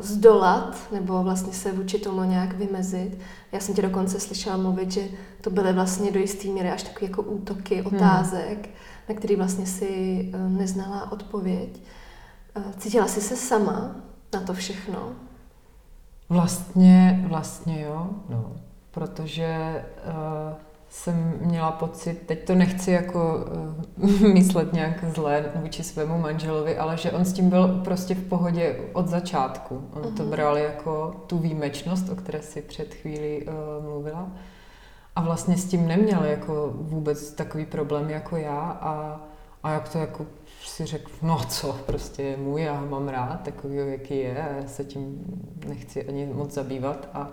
zdolat 0.00 0.78
nebo 0.92 1.22
vlastně 1.22 1.52
se 1.52 1.72
vůči 1.72 1.98
tomu 1.98 2.22
nějak 2.22 2.52
vymezit. 2.52 3.18
Já 3.52 3.60
jsem 3.60 3.74
tě 3.74 3.82
dokonce 3.82 4.20
slyšela 4.20 4.56
mluvit, 4.56 4.92
že 4.92 5.02
to 5.40 5.50
byly 5.50 5.72
vlastně 5.72 6.12
do 6.12 6.20
jisté 6.20 6.48
míry 6.48 6.70
až 6.70 6.82
takové 6.82 7.06
jako 7.10 7.22
útoky 7.22 7.82
hmm. 7.82 7.86
otázek, 7.86 8.58
hmm. 8.58 8.74
na 9.08 9.14
který 9.14 9.36
vlastně 9.36 9.66
si 9.66 10.20
eh, 10.34 10.48
neznala 10.48 11.12
odpověď. 11.12 11.80
Eh, 12.54 12.62
cítila 12.78 13.06
jsi 13.06 13.20
se 13.20 13.36
sama 13.36 13.96
na 14.34 14.40
to 14.40 14.54
všechno? 14.54 15.12
Vlastně, 16.28 17.24
vlastně 17.28 17.80
jo, 17.80 18.10
no, 18.28 18.52
protože 18.90 19.84
uh, 20.06 20.54
jsem 21.02 21.38
měla 21.40 21.72
pocit, 21.72 22.22
teď 22.26 22.46
to 22.46 22.54
nechci 22.54 22.90
jako 22.90 23.44
uh, 23.96 24.10
myslet 24.32 24.72
nějak 24.72 25.04
zlé 25.14 25.44
vůči 25.54 25.82
svému 25.82 26.18
manželovi, 26.18 26.78
ale 26.78 26.96
že 26.96 27.12
on 27.12 27.24
s 27.24 27.32
tím 27.32 27.50
byl 27.50 27.80
prostě 27.84 28.14
v 28.14 28.28
pohodě 28.28 28.76
od 28.92 29.08
začátku. 29.08 29.88
On 29.92 30.02
uh-huh. 30.02 30.14
to 30.14 30.22
mhm. 30.22 30.30
bral 30.30 30.58
jako 30.58 31.24
tu 31.26 31.38
výjimečnost, 31.38 32.08
o 32.08 32.16
které 32.16 32.42
si 32.42 32.62
před 32.62 32.94
chvíli 32.94 33.46
uh, 33.46 33.84
mluvila. 33.84 34.28
A 35.16 35.20
vlastně 35.20 35.56
s 35.56 35.64
tím 35.64 35.88
neměl 35.88 36.24
jako 36.24 36.72
vůbec 36.74 37.32
takový 37.32 37.66
problém 37.66 38.10
jako 38.10 38.36
já 38.36 38.78
a, 38.80 39.20
a 39.62 39.70
jak 39.70 39.88
to 39.88 39.98
jako 39.98 40.26
si 40.64 40.86
řekl, 40.86 41.10
no 41.22 41.40
co, 41.48 41.72
prostě 41.86 42.22
je 42.22 42.36
můj, 42.36 42.62
já 42.62 42.72
ho 42.72 42.86
mám 42.86 43.08
rád, 43.08 43.42
takový, 43.42 43.76
jaký 43.76 44.18
je, 44.18 44.42
a 44.42 44.56
já 44.56 44.68
se 44.68 44.84
tím 44.84 45.24
nechci 45.66 46.08
ani 46.08 46.26
moc 46.26 46.50
zabývat. 46.50 47.08
A, 47.14 47.20
a 47.20 47.28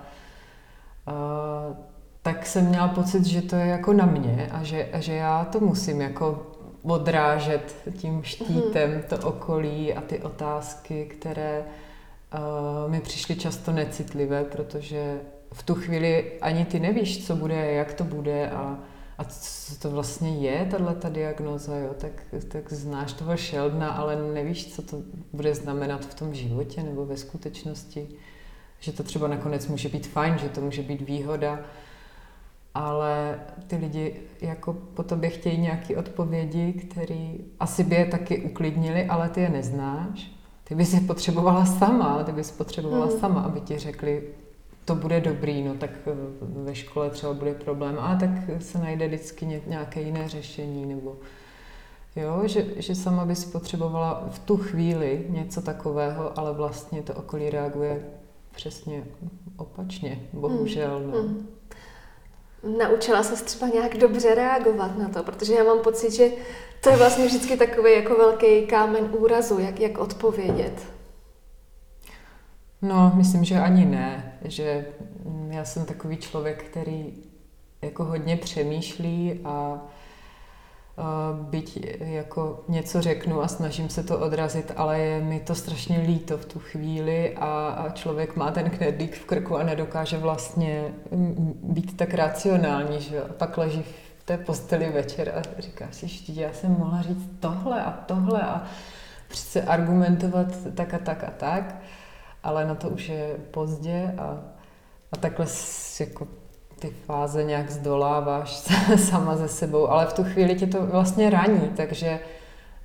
tak 2.23 2.45
jsem 2.45 2.65
měla 2.65 2.87
pocit, 2.87 3.25
že 3.25 3.41
to 3.41 3.55
je 3.55 3.65
jako 3.65 3.93
na 3.93 4.05
mě 4.05 4.49
a 4.51 4.63
že, 4.63 4.89
a 4.93 4.99
že 4.99 5.13
já 5.13 5.45
to 5.45 5.59
musím 5.59 6.01
jako 6.01 6.51
odrážet 6.83 7.75
tím 7.97 8.23
štítem 8.23 8.95
mm. 8.95 9.03
to 9.09 9.27
okolí 9.27 9.93
a 9.93 10.01
ty 10.01 10.19
otázky, 10.19 11.05
které 11.05 11.65
uh, 11.65 12.91
mi 12.91 13.01
přišly 13.01 13.35
často 13.35 13.71
necitlivé, 13.71 14.43
protože 14.43 15.19
v 15.53 15.63
tu 15.63 15.75
chvíli 15.75 16.31
ani 16.41 16.65
ty 16.65 16.79
nevíš, 16.79 17.27
co 17.27 17.35
bude, 17.35 17.71
jak 17.71 17.93
to 17.93 18.03
bude 18.03 18.49
a, 18.49 18.79
a 19.17 19.23
co 19.23 19.75
to 19.79 19.91
vlastně 19.91 20.37
je, 20.37 20.65
tato 20.71 21.09
diagnoza, 21.09 21.77
jo, 21.77 21.93
tak, 21.97 22.11
tak 22.47 22.73
znáš 22.73 23.13
toho 23.13 23.37
Sheldona, 23.37 23.89
ale 23.89 24.15
nevíš, 24.33 24.75
co 24.75 24.81
to 24.81 25.01
bude 25.33 25.55
znamenat 25.55 26.05
v 26.05 26.13
tom 26.13 26.33
životě 26.33 26.83
nebo 26.83 27.05
ve 27.05 27.17
skutečnosti, 27.17 28.07
že 28.79 28.91
to 28.91 29.03
třeba 29.03 29.27
nakonec 29.27 29.67
může 29.67 29.89
být 29.89 30.07
fajn, 30.07 30.37
že 30.37 30.49
to 30.49 30.61
může 30.61 30.81
být 30.81 31.01
výhoda, 31.01 31.59
ale 32.73 33.39
ty 33.67 33.75
lidi 33.75 34.21
jako 34.41 34.73
po 34.73 35.03
tobě 35.03 35.29
chtějí 35.29 35.57
nějaké 35.57 35.97
odpovědi, 35.97 36.73
které 36.73 37.33
asi 37.59 37.83
by 37.83 37.95
je 37.95 38.05
taky 38.05 38.41
uklidnili, 38.41 39.05
ale 39.05 39.29
ty 39.29 39.41
je 39.41 39.49
neznáš. 39.49 40.31
ty 40.63 40.75
bys 40.75 40.93
je 40.93 40.99
potřebovala 40.99 41.65
sama, 41.65 42.23
ty 42.23 42.31
bys 42.31 42.51
potřebovala 42.51 43.05
hmm. 43.05 43.19
sama, 43.19 43.41
aby 43.41 43.61
ti 43.61 43.79
řekli, 43.79 44.23
to 44.85 44.95
bude 44.95 45.21
dobrý, 45.21 45.63
no 45.63 45.73
tak 45.73 45.89
eh, 46.07 46.11
ve 46.41 46.75
škole 46.75 47.09
třeba 47.09 47.33
bude 47.33 47.53
problém, 47.53 47.95
ale 47.99 48.17
tak 48.17 48.29
se 48.59 48.79
najde 48.79 49.07
vždycky 49.07 49.61
nějaké 49.67 50.01
jiné 50.01 50.29
řešení, 50.29 50.85
nebo 50.85 51.17
jo, 52.15 52.41
že, 52.45 52.65
že 52.75 52.95
sama 52.95 53.25
bys 53.25 53.45
potřebovala 53.45 54.27
v 54.31 54.39
tu 54.39 54.57
chvíli 54.57 55.25
něco 55.29 55.61
takového, 55.61 56.39
ale 56.39 56.53
vlastně 56.53 57.01
to 57.01 57.13
okolí 57.13 57.49
reaguje 57.49 58.05
přesně 58.55 59.03
opačně, 59.57 60.19
bohužel. 60.33 60.99
No. 60.99 61.21
Hmm. 61.21 61.47
Naučila 62.63 63.23
se 63.23 63.43
třeba 63.43 63.67
nějak 63.67 63.97
dobře 63.97 64.35
reagovat 64.35 64.97
na 64.97 65.09
to, 65.09 65.23
protože 65.23 65.53
já 65.53 65.63
mám 65.63 65.79
pocit, 65.79 66.11
že 66.11 66.29
to 66.81 66.89
je 66.89 66.97
vlastně 66.97 67.25
vždycky 67.25 67.57
takový 67.57 67.93
jako 67.93 68.15
velký 68.15 68.67
kámen 68.67 69.09
úrazu, 69.11 69.59
jak, 69.59 69.79
jak 69.79 69.97
odpovědět. 69.97 70.73
No, 72.81 73.11
myslím, 73.15 73.43
že 73.43 73.59
ani 73.59 73.85
ne, 73.85 74.37
že 74.45 74.85
já 75.49 75.65
jsem 75.65 75.85
takový 75.85 76.17
člověk, 76.17 76.63
který 76.63 77.13
jako 77.81 78.03
hodně 78.03 78.37
přemýšlí 78.37 79.39
a 79.45 79.85
byť 81.41 81.99
jako 81.99 82.63
něco 82.67 83.01
řeknu 83.01 83.41
a 83.41 83.47
snažím 83.47 83.89
se 83.89 84.03
to 84.03 84.19
odrazit, 84.19 84.71
ale 84.75 84.99
je 84.99 85.21
mi 85.21 85.39
to 85.39 85.55
strašně 85.55 85.99
líto 85.99 86.37
v 86.37 86.45
tu 86.45 86.59
chvíli 86.59 87.37
a, 87.37 87.85
člověk 87.93 88.35
má 88.35 88.51
ten 88.51 88.69
knedlík 88.69 89.15
v 89.15 89.25
krku 89.25 89.57
a 89.57 89.63
nedokáže 89.63 90.17
vlastně 90.17 90.93
být 91.63 91.97
tak 91.97 92.13
racionální, 92.13 93.01
že 93.01 93.21
a 93.21 93.33
pak 93.33 93.57
leží 93.57 93.83
v 94.19 94.23
té 94.23 94.37
posteli 94.37 94.89
večer 94.89 95.33
a 95.35 95.61
říká 95.61 95.87
si, 95.91 96.07
já 96.27 96.53
jsem 96.53 96.71
mohla 96.71 97.01
říct 97.01 97.29
tohle 97.39 97.83
a 97.83 97.91
tohle 97.91 98.41
a 98.41 98.63
přece 99.27 99.61
argumentovat 99.61 100.47
tak 100.75 100.93
a 100.93 100.97
tak 100.97 101.23
a 101.23 101.31
tak, 101.31 101.75
ale 102.43 102.65
na 102.65 102.75
to 102.75 102.89
už 102.89 103.09
je 103.09 103.35
pozdě 103.51 104.15
a, 104.17 104.37
a 105.11 105.17
takhle 105.17 105.45
jako 105.99 106.27
ty 106.83 106.89
fáze 107.05 107.43
nějak 107.43 107.71
zdoláváš 107.71 108.55
sama 108.95 109.35
ze 109.35 109.47
sebou, 109.47 109.87
ale 109.87 110.05
v 110.05 110.13
tu 110.13 110.23
chvíli 110.23 110.55
tě 110.55 110.67
to 110.67 110.85
vlastně 110.85 111.29
raní, 111.29 111.71
takže 111.75 112.19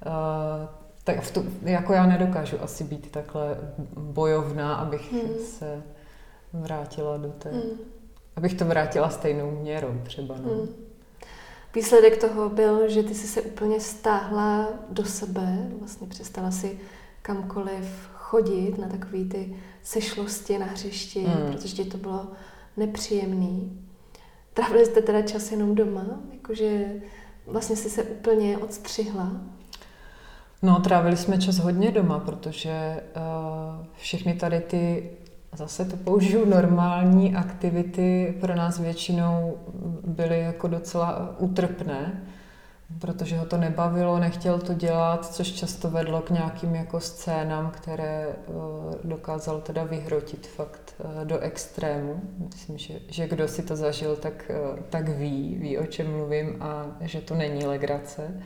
uh, 0.06 0.68
tak 1.04 1.20
v 1.20 1.30
tu, 1.30 1.44
jako 1.62 1.92
já 1.92 2.06
nedokážu 2.06 2.62
asi 2.62 2.84
být 2.84 3.10
takhle 3.10 3.56
bojovná, 3.96 4.74
abych 4.74 5.12
hmm. 5.12 5.34
se 5.44 5.82
vrátila 6.52 7.16
do 7.16 7.28
té, 7.28 7.50
hmm. 7.50 7.78
abych 8.36 8.54
to 8.54 8.64
vrátila 8.64 9.10
stejnou 9.10 9.50
měrou 9.50 10.00
třeba. 10.02 10.34
No. 10.42 10.50
Hmm. 10.50 10.68
Výsledek 11.74 12.20
toho 12.20 12.48
byl, 12.48 12.88
že 12.88 13.02
ty 13.02 13.14
jsi 13.14 13.26
se 13.26 13.42
úplně 13.42 13.80
stáhla 13.80 14.68
do 14.90 15.04
sebe, 15.04 15.68
vlastně 15.78 16.06
přestala 16.06 16.50
si 16.50 16.78
kamkoliv 17.22 18.10
chodit 18.14 18.78
na 18.78 18.88
takové 18.88 19.24
ty 19.24 19.56
sešlosti 19.82 20.58
na 20.58 20.66
hřišti, 20.66 21.20
hmm. 21.20 21.52
protože 21.52 21.74
ti 21.74 21.84
to 21.84 21.98
bylo 21.98 22.26
nepříjemný. 22.76 23.87
Trávili 24.58 24.86
jste 24.86 25.02
teda 25.02 25.22
čas 25.22 25.50
jenom 25.50 25.74
doma? 25.74 26.04
Jakože 26.32 26.86
vlastně 27.46 27.76
jsi 27.76 27.90
se 27.90 28.02
úplně 28.02 28.58
odstřihla? 28.58 29.32
No, 30.62 30.80
trávili 30.80 31.16
jsme 31.16 31.38
čas 31.38 31.58
hodně 31.58 31.90
doma, 31.90 32.18
protože 32.18 33.02
uh, 33.16 33.86
všechny 33.96 34.34
tady 34.34 34.60
ty, 34.60 35.10
zase 35.52 35.84
to 35.84 35.96
použiju, 35.96 36.44
normální 36.50 37.36
aktivity 37.36 38.36
pro 38.40 38.54
nás 38.54 38.78
většinou 38.78 39.58
byly 40.04 40.40
jako 40.40 40.68
docela 40.68 41.36
utrpné 41.38 42.22
protože 42.98 43.38
ho 43.38 43.46
to 43.46 43.56
nebavilo, 43.56 44.18
nechtěl 44.18 44.58
to 44.58 44.74
dělat, 44.74 45.34
což 45.34 45.52
často 45.52 45.90
vedlo 45.90 46.20
k 46.20 46.30
nějakým 46.30 46.74
jako 46.74 47.00
scénám, 47.00 47.70
které 47.70 48.26
eh, 48.28 48.52
dokázal 49.04 49.60
teda 49.60 49.84
vyhrotit 49.84 50.46
fakt 50.46 50.87
do 51.24 51.38
extrému. 51.38 52.20
Myslím, 52.38 52.78
že, 52.78 52.94
že 53.08 53.28
kdo 53.28 53.48
si 53.48 53.62
to 53.62 53.76
zažil, 53.76 54.16
tak, 54.16 54.50
eh, 54.50 54.82
tak 54.90 55.08
ví, 55.08 55.56
ví, 55.60 55.78
o 55.78 55.86
čem 55.86 56.12
mluvím 56.16 56.62
a 56.62 56.86
že 57.00 57.20
to 57.20 57.34
není 57.34 57.66
legrace. 57.66 58.42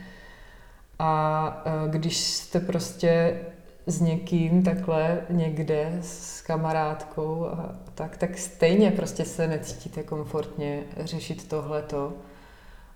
A 0.99 1.63
když 1.89 2.17
jste 2.17 2.59
prostě 2.59 3.41
s 3.87 4.01
někým 4.01 4.63
takhle 4.63 5.21
někde 5.29 5.97
s 6.01 6.41
kamarádkou, 6.41 7.45
a 7.45 7.75
tak, 7.95 8.17
tak 8.17 8.37
stejně 8.37 8.91
prostě 8.91 9.25
se 9.25 9.47
necítíte 9.47 10.03
komfortně 10.03 10.83
řešit 10.97 11.47
tohleto 11.47 12.13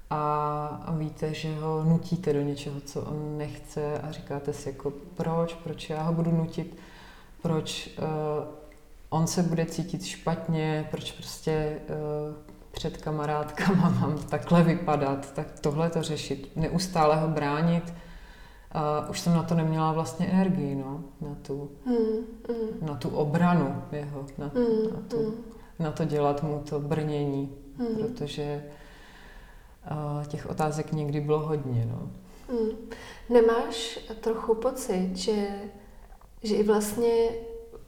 a, 0.10 0.66
a 0.86 0.96
víte, 0.96 1.34
že 1.34 1.56
ho 1.56 1.84
nutíte 1.84 2.34
do 2.34 2.42
něčeho, 2.42 2.82
co 2.82 3.02
on 3.02 3.38
nechce 3.38 4.00
a 4.00 4.12
říkáte 4.12 4.54
si 4.54 4.70
jako 4.70 4.94
proč, 5.16 5.54
proč 5.54 5.90
já 5.90 6.02
ho 6.02 6.14
budu 6.14 6.32
nutit, 6.32 6.78
proč 7.42 7.90
on 9.10 9.28
se 9.28 9.44
bude 9.44 9.66
cítit 9.66 10.06
špatně, 10.06 10.88
proč 10.92 11.12
prostě 11.12 11.80
uh, 11.90 12.36
před 12.72 12.98
kamarádkama 12.98 13.90
mám 14.02 14.18
takhle 14.18 14.64
vypadat, 14.64 15.34
tak 15.34 15.60
tohle 15.60 15.90
to 15.90 16.02
řešit, 16.02 16.52
neustále 16.56 17.16
ho 17.16 17.28
bránit. 17.28 17.94
Uh, 19.04 19.12
už 19.12 19.20
jsem 19.20 19.34
na 19.34 19.44
to 19.44 19.56
neměla 19.56 19.92
vlastně 19.92 20.26
energii, 20.26 20.76
no, 20.76 21.04
na 21.22 21.36
tu, 21.42 21.72
mm, 21.86 21.96
mm. 22.50 22.88
Na 22.88 22.96
tu 22.96 23.10
obranu 23.10 23.84
jeho, 23.92 24.26
na, 24.38 24.52
mm, 24.54 24.94
na, 24.94 25.02
tu, 25.08 25.18
mm. 25.18 25.44
na 25.80 25.92
to 25.92 26.06
dělat 26.06 26.44
mu 26.44 26.64
to 26.70 26.80
brnění, 26.80 27.56
mm. 27.78 27.98
protože 27.98 28.64
těch 30.28 30.50
otázek 30.50 30.92
někdy 30.92 31.22
bylo 31.22 31.40
hodně. 31.40 31.88
No. 31.92 32.10
Hmm. 32.50 32.70
Nemáš 33.30 34.00
trochu 34.22 34.56
pocit, 34.56 35.12
že, 35.16 35.48
že 36.44 36.56
i 36.56 36.64
vlastně 36.64 37.30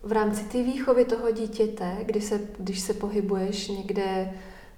v 0.03 0.11
rámci 0.11 0.43
té 0.43 0.63
výchovy 0.63 1.05
toho 1.05 1.31
dítěte, 1.31 1.97
kdy 2.05 2.21
se, 2.21 2.41
když 2.59 2.79
se 2.79 2.93
pohybuješ 2.93 3.67
někde 3.67 4.31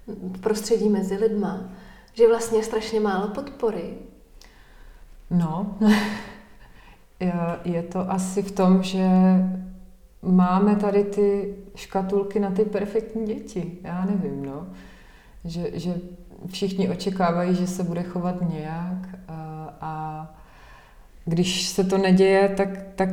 v 0.06 0.40
prostředí 0.40 0.88
mezi 0.88 1.16
lidma, 1.16 1.72
že 2.12 2.28
vlastně 2.28 2.58
je 2.58 2.64
strašně 2.64 3.00
málo 3.00 3.28
podpory? 3.28 3.94
No, 5.30 5.78
je 7.64 7.82
to 7.82 8.10
asi 8.10 8.42
v 8.42 8.52
tom, 8.52 8.82
že 8.82 9.08
máme 10.22 10.76
tady 10.76 11.04
ty 11.04 11.54
škatulky 11.74 12.40
na 12.40 12.50
ty 12.50 12.64
perfektní 12.64 13.26
děti. 13.26 13.78
Já 13.82 14.04
nevím, 14.04 14.44
no. 14.44 14.66
Že, 15.44 15.70
že 15.74 15.94
všichni 16.46 16.90
očekávají, 16.90 17.54
že 17.54 17.66
se 17.66 17.82
bude 17.84 18.02
chovat 18.02 18.36
nějak 18.50 19.08
a, 19.28 19.68
a 19.80 20.34
když 21.24 21.68
se 21.68 21.84
to 21.84 21.98
neděje, 21.98 22.48
tak, 22.48 22.68
tak 22.96 23.08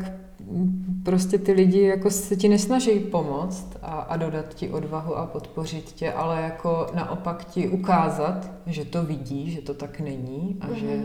prostě 1.03 1.38
ty 1.38 1.51
lidi 1.51 1.81
jako 1.81 2.12
se 2.12 2.35
ti 2.35 2.49
nesnaží 2.49 2.99
pomoct 2.99 3.77
a, 3.81 3.91
a 3.91 4.17
dodat 4.17 4.53
ti 4.53 4.69
odvahu 4.69 5.17
a 5.17 5.25
podpořit 5.25 5.91
tě, 5.91 6.13
ale 6.13 6.41
jako 6.41 6.88
naopak 6.93 7.45
ti 7.45 7.67
ukázat, 7.67 8.51
že 8.65 8.85
to 8.85 9.03
vidí, 9.03 9.51
že 9.51 9.62
to 9.62 9.73
tak 9.73 9.99
není 9.99 10.57
a 10.62 10.67
mm-hmm. 10.67 10.75
že 10.75 11.03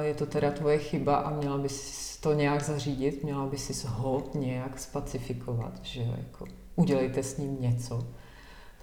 je 0.00 0.14
to 0.14 0.26
teda 0.26 0.50
tvoje 0.50 0.78
chyba 0.78 1.16
a 1.16 1.30
měla 1.30 1.58
bys 1.58 2.16
to 2.18 2.32
nějak 2.32 2.62
zařídit, 2.62 3.24
měla 3.24 3.46
bys 3.46 3.64
si 3.64 3.86
ho 3.90 4.22
nějak 4.34 4.78
spacifikovat, 4.78 5.80
že 5.82 6.02
jako 6.02 6.44
udělejte 6.76 7.22
s 7.22 7.38
ním 7.38 7.60
něco. 7.60 7.98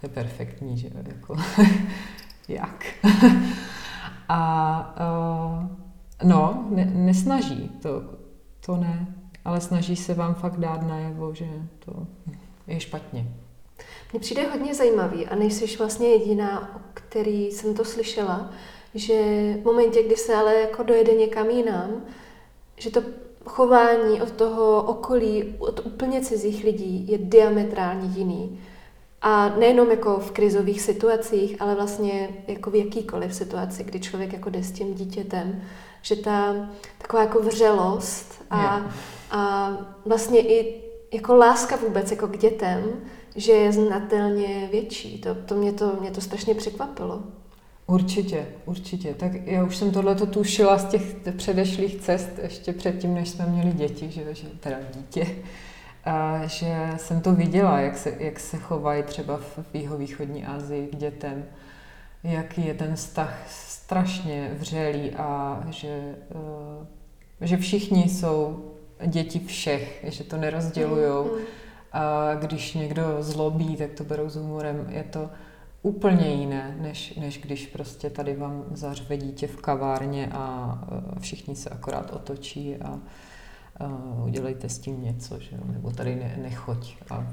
To 0.00 0.06
je 0.06 0.08
perfektní, 0.08 0.78
že 0.78 0.90
jako 1.08 1.36
jak. 2.48 2.84
a 4.28 4.96
uh, 5.00 5.66
no, 6.28 6.66
ne, 6.70 6.84
nesnaží, 6.84 7.70
to, 7.82 8.02
to 8.66 8.76
ne, 8.76 9.23
ale 9.44 9.60
snaží 9.60 9.96
se 9.96 10.14
vám 10.14 10.34
fakt 10.34 10.56
dát 10.56 10.82
najevo, 10.82 11.34
že 11.34 11.46
to 11.84 11.92
je 12.66 12.80
špatně. 12.80 13.26
Mně 14.12 14.20
přijde 14.20 14.50
hodně 14.50 14.74
zajímavý 14.74 15.26
a 15.26 15.34
nejsi 15.34 15.76
vlastně 15.76 16.08
jediná, 16.08 16.76
o 16.76 16.80
který 16.94 17.46
jsem 17.46 17.74
to 17.74 17.84
slyšela, 17.84 18.50
že 18.94 19.14
v 19.62 19.64
momentě, 19.64 20.02
kdy 20.02 20.16
se 20.16 20.34
ale 20.34 20.54
jako 20.54 20.82
dojede 20.82 21.12
někam 21.12 21.50
jinam, 21.50 21.90
že 22.76 22.90
to 22.90 23.02
chování 23.44 24.22
od 24.22 24.30
toho 24.30 24.82
okolí, 24.82 25.54
od 25.58 25.86
úplně 25.86 26.20
cizích 26.20 26.64
lidí 26.64 27.08
je 27.08 27.18
diametrálně 27.18 28.08
jiný. 28.18 28.60
A 29.22 29.48
nejenom 29.48 29.90
jako 29.90 30.18
v 30.18 30.30
krizových 30.30 30.80
situacích, 30.80 31.62
ale 31.62 31.74
vlastně 31.74 32.28
jako 32.48 32.70
v 32.70 32.74
jakýkoliv 32.74 33.34
situaci, 33.34 33.84
kdy 33.84 34.00
člověk 34.00 34.32
jako 34.32 34.50
jde 34.50 34.62
s 34.62 34.72
tím 34.72 34.94
dítětem, 34.94 35.62
že 36.02 36.16
ta 36.16 36.54
taková 36.98 37.22
jako 37.22 37.40
vřelost 37.40 38.42
a, 38.50 38.90
a 39.34 39.70
vlastně 40.06 40.40
i 40.40 40.82
jako 41.12 41.34
láska 41.34 41.76
vůbec 41.76 42.10
jako 42.10 42.28
k 42.28 42.38
dětem, 42.38 42.84
že 43.36 43.52
je 43.52 43.72
znatelně 43.72 44.68
větší. 44.72 45.20
To, 45.20 45.34
to, 45.34 45.54
mě, 45.54 45.72
to 45.72 45.96
mě 46.00 46.10
to 46.10 46.20
strašně 46.20 46.54
překvapilo. 46.54 47.22
Určitě, 47.86 48.46
určitě. 48.66 49.14
Tak 49.14 49.32
já 49.44 49.64
už 49.64 49.76
jsem 49.76 49.90
tohle 49.90 50.14
tušila 50.14 50.78
z 50.78 50.84
těch 50.84 51.16
předešlých 51.36 52.00
cest, 52.00 52.30
ještě 52.42 52.72
předtím, 52.72 53.14
než 53.14 53.28
jsme 53.28 53.46
měli 53.46 53.72
děti, 53.72 54.10
že, 54.10 54.34
že 54.34 54.48
teda 54.60 54.76
dítě 54.94 55.26
že 56.46 56.90
jsem 56.96 57.20
to 57.20 57.34
viděla, 57.34 57.80
jak 57.80 57.98
se, 57.98 58.16
jak 58.18 58.40
se 58.40 58.58
chovají 58.58 59.02
třeba 59.02 59.36
v 59.36 59.74
jihovýchodní 59.74 60.46
Asii 60.46 60.86
k 60.86 60.96
dětem, 60.96 61.44
jaký 62.24 62.66
je 62.66 62.74
ten 62.74 62.96
vztah 62.96 63.44
strašně 63.48 64.50
vřelý 64.58 65.10
a 65.10 65.62
že, 65.70 66.14
eh, 66.30 67.46
že 67.46 67.56
všichni 67.56 68.08
jsou 68.08 68.70
děti 69.06 69.40
všech, 69.40 70.04
že 70.08 70.24
to 70.24 70.36
nerozdělujou. 70.36 71.24
Mm. 71.24 71.44
A 71.92 72.34
když 72.34 72.74
někdo 72.74 73.02
zlobí, 73.20 73.76
tak 73.76 73.90
to 73.92 74.04
berou 74.04 74.28
s 74.28 74.36
humorem. 74.36 74.86
Je 74.88 75.02
to 75.02 75.30
úplně 75.82 76.34
jiné, 76.34 76.76
než, 76.80 77.14
než 77.14 77.38
když 77.38 77.66
prostě 77.66 78.10
tady 78.10 78.36
vám 78.36 78.64
zařve 78.72 79.16
dítě 79.16 79.46
v 79.46 79.56
kavárně 79.56 80.28
a 80.32 80.78
všichni 81.20 81.56
se 81.56 81.70
akorát 81.70 82.12
otočí 82.12 82.76
a 82.76 82.98
uh, 83.80 84.24
udělejte 84.24 84.68
s 84.68 84.78
tím 84.78 85.04
něco, 85.04 85.38
že? 85.40 85.56
nebo 85.66 85.90
tady 85.90 86.16
ne, 86.16 86.36
nechoď. 86.42 86.96
A, 87.10 87.26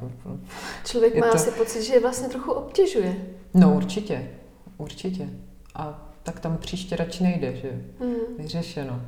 Člověk 0.85 1.15
má 1.15 1.27
to... 1.27 1.35
asi 1.35 1.51
pocit, 1.51 1.83
že 1.83 1.93
je 1.93 1.99
vlastně 1.99 2.27
trochu 2.27 2.51
obtěžuje. 2.51 3.15
No 3.53 3.75
určitě, 3.75 4.29
určitě. 4.77 5.29
A 5.75 6.11
tak 6.23 6.39
tam 6.39 6.57
příště 6.57 6.95
radši 6.95 7.23
nejde, 7.23 7.55
že? 7.55 7.71
Mm. 7.99 8.37
Vyřešeno. 8.37 9.01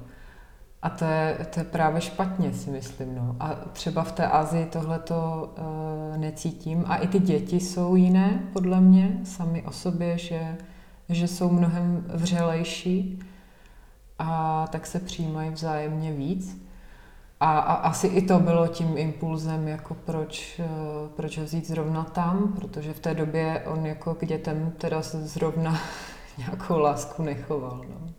A 0.84 0.90
to 0.90 1.06
je, 1.06 1.38
to 1.54 1.60
je 1.60 1.64
právě 1.64 2.02
špatně, 2.02 2.54
si 2.54 2.70
myslím. 2.70 3.16
No. 3.16 3.36
A 3.40 3.56
třeba 3.74 4.04
v 4.04 4.12
té 4.12 4.28
Azii 4.28 4.66
tohle 4.66 5.00
to 5.00 5.50
uh, 5.58 6.18
necítím. 6.18 6.84
A 6.88 6.96
i 6.96 7.08
ty 7.08 7.20
děti 7.20 7.60
jsou 7.60 7.96
jiné, 7.96 8.40
podle 8.54 8.82
mě, 8.82 9.20
sami 9.24 9.64
o 9.64 9.72
sobě, 9.72 10.18
že, 10.18 10.58
že 11.10 11.28
jsou 11.28 11.50
mnohem 11.50 12.06
vřelejší 12.08 13.20
a 14.20 14.68
tak 14.72 14.88
se 14.88 15.00
přijímají 15.00 15.50
vzájemně 15.50 16.12
víc. 16.12 16.64
A, 17.40 17.60
a 17.60 17.74
asi 17.74 18.08
i 18.08 18.22
to 18.22 18.40
bylo 18.40 18.68
tím 18.68 18.98
impulzem, 18.98 19.68
jako 19.68 19.94
proč, 19.94 20.60
uh, 20.60 20.66
proč 21.10 21.38
ho 21.38 21.44
vzít 21.44 21.68
zrovna 21.68 22.04
tam, 22.04 22.54
protože 22.56 22.94
v 22.94 23.00
té 23.00 23.14
době 23.14 23.64
on 23.66 23.86
jako 23.86 24.16
k 24.16 24.26
dětem 24.26 24.74
teda 24.78 25.02
zrovna 25.02 25.80
nějakou 26.38 26.80
lásku 26.80 27.24
nechoval. 27.24 27.86
No. 27.90 28.14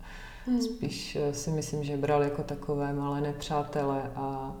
Hmm. 0.45 0.61
Spíš 0.61 1.15
eh, 1.15 1.33
si 1.33 1.49
myslím, 1.49 1.83
že 1.83 1.97
bral 1.97 2.23
jako 2.23 2.43
takové 2.43 2.93
malé 2.93 3.21
nepřátele 3.21 4.11
a 4.15 4.55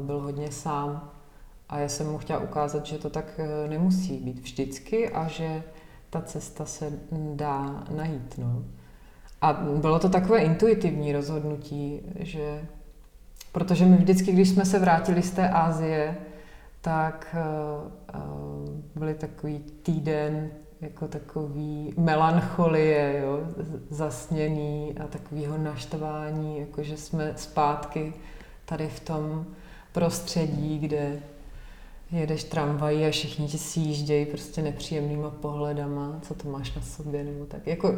byl 0.00 0.20
hodně 0.20 0.52
sám. 0.52 1.10
A 1.68 1.78
já 1.78 1.88
jsem 1.88 2.06
mu 2.06 2.18
chtěla 2.18 2.38
ukázat, 2.38 2.86
že 2.86 2.98
to 2.98 3.10
tak 3.10 3.24
eh, 3.38 3.68
nemusí 3.68 4.16
být 4.16 4.38
vždycky 4.38 5.08
a 5.10 5.28
že 5.28 5.62
ta 6.10 6.22
cesta 6.22 6.64
se 6.64 6.92
dá 7.34 7.84
najít. 7.96 8.38
No. 8.38 8.64
A 9.40 9.52
bylo 9.52 9.98
to 9.98 10.08
takové 10.08 10.38
intuitivní 10.38 11.12
rozhodnutí, 11.12 12.00
že 12.18 12.64
protože 13.52 13.86
my 13.86 13.96
vždycky, 13.96 14.32
když 14.32 14.48
jsme 14.48 14.64
se 14.64 14.78
vrátili 14.78 15.22
z 15.22 15.30
té 15.30 15.48
Ázie, 15.48 16.16
tak 16.80 17.36
uh, 18.14 18.20
byli 18.94 19.14
takový 19.14 19.58
týden 19.58 20.50
jako 20.82 21.08
takový 21.08 21.94
melancholie, 21.96 23.20
jo, 23.22 23.40
zasněný 23.90 24.94
a 25.04 25.06
takového 25.06 25.58
naštvání, 25.58 26.60
jako 26.60 26.82
že 26.82 26.96
jsme 26.96 27.32
zpátky 27.36 28.12
tady 28.64 28.88
v 28.88 29.00
tom 29.00 29.46
prostředí, 29.92 30.78
kde 30.78 31.18
jedeš 32.12 32.44
tramvají 32.44 33.06
a 33.06 33.10
všichni 33.10 33.48
ti 33.48 33.58
sjíždějí 33.58 34.26
prostě 34.26 34.62
nepříjemnýma 34.62 35.30
pohledama, 35.30 36.18
co 36.22 36.34
to 36.34 36.48
máš 36.48 36.74
na 36.74 36.82
sobě, 36.82 37.24
nebo 37.24 37.44
tak. 37.44 37.66
Jako, 37.66 37.94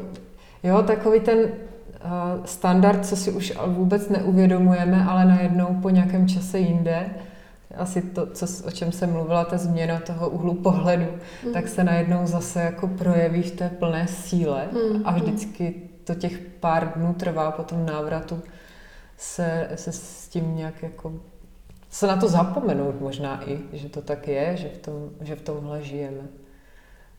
jo, 0.62 0.82
takový 0.82 1.20
ten 1.20 1.38
uh, 1.38 2.44
standard, 2.44 3.06
co 3.06 3.16
si 3.16 3.32
už 3.32 3.52
vůbec 3.66 4.08
neuvědomujeme, 4.08 5.04
ale 5.04 5.24
najednou 5.24 5.78
po 5.82 5.90
nějakém 5.90 6.28
čase 6.28 6.58
jinde, 6.58 7.10
asi 7.76 8.02
to, 8.02 8.26
co, 8.26 8.46
o 8.66 8.70
čem 8.70 8.92
jsem 8.92 9.12
mluvila, 9.12 9.44
ta 9.44 9.58
změna 9.58 10.00
toho 10.00 10.28
úhlu 10.28 10.54
pohledu, 10.54 11.06
mm. 11.46 11.52
tak 11.52 11.68
se 11.68 11.84
najednou 11.84 12.26
zase 12.26 12.60
jako 12.60 12.88
projeví 12.88 13.42
v 13.42 13.50
té 13.50 13.68
plné 13.68 14.06
síle 14.08 14.68
mm. 14.72 15.02
a 15.04 15.12
vždycky 15.12 15.74
to 16.04 16.14
těch 16.14 16.38
pár 16.38 16.92
dnů 16.96 17.14
trvá 17.14 17.50
po 17.50 17.62
tom 17.62 17.86
návratu 17.86 18.42
se, 19.16 19.68
se 19.74 19.92
s 19.92 20.28
tím 20.28 20.56
nějak 20.56 20.82
jako 20.82 21.12
se 21.90 22.06
na 22.06 22.16
to 22.16 22.28
zapomenout 22.28 23.00
možná 23.00 23.50
i, 23.50 23.58
že 23.72 23.88
to 23.88 24.02
tak 24.02 24.28
je, 24.28 24.56
že 24.56 24.68
v, 24.68 24.78
tom, 24.78 25.10
že 25.20 25.36
v 25.36 25.42
tomhle 25.42 25.82
žijeme. 25.82 26.28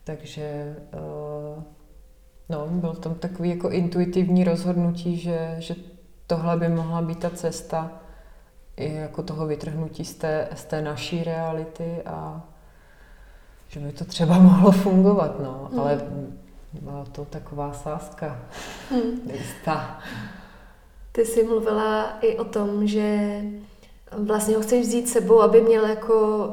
Takže 0.04 0.76
uh, 0.94 1.62
no, 2.48 2.66
byl 2.66 2.94
tam 2.94 3.14
takový 3.14 3.50
jako 3.50 3.70
intuitivní 3.70 4.44
rozhodnutí, 4.44 5.16
že, 5.16 5.56
že 5.58 5.74
tohle 6.26 6.56
by 6.56 6.68
mohla 6.68 7.02
být 7.02 7.18
ta 7.18 7.30
cesta, 7.30 8.02
i 8.76 8.94
jako 8.94 9.22
toho 9.22 9.46
vytrhnutí 9.46 10.04
z 10.04 10.14
té, 10.14 10.48
z 10.54 10.64
té 10.64 10.82
naší 10.82 11.24
reality 11.24 12.02
a 12.06 12.42
že 13.68 13.80
by 13.80 13.92
to 13.92 14.04
třeba 14.04 14.38
mohlo 14.38 14.72
fungovat, 14.72 15.40
no, 15.40 15.68
hmm. 15.70 15.80
ale 15.80 16.00
byla 16.72 17.04
to 17.12 17.24
taková 17.24 17.72
sázka 17.72 18.38
hmm. 18.90 19.20
nejistá. 19.26 20.00
Ty 21.12 21.24
jsi 21.24 21.44
mluvila 21.44 22.18
i 22.20 22.38
o 22.38 22.44
tom, 22.44 22.86
že 22.86 23.40
vlastně 24.12 24.56
ho 24.56 24.62
chceš 24.62 24.86
vzít 24.86 25.08
sebou, 25.08 25.40
aby 25.40 25.60
měl 25.60 25.86
jako 25.86 26.50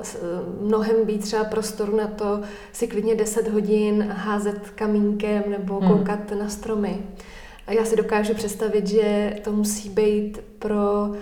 mnohem 0.61 1.05
být 1.05 1.21
třeba 1.21 1.43
prostoru 1.43 1.95
na 1.95 2.07
to 2.07 2.41
si 2.71 2.87
klidně 2.87 3.15
10 3.15 3.47
hodin 3.47 4.03
házet 4.03 4.69
kamínkem 4.69 5.43
nebo 5.47 5.79
hmm. 5.79 5.89
koukat 5.89 6.31
na 6.31 6.49
stromy. 6.49 7.01
A 7.67 7.71
já 7.71 7.85
si 7.85 7.95
dokážu 7.95 8.33
představit, 8.33 8.87
že 8.87 9.35
to 9.43 9.51
musí 9.51 9.89
být 9.89 10.39
pro 10.59 11.05
uh, 11.09 11.15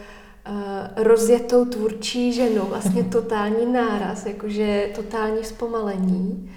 rozjetou 0.96 1.66
tvůrčí 1.66 2.34
ženu, 2.34 2.66
vlastně 2.66 3.04
totální 3.12 3.66
náraz, 3.74 4.26
jakože 4.26 4.90
totální 4.96 5.44
zpomalení. 5.44 6.52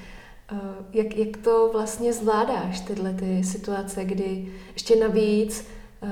Uh, 0.53 0.59
jak, 0.93 1.17
jak 1.17 1.37
to 1.37 1.71
vlastně 1.73 2.13
zvládáš, 2.13 2.81
tyhle 2.81 3.13
ty 3.13 3.45
situace, 3.45 4.05
kdy 4.05 4.47
ještě 4.73 4.97
navíc, 4.97 5.69
uh, 6.03 6.11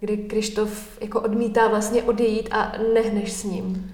kdy 0.00 0.16
Krištof 0.16 1.00
jako 1.00 1.20
odmítá 1.20 1.68
vlastně 1.68 2.02
odejít 2.02 2.48
a 2.52 2.72
nehneš 2.94 3.32
s 3.32 3.44
ním? 3.44 3.92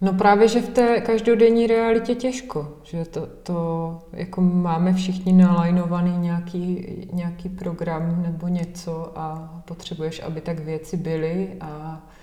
No 0.00 0.12
právě, 0.12 0.48
že 0.48 0.60
v 0.60 0.68
té 0.68 1.00
každodenní 1.00 1.66
realitě 1.66 2.14
těžko, 2.14 2.76
že 2.82 3.04
to, 3.04 3.28
to 3.42 3.98
jako 4.12 4.40
máme 4.40 4.92
všichni 4.92 5.32
nalajnovaný 5.32 6.18
nějaký, 6.18 6.86
nějaký 7.12 7.48
program 7.48 8.22
nebo 8.22 8.48
něco 8.48 9.12
a 9.18 9.54
potřebuješ, 9.64 10.22
aby 10.22 10.40
tak 10.40 10.58
věci 10.58 10.96
byly 10.96 11.56
a 11.60 12.02
Eh, 12.02 12.19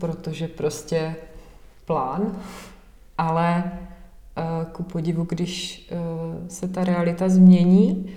protože 0.00 0.48
prostě 0.48 1.16
plán, 1.84 2.36
ale 3.18 3.64
eh, 3.64 4.42
ku 4.72 4.82
podivu, 4.82 5.24
když 5.24 5.88
eh, 5.90 6.50
se 6.50 6.68
ta 6.68 6.84
realita 6.84 7.28
změní, 7.28 8.12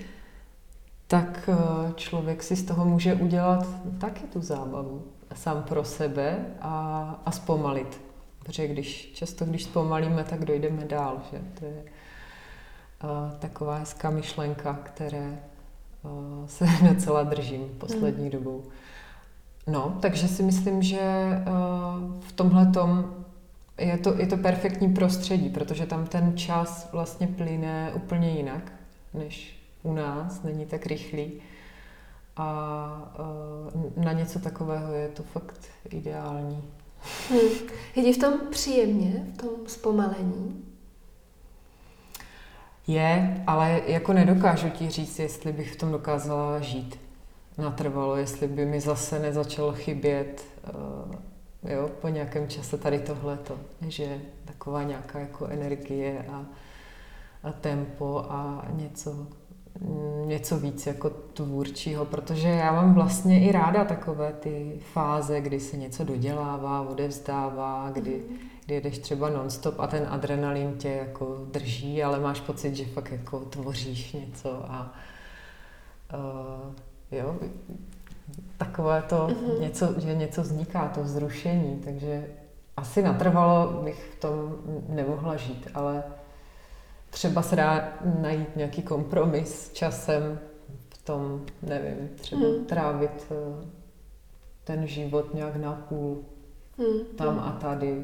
tak 1.07 1.49
člověk 1.95 2.43
si 2.43 2.55
z 2.55 2.63
toho 2.63 2.85
může 2.85 3.13
udělat 3.13 3.67
taky 3.99 4.23
tu 4.23 4.41
zábavu 4.41 5.03
sám 5.35 5.63
pro 5.63 5.83
sebe 5.83 6.45
a, 6.61 7.21
a 7.25 7.31
zpomalit. 7.31 8.01
Protože 8.39 8.67
když, 8.67 9.11
často 9.13 9.45
když 9.45 9.63
zpomalíme, 9.63 10.23
tak 10.23 10.45
dojdeme 10.45 10.85
dál. 10.85 11.21
Že? 11.31 11.41
To 11.59 11.65
je 11.65 11.83
uh, 13.03 13.37
taková 13.39 13.77
hezká 13.77 14.09
myšlenka, 14.09 14.79
které 14.83 15.39
uh, 16.01 16.45
se 16.47 16.65
docela 16.93 17.23
držím 17.23 17.69
poslední 17.77 18.29
hmm. 18.29 18.31
dobou. 18.31 18.63
No, 19.71 19.97
takže 20.01 20.27
si 20.27 20.43
myslím, 20.43 20.83
že 20.83 20.99
uh, 20.99 22.21
v 22.21 22.31
tomhle 22.31 22.65
tom 22.65 23.15
je 23.77 23.97
to, 23.97 24.13
je 24.17 24.27
to 24.27 24.37
perfektní 24.37 24.93
prostředí, 24.93 25.49
protože 25.49 25.85
tam 25.85 26.05
ten 26.05 26.37
čas 26.37 26.89
vlastně 26.91 27.27
plyne 27.27 27.91
úplně 27.95 28.29
jinak, 28.29 28.71
než 29.13 29.59
u 29.83 29.93
nás, 29.93 30.43
není 30.43 30.65
tak 30.65 30.85
rychlý. 30.85 31.31
A 32.37 33.13
uh, 33.95 34.03
na 34.03 34.13
něco 34.13 34.39
takového 34.39 34.93
je 34.93 35.07
to 35.07 35.23
fakt 35.23 35.59
ideální. 35.89 36.63
Hmm. 37.29 37.39
Je 37.95 38.13
v 38.13 38.17
tom 38.17 38.33
příjemně, 38.51 39.25
v 39.33 39.37
tom 39.37 39.49
zpomalení? 39.67 40.63
Je, 42.87 43.43
ale 43.47 43.81
jako 43.87 44.13
nedokážu 44.13 44.69
ti 44.69 44.89
říct, 44.89 45.19
jestli 45.19 45.51
bych 45.51 45.73
v 45.73 45.75
tom 45.75 45.91
dokázala 45.91 46.59
žít 46.59 47.08
natrvalo, 47.59 48.15
jestli 48.15 48.47
by 48.47 48.65
mi 48.65 48.81
zase 48.81 49.19
nezačalo 49.19 49.73
chybět 49.73 50.43
uh, 50.73 51.15
jo, 51.63 51.89
po 52.01 52.07
nějakém 52.07 52.47
čase 52.47 52.77
tady 52.77 52.99
tohleto, 52.99 53.57
že 53.87 54.21
taková 54.45 54.83
nějaká 54.83 55.19
jako 55.19 55.45
energie 55.45 56.25
a, 56.31 56.45
a 57.43 57.51
tempo 57.51 58.25
a 58.29 58.65
něco, 58.71 59.27
něco 60.25 60.59
víc 60.59 60.87
jako 60.87 61.09
tvůrčího, 61.09 62.05
protože 62.05 62.47
já 62.47 62.71
mám 62.71 62.93
vlastně 62.93 63.49
i 63.49 63.51
ráda 63.51 63.85
takové 63.85 64.33
ty 64.33 64.79
fáze, 64.93 65.41
kdy 65.41 65.59
se 65.59 65.77
něco 65.77 66.03
dodělává, 66.03 66.81
odevzdává, 66.81 67.91
kdy, 67.93 68.23
kdy 68.65 68.75
jedeš 68.75 68.97
třeba 68.97 69.29
nonstop 69.29 69.79
a 69.79 69.87
ten 69.87 70.07
adrenalin 70.09 70.77
tě 70.77 70.89
jako 70.89 71.37
drží, 71.51 72.03
ale 72.03 72.19
máš 72.19 72.39
pocit, 72.39 72.75
že 72.75 72.85
fakt 72.85 73.11
jako 73.11 73.39
tvoříš 73.39 74.13
něco 74.13 74.65
a 74.71 74.93
uh, 76.13 76.73
Jo? 77.11 77.35
Takové 78.57 79.01
to, 79.01 79.27
mm-hmm. 79.27 79.59
něco, 79.59 79.99
že 79.99 80.15
něco 80.15 80.41
vzniká, 80.41 80.87
to 80.87 81.03
vzrušení, 81.03 81.81
takže 81.85 82.27
asi 82.77 83.01
natrvalo 83.01 83.81
bych 83.83 84.13
v 84.17 84.19
tom 84.19 84.55
nemohla 84.89 85.35
žít, 85.35 85.67
ale 85.73 86.03
třeba 87.09 87.41
se 87.41 87.55
dá 87.55 87.93
najít 88.21 88.55
nějaký 88.55 88.81
kompromis 88.81 89.71
časem 89.73 90.39
v 90.89 91.03
tom, 91.03 91.45
nevím, 91.61 92.09
třeba 92.15 92.47
mm. 92.47 92.65
trávit, 92.65 93.31
ten 94.63 94.87
život 94.87 95.33
nějak 95.33 95.55
na 95.55 95.73
půl, 95.89 96.23
Hmm. 96.79 97.05
tam 97.15 97.39
a 97.39 97.51
tady. 97.51 98.03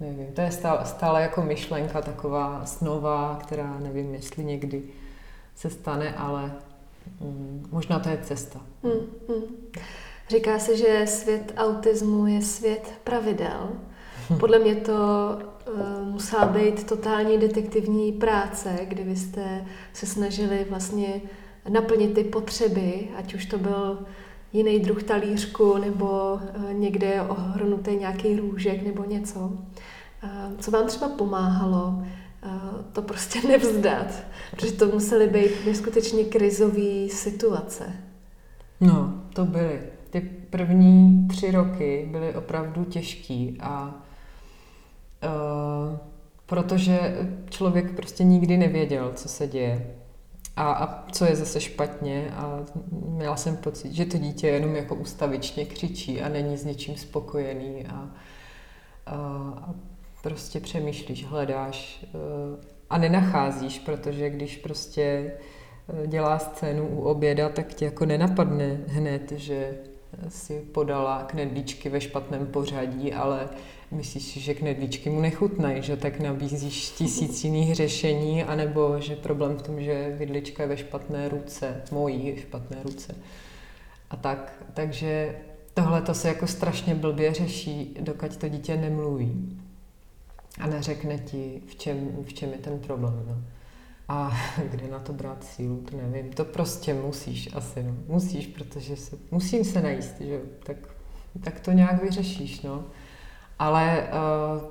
Nevím, 0.00 0.32
to 0.32 0.40
je 0.40 0.50
stále, 0.50 0.84
stále 0.84 1.22
jako 1.22 1.42
myšlenka 1.42 2.02
taková 2.02 2.66
snová, 2.66 3.38
která 3.42 3.78
nevím, 3.78 4.14
jestli 4.14 4.44
někdy 4.44 4.82
se 5.54 5.70
stane, 5.70 6.14
ale 6.14 6.42
mm, 6.42 6.52
možná 7.72 7.98
to 7.98 8.08
je 8.08 8.18
cesta. 8.22 8.60
Hmm. 8.82 9.06
Hmm. 9.28 9.42
Říká 10.28 10.58
se, 10.58 10.76
že 10.76 11.04
svět 11.06 11.52
autismu 11.56 12.26
je 12.26 12.42
svět 12.42 12.92
pravidel. 13.04 13.70
Podle 14.40 14.58
mě 14.58 14.74
to 14.74 14.92
uh, 14.92 16.08
musela 16.12 16.44
být 16.44 16.86
totální 16.86 17.38
detektivní 17.38 18.12
práce, 18.12 18.78
kdy 18.82 19.02
vy 19.02 19.16
jste 19.16 19.64
se 19.92 20.06
snažili 20.06 20.66
vlastně 20.70 21.20
naplnit 21.68 22.14
ty 22.14 22.24
potřeby, 22.24 23.08
ať 23.16 23.34
už 23.34 23.46
to 23.46 23.58
byl 23.58 23.98
jiný 24.52 24.78
druh 24.78 25.02
talířku, 25.02 25.78
nebo 25.78 26.40
uh, 26.56 26.72
někde 26.72 27.22
ohrnutý 27.22 27.96
nějaký 27.96 28.36
růžek 28.36 28.82
nebo 28.82 29.04
něco. 29.04 29.40
Uh, 29.40 30.58
co 30.58 30.70
vám 30.70 30.86
třeba 30.86 31.08
pomáhalo 31.08 31.86
uh, 31.86 32.06
to 32.92 33.02
prostě 33.02 33.48
nevzdat, 33.48 34.06
protože 34.50 34.72
to 34.72 34.86
musely 34.86 35.26
být 35.26 35.66
neskutečně 35.66 36.24
krizové 36.24 37.08
situace. 37.08 37.92
No, 38.80 39.22
to 39.32 39.44
byly. 39.44 39.80
Ty 40.10 40.20
první 40.50 41.28
tři 41.28 41.50
roky 41.50 42.08
byly 42.10 42.34
opravdu 42.34 42.84
těžký 42.84 43.58
a 43.60 43.94
uh, 45.24 45.98
protože 46.46 47.16
člověk 47.50 47.96
prostě 47.96 48.24
nikdy 48.24 48.56
nevěděl, 48.56 49.12
co 49.14 49.28
se 49.28 49.46
děje 49.46 49.94
a, 50.56 50.72
a 50.72 51.10
co 51.12 51.24
je 51.24 51.36
zase 51.36 51.60
špatně 51.60 52.30
a 52.34 52.60
měla 52.90 53.36
jsem 53.36 53.56
pocit, 53.56 53.92
že 53.92 54.04
to 54.04 54.18
dítě 54.18 54.48
jenom 54.48 54.76
jako 54.76 54.94
ustavičně 54.94 55.64
křičí 55.64 56.22
a 56.22 56.28
není 56.28 56.56
s 56.56 56.64
ničím 56.64 56.96
spokojený 56.96 57.86
a, 57.86 58.10
a, 59.06 59.14
a 59.56 59.74
prostě 60.22 60.60
přemýšlíš, 60.60 61.24
hledáš 61.24 62.06
uh, 62.14 62.20
a 62.90 62.98
nenacházíš, 62.98 63.78
protože 63.78 64.30
když 64.30 64.56
prostě 64.56 65.32
dělá 66.06 66.38
scénu 66.38 66.86
u 66.86 67.00
oběda, 67.00 67.48
tak 67.48 67.74
ti 67.74 67.84
jako 67.84 68.06
nenapadne 68.06 68.80
hned, 68.86 69.32
že 69.32 69.74
si 70.28 70.60
podala 70.60 71.22
knedlíčky 71.22 71.88
ve 71.88 72.00
špatném 72.00 72.46
pořadí, 72.46 73.12
ale 73.12 73.48
myslíš 73.90 74.22
si, 74.24 74.40
že 74.40 74.54
knedlíčky 74.54 75.10
mu 75.10 75.20
nechutnají, 75.20 75.82
že 75.82 75.96
tak 75.96 76.20
nabízíš 76.20 76.90
tisíc 76.90 77.44
jiných 77.44 77.74
řešení, 77.74 78.44
anebo 78.44 79.00
že 79.00 79.16
problém 79.16 79.56
v 79.56 79.62
tom, 79.62 79.80
že 79.80 80.14
vidlička 80.18 80.62
je 80.62 80.68
ve 80.68 80.76
špatné 80.76 81.28
ruce, 81.28 81.82
mojí 81.92 82.36
špatné 82.36 82.76
ruce. 82.82 83.14
A 84.10 84.16
tak, 84.16 84.64
takže 84.74 85.38
tohle 85.74 86.02
to 86.02 86.14
se 86.14 86.28
jako 86.28 86.46
strašně 86.46 86.94
blbě 86.94 87.34
řeší, 87.34 87.96
dokud 88.00 88.36
to 88.36 88.48
dítě 88.48 88.76
nemluví 88.76 89.58
a 90.60 90.66
neřekne 90.66 91.18
ti, 91.18 91.62
v 91.66 91.74
čem, 91.74 92.24
v 92.24 92.32
čem 92.32 92.52
je 92.52 92.58
ten 92.58 92.78
problém. 92.78 93.24
No. 93.28 93.44
A 94.08 94.32
kde 94.70 94.88
na 94.88 94.98
to 94.98 95.12
brát 95.12 95.44
sílu, 95.44 95.84
to 95.90 95.96
nevím. 95.96 96.32
To 96.32 96.44
prostě 96.44 96.94
musíš 96.94 97.48
asi, 97.54 97.82
no. 97.82 97.96
Musíš, 98.06 98.46
protože 98.46 98.96
se, 98.96 99.16
musím 99.30 99.64
se 99.64 99.82
najíst, 99.82 100.20
že 100.20 100.40
tak, 100.62 100.76
tak 101.40 101.60
to 101.60 101.72
nějak 101.72 102.02
vyřešíš, 102.02 102.60
no. 102.62 102.84
Ale 103.58 104.08
uh, 104.56 104.62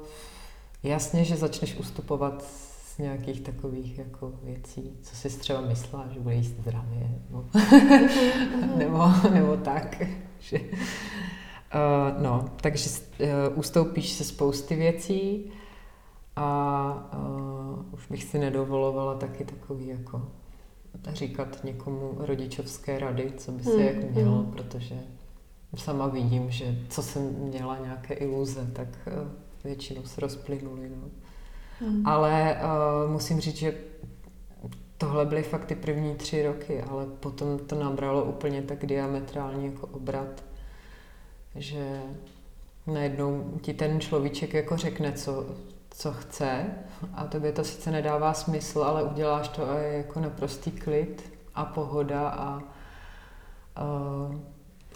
jasně, 0.83 1.23
že 1.23 1.35
začneš 1.37 1.75
ustupovat 1.75 2.43
z 2.43 2.97
nějakých 2.97 3.41
takových 3.41 3.97
jako 3.97 4.33
věcí, 4.43 4.97
co 5.01 5.15
si 5.15 5.39
třeba 5.39 5.61
myslela, 5.61 6.07
že 6.13 6.19
bude 6.19 6.35
jíst 6.35 6.55
zdravě, 6.61 7.09
no. 7.29 7.49
nebo, 8.77 9.07
nebo 9.33 9.57
tak, 9.57 10.03
že... 10.39 10.59
Uh, 10.59 12.23
no, 12.23 12.49
takže 12.61 12.89
uh, 12.89 13.27
ustoupíš 13.55 14.09
se 14.09 14.23
spousty 14.23 14.75
věcí, 14.75 15.51
a 16.41 17.09
uh, 17.17 17.93
už 17.93 18.07
bych 18.09 18.23
si 18.23 18.39
nedovolovala 18.39 19.15
taky 19.15 19.45
takový 19.45 19.87
jako 19.87 20.21
říkat 21.13 21.63
někomu 21.63 22.15
rodičovské 22.17 22.99
rady, 22.99 23.33
co 23.37 23.51
by 23.51 23.63
se 23.63 23.71
hmm. 23.71 23.81
jak 23.81 24.11
mělo, 24.11 24.37
hmm. 24.37 24.51
protože 24.51 24.95
sama 25.75 26.07
vidím, 26.07 26.51
že 26.51 26.75
co 26.89 27.03
jsem 27.03 27.23
měla 27.23 27.77
nějaké 27.77 28.13
iluze, 28.13 28.71
tak 28.73 28.87
uh, 29.07 29.27
většinou 29.63 30.03
se 30.03 30.21
rozplynuly. 30.21 30.89
No. 30.89 31.09
Hmm. 31.79 32.07
Ale 32.07 32.57
uh, 33.05 33.11
musím 33.11 33.39
říct, 33.39 33.57
že 33.57 33.73
tohle 34.97 35.25
byly 35.25 35.43
fakt 35.43 35.65
ty 35.65 35.75
první 35.75 36.15
tři 36.15 36.43
roky, 36.43 36.81
ale 36.81 37.05
potom 37.05 37.59
to 37.59 37.75
nabralo 37.75 38.23
úplně 38.23 38.61
tak 38.61 38.85
diametrálně 38.85 39.67
jako 39.67 39.87
obrat, 39.87 40.43
že 41.55 42.01
najednou 42.87 43.53
ti 43.61 43.73
ten 43.73 43.99
človíček 43.99 44.53
jako 44.53 44.77
řekne, 44.77 45.11
co, 45.11 45.45
co 45.91 46.11
chce 46.11 46.65
a 47.13 47.27
tobě 47.27 47.51
to 47.51 47.63
sice 47.63 47.91
nedává 47.91 48.33
smysl, 48.33 48.83
ale 48.83 49.03
uděláš 49.03 49.47
to 49.47 49.69
a 49.69 49.77
je 49.77 49.97
jako 49.97 50.19
naprostý 50.19 50.71
klid 50.71 51.33
a 51.55 51.65
pohoda 51.65 52.29
a 52.29 52.55
uh, 52.57 54.35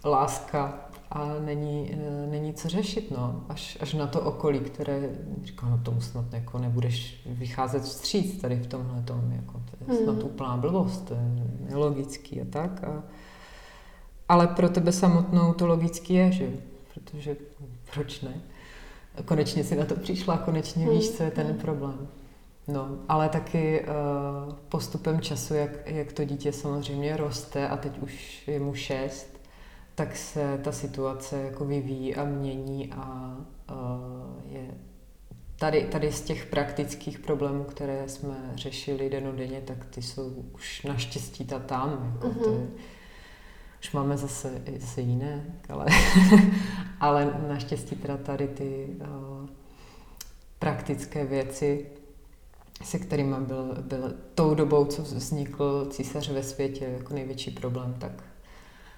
láska 0.06 0.80
a 1.12 1.28
není, 1.46 1.92
uh, 1.94 2.32
není 2.32 2.54
co 2.54 2.70
řešit, 2.70 3.12
no. 3.12 3.44
Až, 3.50 3.78
až 3.82 3.94
na 3.94 4.08
to 4.08 4.22
okolí, 4.22 4.60
které 4.60 5.10
říká, 5.44 5.70
no 5.70 5.78
tomu 5.78 6.02
snad 6.02 6.34
jako 6.34 6.60
nebudeš 6.60 7.22
vycházet 7.26 7.84
vstříc 7.84 8.42
tady 8.42 8.56
v 8.56 8.68
tomhle 8.68 9.02
tom, 9.02 9.32
jako 9.32 9.52
to 9.52 9.92
je 9.92 9.98
snad 10.04 10.16
mm. 10.16 10.24
úplná 10.24 10.58
blbost, 10.58 11.08
to 11.08 11.14
je 11.14 11.22
nelogický 11.70 12.42
a 12.42 12.46
tak. 12.50 12.84
A, 12.84 13.04
ale 14.30 14.48
pro 14.48 14.70
tebe 14.70 14.92
samotnou 14.92 15.54
to 15.54 15.68
logický 15.68 16.14
je, 16.14 16.32
že? 16.32 16.50
Protože 16.94 17.36
proč 17.94 18.22
ne? 18.22 18.42
Konečně 19.26 19.64
si 19.64 19.76
na 19.76 19.86
to 19.86 19.96
přišla, 19.96 20.38
konečně 20.38 20.90
víš, 20.90 21.12
co 21.12 21.24
je 21.24 21.32
ten 21.32 21.48
hmm. 21.48 21.58
problém. 21.58 22.08
No, 22.68 22.90
ale 23.10 23.30
taky 23.30 23.82
uh, 23.82 24.54
postupem 24.70 25.22
času, 25.22 25.54
jak, 25.54 25.72
jak 25.86 26.14
to 26.14 26.24
dítě 26.24 26.52
samozřejmě 26.52 27.18
roste 27.18 27.68
a 27.68 27.78
teď 27.78 28.02
už 28.02 28.48
je 28.48 28.60
mu 28.60 28.74
šest, 28.74 29.40
tak 29.96 30.16
se 30.16 30.60
ta 30.64 30.72
situace 30.72 31.42
jako 31.42 31.66
vyvíjí 31.66 32.16
a 32.16 32.26
mění 32.26 32.94
a 32.94 33.38
uh, 33.72 34.54
je 34.54 34.72
tady, 35.60 35.84
tady 35.84 36.12
z 36.12 36.22
těch 36.22 36.46
praktických 36.46 37.20
problémů, 37.20 37.64
které 37.64 38.10
jsme 38.10 38.52
řešili 38.56 39.10
denodenně, 39.10 39.62
tak 39.62 39.86
ty 39.86 40.02
jsou 40.02 40.30
už 40.54 40.84
naštěstí 40.84 41.46
ta 41.46 41.60
tam. 41.60 42.12
Jako 42.14 42.28
mm-hmm. 42.28 42.44
to 42.44 42.52
je, 42.52 42.68
už 43.86 43.92
máme 43.92 44.18
zase, 44.18 44.62
zase 44.80 45.02
jiné, 45.02 45.46
ale, 45.70 45.86
ale 47.00 47.34
naštěstí 47.48 47.96
teda 47.96 48.18
tady 48.18 48.48
ty 48.48 48.88
uh, 49.00 49.48
praktické 50.60 51.26
věci, 51.26 51.86
se 52.84 53.00
kterými 53.00 53.36
byl, 53.40 53.78
byl 53.82 54.14
tou 54.36 54.56
dobou, 54.56 54.86
co 54.86 55.02
vznikl 55.02 55.88
císař 55.90 56.30
ve 56.30 56.44
světě 56.44 56.86
jako 56.86 57.14
největší 57.14 57.52
problém, 57.52 57.96
tak, 58.00 58.24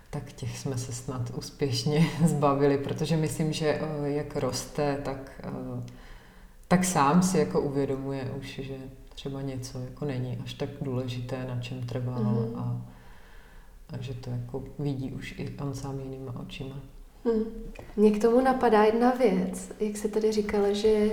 tak 0.10 0.34
těch 0.34 0.58
jsme 0.58 0.78
se 0.78 0.94
snad 0.94 1.32
úspěšně 1.38 2.10
zbavili, 2.26 2.78
protože 2.78 3.18
myslím, 3.18 3.54
že 3.54 3.82
uh, 3.82 4.06
jak 4.06 4.36
roste, 4.36 5.02
tak, 5.06 5.42
uh, 5.48 5.84
tak 6.68 6.86
sám 6.86 7.24
si 7.24 7.38
jako 7.38 7.62
uvědomuje 7.62 8.32
už, 8.40 8.60
že 8.64 8.76
třeba 9.10 9.42
něco 9.42 9.80
jako 9.80 10.06
není 10.06 10.38
až 10.44 10.54
tak 10.54 10.70
důležité, 10.82 11.46
na 11.48 11.62
čem 11.62 11.82
trval 11.82 12.24
mm-hmm. 12.24 12.60
a 12.60 12.97
a 13.94 14.02
že 14.02 14.14
to 14.14 14.30
jako 14.30 14.64
vidí 14.80 15.12
už 15.12 15.36
i 15.38 15.56
on 15.62 15.74
sám 15.74 16.00
jinýma 16.00 16.40
očima. 16.40 16.80
Hmm. 17.26 17.44
Mně 17.96 18.12
k 18.12 18.22
tomu 18.22 18.42
napadá 18.42 18.84
jedna 18.84 19.12
věc, 19.12 19.72
jak 19.80 19.98
se 19.98 20.08
tady 20.08 20.32
říkala, 20.32 20.74
že 20.74 21.12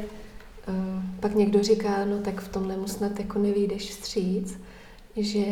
uh, 0.68 0.74
pak 1.20 1.34
někdo 1.34 1.62
říká, 1.62 2.04
no 2.04 2.18
tak 2.18 2.40
v 2.40 2.48
tomhle 2.48 2.76
mu 2.76 2.86
snad 2.86 3.18
jako 3.18 3.38
nevídeš 3.38 3.90
vstříc, 3.90 4.58
že 5.16 5.44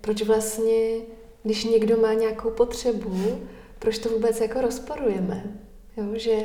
proč 0.00 0.22
vlastně, 0.22 0.96
když 1.42 1.64
někdo 1.64 1.96
má 1.96 2.12
nějakou 2.12 2.50
potřebu, 2.50 3.38
proč 3.78 3.98
to 3.98 4.08
vůbec 4.08 4.40
jako 4.40 4.60
rozporujeme. 4.60 5.58
Jo, 5.96 6.04
že 6.14 6.44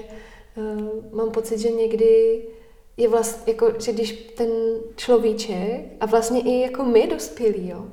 uh, 0.56 1.16
mám 1.18 1.32
pocit, 1.32 1.60
že 1.60 1.72
někdy 1.72 2.42
je 2.98 3.10
vlastně, 3.10 3.54
jako, 3.54 3.74
že 3.80 3.94
když 3.94 4.12
ten 4.12 4.50
človíček, 4.96 5.82
a 6.00 6.06
vlastně 6.06 6.42
i 6.42 6.62
jako 6.62 6.84
my 6.84 7.08
dospělí, 7.08 7.70
jo, 7.70 7.88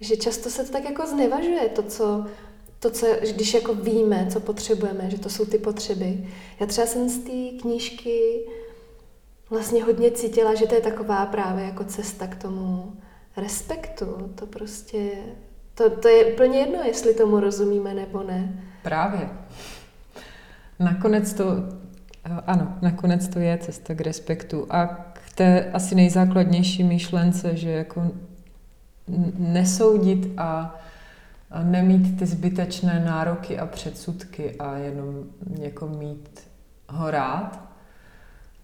že 0.00 0.16
často 0.16 0.50
se 0.50 0.64
to 0.64 0.72
tak 0.72 0.84
jako 0.84 1.06
znevažuje, 1.06 1.68
to, 1.68 1.82
co, 1.82 2.26
to, 2.78 2.90
co, 2.90 3.06
když 3.34 3.54
jako 3.54 3.74
víme, 3.74 4.26
co 4.30 4.40
potřebujeme, 4.40 5.10
že 5.10 5.18
to 5.18 5.28
jsou 5.28 5.44
ty 5.44 5.58
potřeby. 5.58 6.28
Já 6.60 6.66
třeba 6.66 6.86
jsem 6.86 7.08
z 7.08 7.18
té 7.18 7.60
knížky 7.60 8.40
vlastně 9.50 9.84
hodně 9.84 10.10
cítila, 10.10 10.54
že 10.54 10.66
to 10.66 10.74
je 10.74 10.80
taková 10.80 11.26
právě 11.26 11.64
jako 11.64 11.84
cesta 11.84 12.26
k 12.26 12.42
tomu 12.42 12.92
respektu. 13.36 14.32
To 14.34 14.46
prostě, 14.46 15.10
to, 15.74 15.90
to 15.90 16.08
je 16.08 16.24
úplně 16.24 16.58
jedno, 16.58 16.78
jestli 16.84 17.14
tomu 17.14 17.40
rozumíme 17.40 17.94
nebo 17.94 18.22
ne. 18.22 18.64
Právě. 18.82 19.28
Nakonec 20.78 21.32
to, 21.32 21.44
ano, 22.46 22.78
nakonec 22.82 23.28
to 23.28 23.38
je 23.38 23.58
cesta 23.58 23.94
k 23.94 24.00
respektu 24.00 24.66
a 24.70 24.86
k 25.12 25.34
té 25.34 25.70
asi 25.72 25.94
nejzákladnější 25.94 26.84
myšlence, 26.84 27.56
že 27.56 27.70
jako 27.70 28.10
nesoudit 29.38 30.32
a 30.38 30.74
nemít 31.62 32.18
ty 32.18 32.26
zbytečné 32.26 33.04
nároky 33.04 33.58
a 33.58 33.66
předsudky 33.66 34.54
a 34.54 34.76
jenom 34.76 35.24
jako 35.58 35.88
mít 35.88 36.40
ho 36.88 37.10
rád 37.10 37.60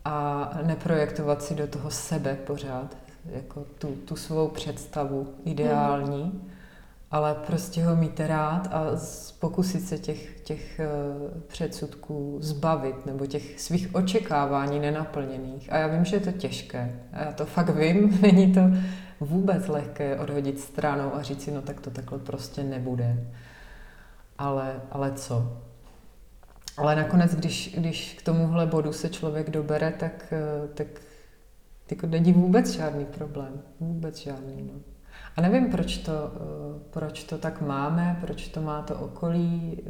a 0.05 0.51
neprojektovat 0.63 1.43
si 1.43 1.55
do 1.55 1.67
toho 1.67 1.91
sebe 1.91 2.35
pořád, 2.47 2.97
jako 3.27 3.65
tu, 3.79 3.89
tu 3.89 4.17
svou 4.17 4.49
představu 4.49 5.35
ideální, 5.45 6.25
mm. 6.25 6.51
ale 7.11 7.35
prostě 7.47 7.85
ho 7.85 7.97
mít 7.97 8.21
rád 8.21 8.69
a 8.73 8.85
pokusit 9.39 9.89
se 9.89 9.99
těch, 9.99 10.41
těch 10.41 10.81
eh, 10.81 10.89
předsudků 11.47 12.39
zbavit 12.41 13.07
nebo 13.07 13.27
těch 13.27 13.61
svých 13.61 13.95
očekávání 13.95 14.81
nenaplněných. 14.81 15.73
A 15.73 15.77
já 15.77 15.87
vím, 15.87 16.05
že 16.05 16.17
je 16.17 16.21
to 16.21 16.33
těžké. 16.33 17.01
A 17.13 17.25
já 17.25 17.33
to 17.33 17.47
fakt 17.47 17.69
vím, 17.77 18.19
není 18.23 18.53
to 18.53 18.61
vůbec 19.25 19.69
lehké 19.69 20.19
odhodit 20.19 20.61
stranou 20.61 21.15
a 21.15 21.23
říct 21.23 21.43
si, 21.43 21.51
no 21.51 21.63
tak 21.63 21.81
to 21.81 21.91
takhle 21.91 22.19
prostě 22.19 22.65
nebude. 22.65 23.31
Ale, 24.39 24.81
ale 24.91 25.13
co? 25.13 25.63
Ale 26.77 26.97
nakonec, 26.97 27.35
když, 27.35 27.75
když 27.79 28.15
k 28.15 28.23
tomuhle 28.23 28.67
bodu 28.67 28.93
se 28.93 29.09
člověk 29.09 29.51
dobere, 29.51 29.93
tak, 29.93 30.33
eh, 30.33 30.69
tak 30.75 30.87
jako 31.91 32.07
není 32.07 32.33
vůbec 32.33 32.71
žádný 32.71 33.05
problém. 33.05 33.63
Vůbec 33.81 34.17
žádný. 34.17 34.71
No. 34.73 34.81
A 35.37 35.41
nevím, 35.41 35.71
proč 35.71 35.99
to, 35.99 36.13
eh, 36.13 36.81
proč 36.91 37.25
to 37.25 37.39
tak 37.39 37.61
máme, 37.61 38.19
proč 38.21 38.49
to 38.49 38.63
má 38.63 38.83
to 38.83 38.99
okolí, 38.99 39.83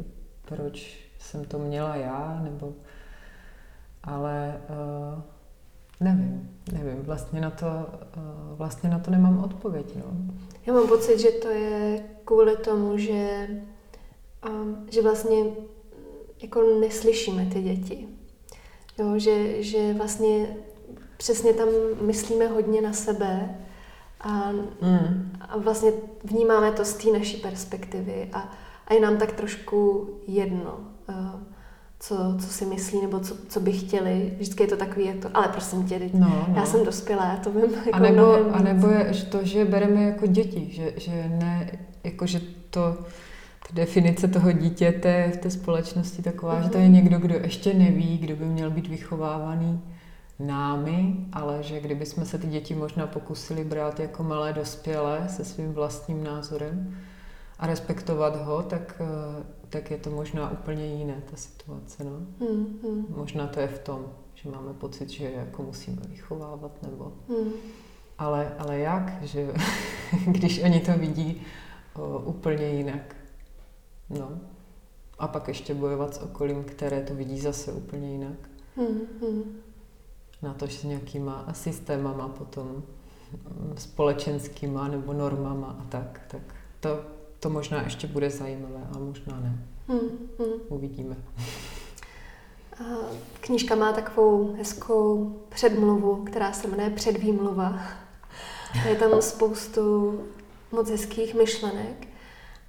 proč 0.45 1.03
jsem 1.19 1.45
to 1.45 1.59
měla 1.59 1.95
já, 1.95 2.39
nebo... 2.43 2.73
Ale 4.03 4.61
uh, 4.69 5.21
nevím, 6.03 6.49
nevím, 6.71 7.03
vlastně 7.03 7.41
na 7.41 7.49
to, 7.49 7.65
uh, 7.65 8.57
vlastně 8.57 8.89
na 8.89 8.99
to 8.99 9.11
nemám 9.11 9.43
odpověď. 9.43 9.95
No. 9.95 10.03
Já 10.65 10.73
mám 10.73 10.87
pocit, 10.87 11.19
že 11.19 11.31
to 11.31 11.49
je 11.49 12.03
kvůli 12.25 12.57
tomu, 12.57 12.97
že, 12.97 13.47
um, 14.49 14.85
že 14.91 15.01
vlastně 15.01 15.37
jako 16.41 16.61
neslyšíme 16.79 17.45
ty 17.45 17.61
děti. 17.61 18.07
Jo, 18.97 19.19
že, 19.19 19.63
že 19.63 19.93
vlastně 19.93 20.57
přesně 21.17 21.53
tam 21.53 21.67
myslíme 22.01 22.47
hodně 22.47 22.81
na 22.81 22.93
sebe 22.93 23.55
a, 24.21 24.51
mm. 24.81 25.31
a 25.41 25.57
vlastně 25.57 25.91
vnímáme 26.23 26.71
to 26.71 26.85
z 26.85 26.93
té 26.93 27.09
naší 27.09 27.37
perspektivy 27.37 28.29
a, 28.33 28.51
a 28.87 28.93
je 28.93 28.99
nám 28.99 29.17
tak 29.17 29.31
trošku 29.31 30.09
jedno, 30.27 30.79
uh, 31.09 31.41
co, 32.07 32.35
co 32.39 32.47
si 32.47 32.65
myslí 32.65 33.01
nebo 33.01 33.19
co, 33.19 33.35
co 33.49 33.59
by 33.59 33.71
chtěli. 33.71 34.33
Vždycky 34.35 34.63
je 34.63 34.67
to 34.67 34.77
takový, 34.77 35.05
jak 35.05 35.17
to, 35.17 35.29
ale 35.33 35.47
prosím 35.47 35.83
tě, 35.83 35.99
no, 36.13 36.19
no. 36.29 36.53
já 36.55 36.65
jsem 36.65 36.85
dospělá, 36.85 37.25
já 37.25 37.35
to 37.35 37.51
vím 37.51 37.63
jako 37.85 37.89
a 37.93 37.99
nebo, 37.99 38.55
a 38.55 38.61
nebo 38.61 38.87
je 38.87 39.13
to, 39.29 39.45
že 39.45 39.65
bereme 39.65 40.03
jako 40.03 40.27
děti, 40.27 40.67
že, 40.71 40.93
že 40.97 41.11
ne, 41.29 41.71
jako 42.03 42.25
že 42.25 42.41
to 42.69 42.97
definice 43.73 44.27
toho 44.27 44.51
dítěte 44.51 45.31
v 45.33 45.37
té 45.37 45.49
společnosti 45.49 46.21
taková, 46.21 46.59
mm-hmm. 46.59 46.63
že 46.63 46.69
to 46.69 46.77
je 46.77 46.83
mhm. 46.83 46.93
někdo, 46.93 47.19
kdo 47.19 47.35
ještě 47.35 47.73
neví, 47.73 48.17
kdo 48.17 48.35
by 48.35 48.45
měl 48.45 48.71
být 48.71 48.87
vychovávaný 48.87 49.81
námi, 50.39 51.15
ale 51.33 51.63
že 51.63 51.79
kdyby 51.79 52.05
jsme 52.05 52.25
se 52.25 52.37
ty 52.37 52.47
děti 52.47 52.75
možná 52.75 53.07
pokusili 53.07 53.63
brát 53.63 53.99
jako 53.99 54.23
malé 54.23 54.53
dospělé 54.53 55.25
se 55.27 55.45
svým 55.45 55.73
vlastním 55.73 56.23
názorem 56.23 56.95
a 57.59 57.67
respektovat 57.67 58.45
ho, 58.45 58.63
tak, 58.63 59.01
eh, 59.01 59.43
tak 59.69 59.91
je 59.91 59.97
to 59.97 60.09
možná 60.09 60.51
úplně 60.51 60.85
jiné, 60.85 61.23
ta 61.31 61.37
situace. 61.37 62.03
No? 62.03 62.19
Mm-hmm. 62.39 63.05
Možná 63.09 63.47
to 63.47 63.59
je 63.59 63.67
v 63.67 63.79
tom, 63.79 64.05
že 64.33 64.49
máme 64.49 64.73
pocit, 64.73 65.09
že 65.09 65.31
jako 65.31 65.63
musíme 65.63 66.01
vychovávat 66.09 66.83
nebo... 66.83 67.13
Mm. 67.27 67.51
Ale, 68.17 68.55
ale 68.59 68.79
jak, 68.79 69.23
že 69.23 69.53
když 70.27 70.63
oni 70.63 70.79
to 70.79 70.93
vidí 70.93 71.41
o, 71.95 72.19
úplně 72.19 72.65
jinak. 72.65 73.15
No. 74.09 74.29
A 75.19 75.27
pak 75.27 75.47
ještě 75.47 75.73
bojovat 75.73 76.15
s 76.15 76.21
okolím, 76.21 76.63
které 76.63 77.01
to 77.01 77.15
vidí 77.15 77.39
zase 77.39 77.73
úplně 77.73 78.11
jinak. 78.11 78.37
Mm-hmm 78.77 79.43
na 80.43 80.53
to, 80.53 80.67
s 80.67 80.83
nějakýma 80.83 81.45
systémama 81.53 82.27
potom 82.27 82.67
mm, 82.67 83.73
společenskýma 83.77 84.87
nebo 84.87 85.13
normama 85.13 85.77
a 85.79 85.83
tak, 85.89 86.21
tak 86.27 86.41
to, 86.79 87.01
to 87.43 87.49
možná 87.49 87.81
ještě 87.81 88.07
bude 88.07 88.29
zajímavé, 88.29 88.87
ale 88.95 89.05
možná 89.05 89.39
ne. 89.39 89.65
Hmm, 89.87 90.09
hmm. 90.39 90.53
Uvidíme. 90.69 91.15
Knížka 93.39 93.75
má 93.75 93.91
takovou 93.91 94.55
hezkou 94.57 95.35
předmluvu, 95.49 96.15
která 96.15 96.53
se 96.53 96.67
jmenuje 96.67 96.89
Předvýmluva. 96.89 97.79
Je 98.89 98.95
tam 98.95 99.21
spoustu 99.21 100.19
moc 100.71 100.89
hezkých 100.89 101.35
myšlenek 101.35 102.07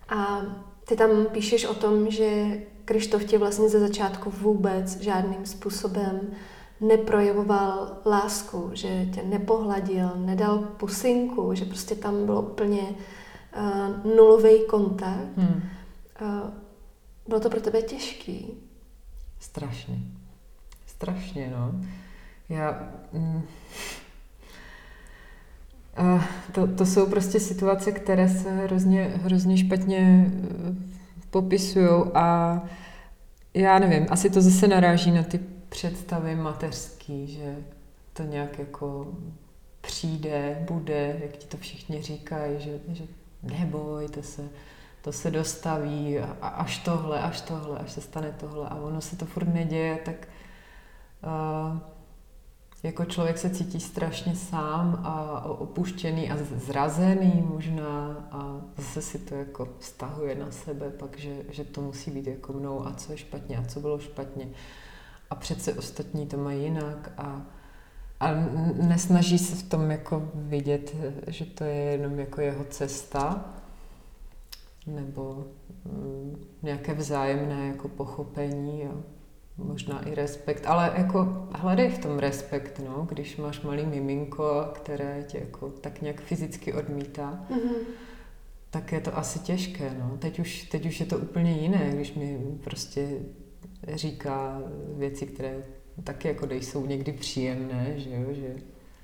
a 0.08 0.42
ty 0.88 0.96
tam 0.96 1.10
píšeš 1.32 1.64
o 1.64 1.74
tom, 1.74 2.10
že 2.10 2.60
Krištof 2.84 3.24
tě 3.24 3.38
vlastně 3.38 3.68
ze 3.68 3.80
začátku 3.80 4.30
vůbec 4.30 5.00
žádným 5.00 5.46
způsobem 5.46 6.20
neprojevoval 6.80 7.96
lásku, 8.06 8.70
že 8.72 9.06
tě 9.14 9.22
nepohladil, 9.22 10.10
nedal 10.16 10.58
pusinku, 10.58 11.54
že 11.54 11.64
prostě 11.64 11.94
tam 11.94 12.26
bylo 12.26 12.42
úplně 12.42 12.94
uh, 13.56 14.16
nulový 14.16 14.66
kontakt. 14.68 15.36
Hmm. 15.36 15.62
Uh, 16.20 16.50
bylo 17.28 17.40
to 17.40 17.50
pro 17.50 17.60
tebe 17.60 17.82
těžký? 17.82 18.46
Strašně. 19.40 19.98
Strašně, 20.86 21.52
no. 21.56 21.72
Já... 22.48 22.92
Mm, 23.12 23.42
uh, 25.98 26.24
to, 26.52 26.66
to 26.66 26.86
jsou 26.86 27.06
prostě 27.06 27.40
situace, 27.40 27.92
které 27.92 28.28
se 28.28 28.50
hrozně, 28.50 29.02
hrozně 29.22 29.56
špatně 29.56 30.30
popisují 31.30 32.04
a 32.14 32.62
já 33.54 33.78
nevím, 33.78 34.06
asi 34.10 34.30
to 34.30 34.42
zase 34.42 34.68
naráží 34.68 35.10
na 35.10 35.22
ty 35.22 35.40
představy 35.68 36.36
mateřský, 36.36 37.26
že 37.26 37.56
to 38.12 38.22
nějak 38.22 38.58
jako 38.58 39.14
přijde, 39.80 40.64
bude, 40.70 41.20
jak 41.22 41.36
ti 41.36 41.46
to 41.46 41.56
všichni 41.56 42.02
říkají, 42.02 42.60
že, 42.60 42.78
že 42.88 43.04
nebojte 43.44 44.22
se, 44.22 44.48
to 45.02 45.12
se 45.12 45.30
dostaví 45.30 46.18
a 46.18 46.48
až 46.48 46.78
tohle, 46.78 47.20
až 47.20 47.40
tohle, 47.40 47.78
až 47.78 47.92
se 47.92 48.00
stane 48.00 48.34
tohle 48.40 48.68
a 48.68 48.74
ono 48.74 49.00
se 49.00 49.16
to 49.16 49.26
furt 49.26 49.54
neděje, 49.54 49.98
tak 50.04 50.28
uh, 51.22 51.78
jako 52.84 53.04
člověk 53.04 53.38
se 53.38 53.50
cítí 53.50 53.80
strašně 53.80 54.36
sám 54.36 55.00
a 55.04 55.44
opuštěný 55.44 56.30
a 56.30 56.36
zrazený 56.56 57.44
možná 57.46 58.26
a 58.30 58.60
zase 58.76 59.02
si 59.02 59.18
to 59.18 59.34
jako 59.34 59.68
stahuje 59.80 60.34
na 60.34 60.50
sebe 60.50 60.90
pak, 60.90 61.18
že, 61.18 61.36
že 61.50 61.64
to 61.64 61.80
musí 61.80 62.10
být 62.10 62.26
jako 62.26 62.52
mnou 62.52 62.86
a 62.86 62.94
co 62.94 63.12
je 63.12 63.18
špatně 63.18 63.58
a 63.58 63.64
co 63.64 63.80
bylo 63.80 63.98
špatně. 63.98 64.48
A 65.30 65.34
přece 65.34 65.74
ostatní 65.74 66.26
to 66.26 66.36
mají 66.36 66.62
jinak 66.62 67.12
a, 67.18 67.42
a 68.20 68.30
nesnaží 68.88 69.38
se 69.38 69.56
v 69.56 69.68
tom 69.68 69.90
jako 69.90 70.28
vidět, 70.34 70.96
že 71.26 71.44
to 71.44 71.64
je 71.64 71.74
jenom 71.74 72.18
jako 72.18 72.40
jeho 72.40 72.64
cesta 72.64 73.44
nebo 74.86 75.46
mm, 75.84 76.44
nějaké 76.62 76.94
vzájemné 76.94 77.68
jako 77.68 77.88
pochopení 77.88 78.84
a 78.84 78.90
možná 79.56 80.08
i 80.08 80.14
respekt, 80.14 80.66
ale 80.66 80.92
jako 80.96 81.48
hledej 81.54 81.90
v 81.90 81.98
tom 81.98 82.18
respekt, 82.18 82.80
no, 82.84 83.06
když 83.08 83.36
máš 83.36 83.60
malý 83.60 83.86
miminko, 83.86 84.68
které 84.72 85.24
tě 85.26 85.38
jako 85.38 85.68
tak 85.68 86.02
nějak 86.02 86.20
fyzicky 86.20 86.72
odmítá, 86.72 87.46
mm-hmm. 87.50 87.74
tak 88.70 88.92
je 88.92 89.00
to 89.00 89.18
asi 89.18 89.38
těžké, 89.38 89.96
no. 89.98 90.16
Teď 90.18 90.38
už, 90.38 90.62
teď 90.62 90.86
už 90.86 91.00
je 91.00 91.06
to 91.06 91.18
úplně 91.18 91.52
jiné, 91.52 91.90
když 91.94 92.14
mi 92.14 92.58
prostě 92.64 93.08
říká 93.88 94.62
věci, 94.96 95.26
které 95.26 95.62
taky 96.02 96.28
jako 96.28 96.46
jsou 96.50 96.86
někdy 96.86 97.12
příjemné, 97.12 97.94
že 97.96 98.10
jo, 98.10 98.34
že 98.34 98.54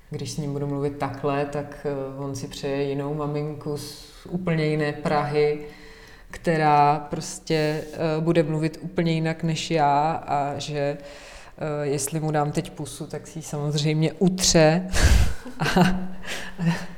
když 0.09 0.31
s 0.31 0.37
ním 0.37 0.53
budu 0.53 0.67
mluvit 0.67 0.97
takhle, 0.97 1.45
tak 1.45 1.87
eh, 1.89 2.17
on 2.17 2.35
si 2.35 2.47
přeje 2.47 2.83
jinou 2.83 3.13
maminku 3.13 3.77
z 3.77 4.11
úplně 4.29 4.65
jiné 4.65 4.93
Prahy, 4.93 5.65
která 6.31 6.99
prostě 7.09 7.83
uh, 8.17 8.23
bude 8.23 8.43
mluvit 8.43 8.77
úplně 8.81 9.11
jinak 9.11 9.43
než 9.43 9.71
já 9.71 10.11
a 10.11 10.59
že 10.59 10.97
uh, 10.97 11.81
jestli 11.81 12.19
mu 12.19 12.31
dám 12.31 12.51
teď 12.51 12.71
pusu, 12.71 13.07
tak 13.07 13.27
si 13.27 13.39
ji 13.39 13.43
samozřejmě 13.43 14.13
utře 14.13 14.89
a, 15.59 15.99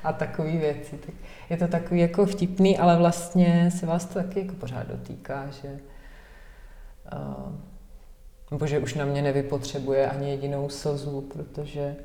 a 0.04 0.14
takové 0.14 0.52
věci. 0.52 0.98
Tak 1.06 1.16
je 1.50 1.58
to 1.58 1.68
takový 1.68 2.00
jako 2.00 2.26
vtipný, 2.26 2.78
ale 2.78 2.98
vlastně 2.98 3.72
se 3.80 3.86
vás 3.86 4.06
to 4.06 4.14
taky 4.14 4.40
jako 4.40 4.54
pořád 4.56 4.88
dotýká, 4.88 5.46
že 5.62 5.80
nebo 8.54 8.68
že 8.68 8.80
už 8.80 8.94
na 8.94 9.06
mě 9.06 9.22
nevypotřebuje 9.22 10.08
ani 10.08 10.30
jedinou 10.30 10.70
slzu, 10.70 11.22
protože 11.22 11.96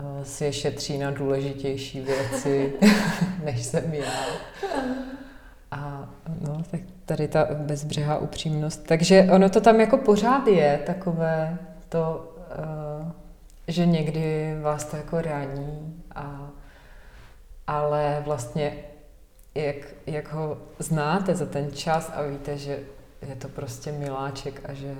uh, 0.00 0.24
si 0.24 0.44
je 0.44 0.52
šetří 0.52 0.98
na 0.98 1.10
důležitější 1.10 2.00
věci, 2.00 2.72
než 3.44 3.64
jsem 3.64 3.94
já. 3.94 4.12
A 5.70 6.08
no, 6.40 6.62
tak 6.70 6.80
tady 7.04 7.28
ta 7.28 7.48
bezbřehá 7.54 8.18
upřímnost. 8.18 8.86
Takže 8.86 9.28
ono 9.32 9.50
to 9.50 9.60
tam 9.60 9.80
jako 9.80 9.98
pořád 9.98 10.46
je 10.46 10.80
takové 10.86 11.58
to, 11.88 12.34
uh, 13.02 13.10
že 13.68 13.86
někdy 13.86 14.56
vás 14.60 14.84
to 14.84 14.96
jako 14.96 15.20
rání, 15.20 16.02
a, 16.14 16.50
ale 17.66 18.22
vlastně 18.24 18.72
jak, 19.54 19.76
jak 20.06 20.32
ho 20.32 20.58
znáte 20.78 21.34
za 21.34 21.46
ten 21.46 21.72
čas 21.72 22.12
a 22.14 22.22
víte, 22.22 22.58
že 22.58 22.78
je 23.28 23.36
to 23.36 23.48
prostě 23.48 23.92
miláček 23.92 24.60
a 24.64 24.74
že, 24.74 24.94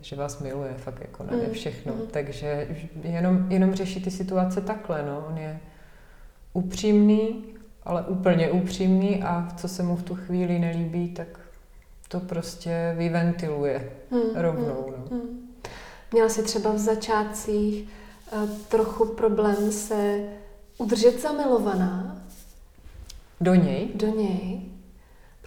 že 0.00 0.16
vás 0.16 0.38
miluje 0.38 0.74
fakt 0.74 1.00
jako 1.00 1.24
na 1.24 1.32
mm. 1.32 1.52
všechno. 1.52 1.94
Mm. 1.94 2.06
Takže 2.10 2.68
jenom, 3.02 3.46
jenom 3.50 3.74
řeší 3.74 4.02
ty 4.02 4.10
situace 4.10 4.60
takhle, 4.60 5.02
no. 5.02 5.24
On 5.28 5.38
je 5.38 5.60
upřímný, 6.52 7.44
ale 7.82 8.02
úplně 8.02 8.50
upřímný 8.50 9.22
a 9.22 9.48
co 9.56 9.68
se 9.68 9.82
mu 9.82 9.96
v 9.96 10.02
tu 10.02 10.14
chvíli 10.14 10.58
nelíbí, 10.58 11.08
tak 11.08 11.40
to 12.08 12.20
prostě 12.20 12.94
vyventiluje 12.98 13.92
mm. 14.10 14.20
rovnou, 14.34 14.92
no. 14.96 15.16
Mm. 15.16 15.48
Měla 16.12 16.28
jsi 16.28 16.42
třeba 16.42 16.72
v 16.72 16.78
začátcích 16.78 17.88
uh, 18.32 18.48
trochu 18.68 19.04
problém 19.04 19.72
se 19.72 20.28
udržet 20.78 21.20
zamilovaná? 21.22 22.22
Do 23.40 23.54
něj? 23.54 23.88
Do 23.94 24.06
něj. 24.06 24.60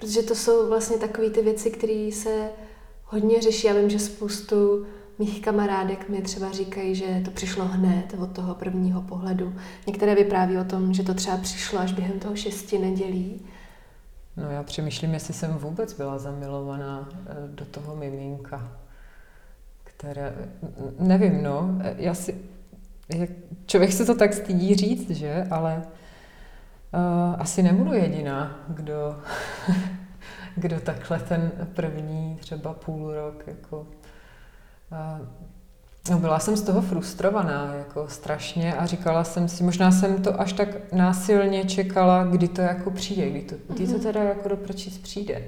Protože 0.02 0.24
to 0.24 0.36
jsou 0.36 0.68
vlastně 0.70 0.98
takové 0.98 1.30
ty 1.30 1.42
věci, 1.42 1.72
které 1.72 2.10
se 2.14 2.50
hodně 3.06 3.42
řeší. 3.42 3.68
Já 3.68 3.74
vím, 3.74 3.90
že 3.90 4.00
spoustu 4.00 4.86
mých 5.20 5.42
kamarádek 5.42 6.10
mi 6.10 6.22
třeba 6.22 6.52
říkají, 6.52 6.96
že 6.96 7.22
to 7.26 7.32
přišlo 7.32 7.66
hned 7.66 8.16
od 8.20 8.32
toho 8.32 8.56
prvního 8.56 9.02
pohledu. 9.02 9.54
Některé 9.88 10.16
vypráví 10.16 10.58
o 10.58 10.64
tom, 10.64 10.94
že 10.94 11.04
to 11.04 11.14
třeba 11.14 11.38
přišlo 11.38 11.80
až 11.80 11.94
během 11.94 12.20
toho 12.20 12.36
šesti 12.36 12.78
nedělí. 12.78 13.46
No 14.38 14.52
já 14.52 14.64
přemýšlím, 14.64 15.14
jestli 15.14 15.34
jsem 15.34 15.54
vůbec 15.54 15.94
byla 15.94 16.18
zamilovaná 16.18 17.10
eh, 17.14 17.34
do 17.48 17.66
toho 17.66 17.96
miminka, 17.96 18.78
které, 19.84 20.36
nevím, 21.00 21.44
no, 21.44 21.80
já 21.98 22.14
si, 22.14 22.36
člověk 23.66 23.92
se 23.92 24.06
to 24.06 24.16
tak 24.16 24.34
stydí 24.34 24.76
říct, 24.76 25.10
že, 25.10 25.48
ale 25.52 25.84
Uh, 26.94 27.42
asi 27.42 27.64
nebudu 27.64 27.94
jediná, 27.94 28.60
kdo, 28.68 29.20
kdo 30.56 30.80
takhle 30.80 31.20
ten 31.20 31.52
první 31.76 32.38
třeba 32.42 32.74
půl 32.74 33.14
rok 33.14 33.44
jako 33.48 33.80
uh, 33.80 35.28
No, 36.10 36.20
byla 36.20 36.40
jsem 36.40 36.58
z 36.58 36.62
toho 36.62 36.82
frustrovaná, 36.82 37.74
jako 37.74 38.08
strašně 38.08 38.76
a 38.76 38.86
říkala 38.86 39.24
jsem 39.24 39.48
si, 39.50 39.64
možná 39.64 39.92
jsem 39.92 40.24
to 40.24 40.42
až 40.42 40.54
tak 40.54 40.94
násilně 40.94 41.66
čekala, 41.66 42.24
kdy 42.24 42.48
to 42.48 42.62
jako 42.62 42.92
přijde, 42.92 43.30
kdy 43.30 43.42
to, 43.42 43.56
kdy 43.74 43.86
to 43.86 43.94
mhm. 43.94 44.02
teda 44.02 44.24
jako 44.24 44.50
do 44.50 44.58
prčic 44.58 44.98
přijde. 44.98 45.44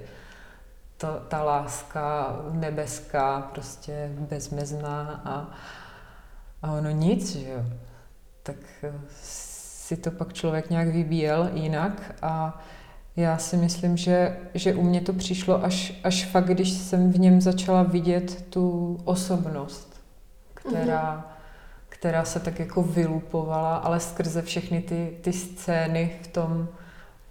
To, 0.97 1.07
ta 1.27 1.43
láska 1.43 2.35
nebeská, 2.51 3.41
prostě 3.41 4.11
bezmezná 4.17 5.21
a, 5.25 5.51
a 6.61 6.71
ono 6.71 6.89
nic, 6.89 7.35
že 7.35 7.49
jo. 7.49 7.65
Tak 8.43 8.55
si 9.95 10.01
to 10.01 10.11
pak 10.11 10.33
člověk 10.33 10.69
nějak 10.69 10.87
vybíjel 10.87 11.49
jinak 11.53 12.15
a 12.21 12.61
já 13.15 13.37
si 13.37 13.57
myslím, 13.57 13.97
že, 13.97 14.37
že 14.53 14.73
u 14.73 14.83
mě 14.83 15.01
to 15.01 15.13
přišlo 15.13 15.63
až, 15.63 15.93
až 16.03 16.25
fakt, 16.25 16.45
když 16.45 16.69
jsem 16.69 17.11
v 17.11 17.19
něm 17.19 17.41
začala 17.41 17.83
vidět 17.83 18.45
tu 18.49 18.97
osobnost, 19.03 20.01
která, 20.53 21.15
mm-hmm. 21.15 21.33
která 21.89 22.25
se 22.25 22.39
tak 22.39 22.59
jako 22.59 22.83
vylupovala, 22.83 23.75
ale 23.75 23.99
skrze 23.99 24.41
všechny 24.41 24.81
ty, 24.81 25.17
ty 25.21 25.33
scény 25.33 26.19
v 26.21 26.27
tom, 26.27 26.67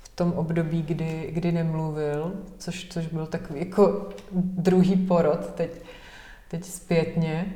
v 0.02 0.08
tom 0.08 0.32
období, 0.32 0.82
kdy, 0.82 1.30
kdy 1.32 1.52
nemluvil, 1.52 2.32
což, 2.58 2.86
což 2.90 3.06
byl 3.06 3.26
takový 3.26 3.60
jako 3.60 4.08
druhý 4.34 4.96
porod 4.96 5.54
teď, 5.54 5.70
teď 6.48 6.64
zpětně. 6.64 7.46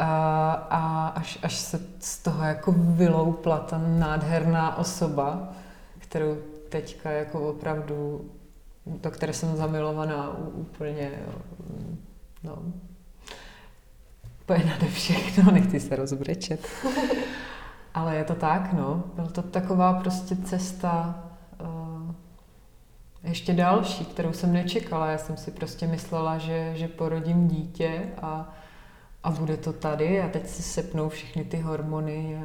A, 0.00 0.52
a 0.70 1.08
až, 1.08 1.38
až 1.42 1.56
se 1.56 1.80
z 1.98 2.18
toho 2.18 2.44
jako 2.44 2.72
vyloupla 2.76 3.58
ta 3.58 3.78
nádherná 3.78 4.78
osoba, 4.78 5.48
kterou 5.98 6.36
teďka 6.68 7.10
jako 7.10 7.48
opravdu, 7.48 8.30
do 8.86 9.10
které 9.10 9.32
jsem 9.32 9.56
zamilovaná 9.56 10.38
úplně, 10.38 11.10
no, 12.44 12.58
úplně 14.42 14.64
nade 14.64 14.86
všechno, 14.86 15.52
nechci 15.52 15.80
se 15.80 15.96
rozbrečet. 15.96 16.68
Ale 17.94 18.16
je 18.16 18.24
to 18.24 18.34
tak, 18.34 18.72
no. 18.72 19.04
Byla 19.14 19.28
to 19.28 19.42
taková 19.42 19.92
prostě 19.92 20.36
cesta 20.36 21.24
uh, 21.60 22.14
ještě 23.22 23.52
další, 23.52 24.04
kterou 24.04 24.32
jsem 24.32 24.52
nečekala. 24.52 25.10
Já 25.10 25.18
jsem 25.18 25.36
si 25.36 25.50
prostě 25.50 25.86
myslela, 25.86 26.38
že, 26.38 26.72
že 26.74 26.88
porodím 26.88 27.48
dítě 27.48 28.02
a 28.22 28.54
a 29.22 29.30
bude 29.30 29.56
to 29.56 29.72
tady 29.72 30.20
a 30.20 30.28
teď 30.28 30.48
si 30.48 30.62
sepnou 30.62 31.08
všechny 31.08 31.44
ty 31.44 31.56
hormony 31.56 32.36
a 32.36 32.44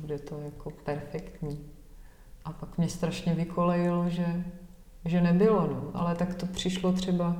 bude 0.00 0.18
to 0.18 0.40
jako 0.40 0.70
perfektní. 0.70 1.70
A 2.44 2.52
pak 2.52 2.78
mě 2.78 2.88
strašně 2.88 3.34
vykolejilo, 3.34 4.08
že, 4.08 4.44
že 5.04 5.20
nebylo, 5.20 5.66
no. 5.66 5.90
Ale 5.94 6.14
tak 6.14 6.34
to 6.34 6.46
přišlo 6.46 6.92
třeba 6.92 7.36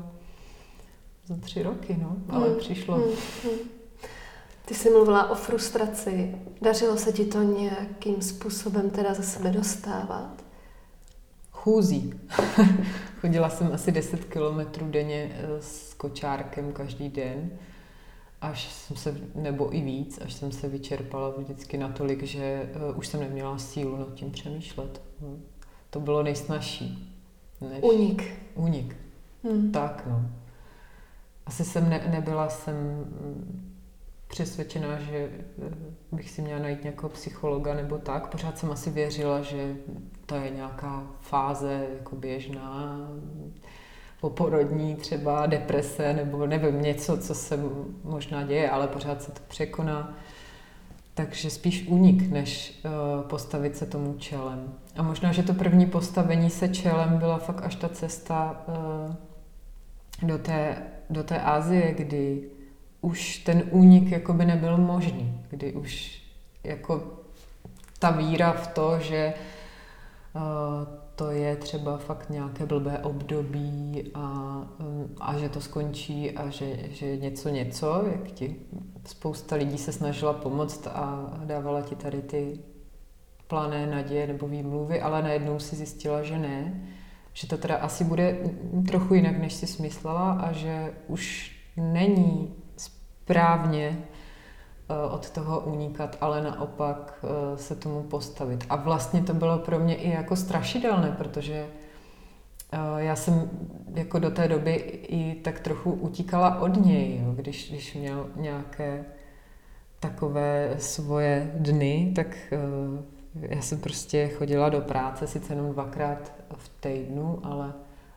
za 1.26 1.36
tři 1.36 1.62
roky, 1.62 1.96
no. 2.02 2.16
Ale 2.28 2.48
hmm. 2.48 2.58
přišlo. 2.58 2.96
Hmm. 2.96 3.58
Ty 4.64 4.74
jsi 4.74 4.90
mluvila 4.90 5.30
o 5.30 5.34
frustraci. 5.34 6.34
Dařilo 6.62 6.96
se 6.96 7.12
ti 7.12 7.24
to 7.24 7.42
nějakým 7.42 8.22
způsobem 8.22 8.90
teda 8.90 9.14
za 9.14 9.22
sebe 9.22 9.50
dostávat? 9.50 10.44
Chůzí. 11.50 12.14
Chodila 13.20 13.50
jsem 13.50 13.72
asi 13.72 13.92
10 13.92 14.24
kilometrů 14.24 14.88
denně 14.90 15.30
eh, 15.34 15.62
s 15.62 15.94
kočárkem 15.94 16.72
každý 16.72 17.08
den 17.08 17.50
až 18.40 18.72
jsem 18.72 18.96
se, 18.96 19.20
nebo 19.34 19.76
i 19.76 19.80
víc, 19.80 20.18
až 20.24 20.32
jsem 20.32 20.52
se 20.52 20.68
vyčerpala 20.68 21.30
vždycky 21.30 21.78
natolik, 21.78 22.22
že 22.22 22.70
uh, 22.90 22.98
už 22.98 23.06
jsem 23.06 23.20
neměla 23.20 23.58
sílu 23.58 23.96
nad 23.96 24.14
tím 24.14 24.30
přemýšlet. 24.30 25.02
No. 25.20 25.36
To 25.90 26.00
bylo 26.00 26.22
nejsnažší. 26.22 27.16
Než... 27.60 27.82
Unik. 27.82 28.32
Unik. 28.54 28.96
Hmm. 29.44 29.72
Tak, 29.72 30.06
no. 30.06 30.30
Asi 31.46 31.64
jsem 31.64 31.90
ne, 31.90 32.08
nebyla 32.10 32.48
jsem 32.48 32.74
mm, 32.74 33.74
přesvědčená, 34.28 35.00
že 35.00 35.16
eh, 35.16 35.74
bych 36.12 36.30
si 36.30 36.42
měla 36.42 36.60
najít 36.60 36.82
nějakého 36.82 37.08
psychologa 37.08 37.74
nebo 37.74 37.98
tak. 37.98 38.30
Pořád 38.30 38.58
jsem 38.58 38.70
asi 38.70 38.90
věřila, 38.90 39.42
že 39.42 39.76
to 40.26 40.34
je 40.34 40.50
nějaká 40.50 41.06
fáze 41.20 41.86
jako 41.98 42.16
běžná, 42.16 42.98
poporodní 44.20 44.94
třeba 44.94 45.46
deprese 45.46 46.12
nebo 46.12 46.46
nevím, 46.46 46.82
něco, 46.82 47.18
co 47.18 47.34
se 47.34 47.58
možná 48.04 48.42
děje, 48.42 48.70
ale 48.70 48.88
pořád 48.88 49.22
se 49.22 49.32
to 49.32 49.40
překoná. 49.48 50.14
Takže 51.14 51.50
spíš 51.50 51.86
unik, 51.88 52.30
než 52.30 52.80
uh, 52.84 53.28
postavit 53.28 53.76
se 53.76 53.86
tomu 53.86 54.14
čelem. 54.18 54.74
A 54.96 55.02
možná, 55.02 55.32
že 55.32 55.42
to 55.42 55.54
první 55.54 55.86
postavení 55.86 56.50
se 56.50 56.68
čelem 56.68 57.18
byla 57.18 57.38
fakt 57.38 57.62
až 57.62 57.74
ta 57.74 57.88
cesta 57.88 58.64
uh, 58.68 60.28
do, 60.28 60.38
té, 60.38 60.82
do 61.10 61.24
té 61.24 61.40
Asie, 61.40 61.94
kdy 61.94 62.42
už 63.00 63.38
ten 63.38 63.62
únik 63.70 64.10
jako 64.10 64.32
by 64.32 64.44
nebyl 64.46 64.76
možný, 64.76 65.40
kdy 65.50 65.72
už 65.72 66.22
jako 66.64 67.02
ta 67.98 68.10
víra 68.10 68.52
v 68.52 68.66
to, 68.66 68.98
že 69.00 69.34
uh, 69.36 69.59
to 71.14 71.30
je 71.30 71.56
třeba 71.56 71.98
fakt 71.98 72.30
nějaké 72.30 72.66
blbé 72.66 72.98
období 72.98 74.10
a, 74.14 74.56
um, 74.80 75.14
a 75.20 75.38
že 75.38 75.48
to 75.48 75.60
skončí 75.60 76.30
a 76.30 76.50
že, 76.50 76.76
že 76.90 77.16
něco 77.16 77.48
něco, 77.48 78.04
jak 78.12 78.32
ti 78.32 78.56
spousta 79.06 79.56
lidí 79.56 79.78
se 79.78 79.92
snažila 79.92 80.32
pomoct 80.32 80.86
a 80.86 81.30
dávala 81.44 81.82
ti 81.82 81.96
tady 81.96 82.22
ty 82.22 82.58
plané 83.46 83.86
naděje 83.86 84.26
nebo 84.26 84.48
výmluvy, 84.48 85.00
ale 85.00 85.22
najednou 85.22 85.58
si 85.58 85.76
zjistila, 85.76 86.22
že 86.22 86.38
ne, 86.38 86.88
že 87.32 87.46
to 87.46 87.58
teda 87.58 87.76
asi 87.76 88.04
bude 88.04 88.38
trochu 88.88 89.14
jinak, 89.14 89.38
než 89.38 89.52
si 89.52 89.66
smyslela 89.66 90.32
a 90.32 90.52
že 90.52 90.92
už 91.08 91.56
není 91.76 92.54
správně 92.76 94.02
Eh, 94.09 94.09
od 95.10 95.30
toho 95.30 95.60
unikat, 95.60 96.16
ale 96.20 96.42
naopak 96.42 97.24
eh, 97.24 97.58
se 97.58 97.76
tomu 97.76 98.02
postavit. 98.02 98.64
A 98.68 98.76
vlastně 98.76 99.22
to 99.22 99.34
bylo 99.34 99.58
pro 99.58 99.78
mě 99.78 99.94
i 99.94 100.10
jako 100.10 100.36
strašidelné, 100.36 101.12
protože 101.18 101.66
eh, 102.72 102.78
já 102.96 103.16
jsem 103.16 103.50
jako 103.94 104.18
do 104.18 104.30
té 104.30 104.48
doby 104.48 104.74
i 105.08 105.34
tak 105.34 105.60
trochu 105.60 105.92
utíkala 105.92 106.60
od 106.60 106.86
něj, 106.86 107.20
jo. 107.24 107.32
Když, 107.32 107.70
když 107.70 107.94
měl 107.94 108.26
nějaké 108.36 109.04
takové 110.00 110.74
svoje 110.78 111.50
dny, 111.54 112.12
tak 112.16 112.26
já 113.34 113.62
jsem 113.62 113.78
prostě 113.78 114.28
chodila 114.28 114.68
do 114.68 114.80
práce, 114.80 115.26
sice 115.26 115.52
jenom 115.52 115.72
dvakrát 115.72 116.32
v 116.56 116.68
týdnu, 116.80 117.38
ale 117.42 117.72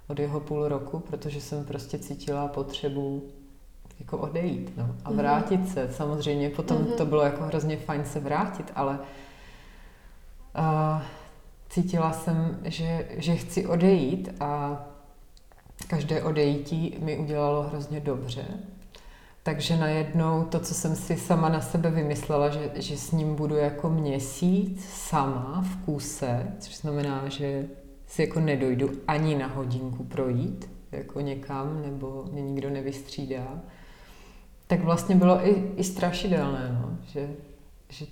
od 0.07 0.19
jeho 0.19 0.39
půl 0.39 0.67
roku, 0.67 0.99
protože 0.99 1.41
jsem 1.41 1.65
prostě 1.65 1.99
cítila 1.99 2.47
potřebu 2.47 3.24
jako 4.14 4.24
odejít 4.24 4.78
no, 4.78 4.95
a 5.05 5.09
mhm. 5.09 5.18
vrátit 5.18 5.70
se. 5.70 5.89
Samozřejmě 5.91 6.49
potom 6.49 6.78
mm-hmm. 6.78 6.95
to 6.97 7.05
bylo 7.05 7.22
jako 7.22 7.43
hrozně 7.43 7.78
fajn 7.78 8.05
se 8.05 8.20
vrátit, 8.20 8.72
ale 8.76 8.99
uh, 10.57 11.01
cítila 11.70 12.14
jsem, 12.14 12.59
že, 12.64 13.07
že 13.18 13.36
chci 13.36 13.68
odejít 13.68 14.30
a 14.39 14.82
každé 15.88 16.24
odejítí 16.24 16.97
mi 16.99 17.18
udělalo 17.18 17.64
hrozně 17.64 17.99
dobře. 17.99 18.45
Takže 19.43 19.78
najednou 19.78 20.43
to, 20.43 20.59
co 20.59 20.74
jsem 20.74 20.95
si 20.95 21.18
sama 21.18 21.49
na 21.49 21.61
sebe 21.61 21.91
vymyslela, 21.91 22.49
že, 22.49 22.72
že 22.76 22.97
s 22.97 23.11
ním 23.11 23.36
budu 23.36 23.55
jako 23.55 23.89
měsíc 23.89 24.86
sama 24.89 25.64
v 25.66 25.86
kuse, 25.86 26.47
což 26.59 26.78
znamená, 26.78 27.30
že 27.30 27.66
si 28.07 28.22
jako 28.22 28.39
nedojdu 28.39 28.89
ani 29.07 29.36
na 29.36 29.47
hodinku 29.47 30.03
projít 30.03 30.70
jako 30.91 31.22
někam, 31.22 31.82
nebo 31.82 32.26
mě 32.32 32.41
nikdo 32.41 32.70
nevystřídá, 32.70 33.61
tak 34.74 34.84
vlastně 34.84 35.15
bylo 35.15 35.47
i, 35.47 35.71
i 35.78 35.84
strašidelné, 35.84 36.78
no, 36.82 36.97
že, 37.07 37.30
že 37.89 38.05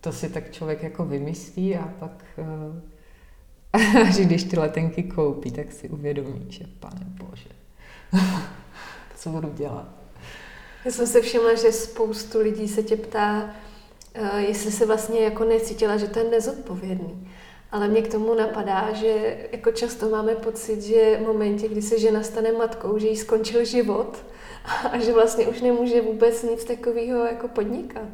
to 0.00 0.12
si 0.12 0.28
tak 0.28 0.52
člověk 0.52 0.82
jako 0.82 1.04
vymyslí 1.04 1.76
a 1.76 1.88
pak, 1.98 2.24
uh, 3.74 4.10
že 4.10 4.24
když 4.24 4.44
ty 4.44 4.58
letenky 4.58 5.02
koupí, 5.02 5.50
tak 5.50 5.72
si 5.72 5.88
uvědomí, 5.88 6.46
že 6.48 6.64
pane 6.80 7.06
bože, 7.08 7.48
co 9.16 9.30
budu 9.30 9.52
dělat. 9.52 9.88
Já 10.84 10.92
jsem 10.92 11.06
se 11.06 11.20
všimla, 11.20 11.54
že 11.54 11.72
spoustu 11.72 12.40
lidí 12.40 12.68
se 12.68 12.82
tě 12.82 12.96
ptá, 12.96 13.50
uh, 14.20 14.36
jestli 14.36 14.70
se 14.70 14.86
vlastně 14.86 15.20
jako 15.20 15.44
necítila, 15.44 15.96
že 15.96 16.08
to 16.08 16.18
je 16.18 16.30
nezodpovědný. 16.30 17.32
Ale 17.72 17.88
mě 17.88 18.02
k 18.02 18.12
tomu 18.12 18.34
napadá, 18.34 18.92
že 18.92 19.36
jako 19.52 19.72
často 19.72 20.08
máme 20.08 20.34
pocit, 20.34 20.82
že 20.82 21.18
v 21.22 21.26
momentě, 21.26 21.68
kdy 21.68 21.82
se 21.82 21.98
žena 21.98 22.22
stane 22.22 22.52
matkou, 22.52 22.98
že 22.98 23.06
jí 23.08 23.16
skončil 23.16 23.64
život 23.64 24.24
a 24.92 24.98
že 24.98 25.12
vlastně 25.12 25.46
už 25.46 25.60
nemůže 25.60 26.02
vůbec 26.02 26.42
nic 26.42 26.64
takového 26.64 27.24
jako 27.24 27.48
podnikat. 27.48 28.08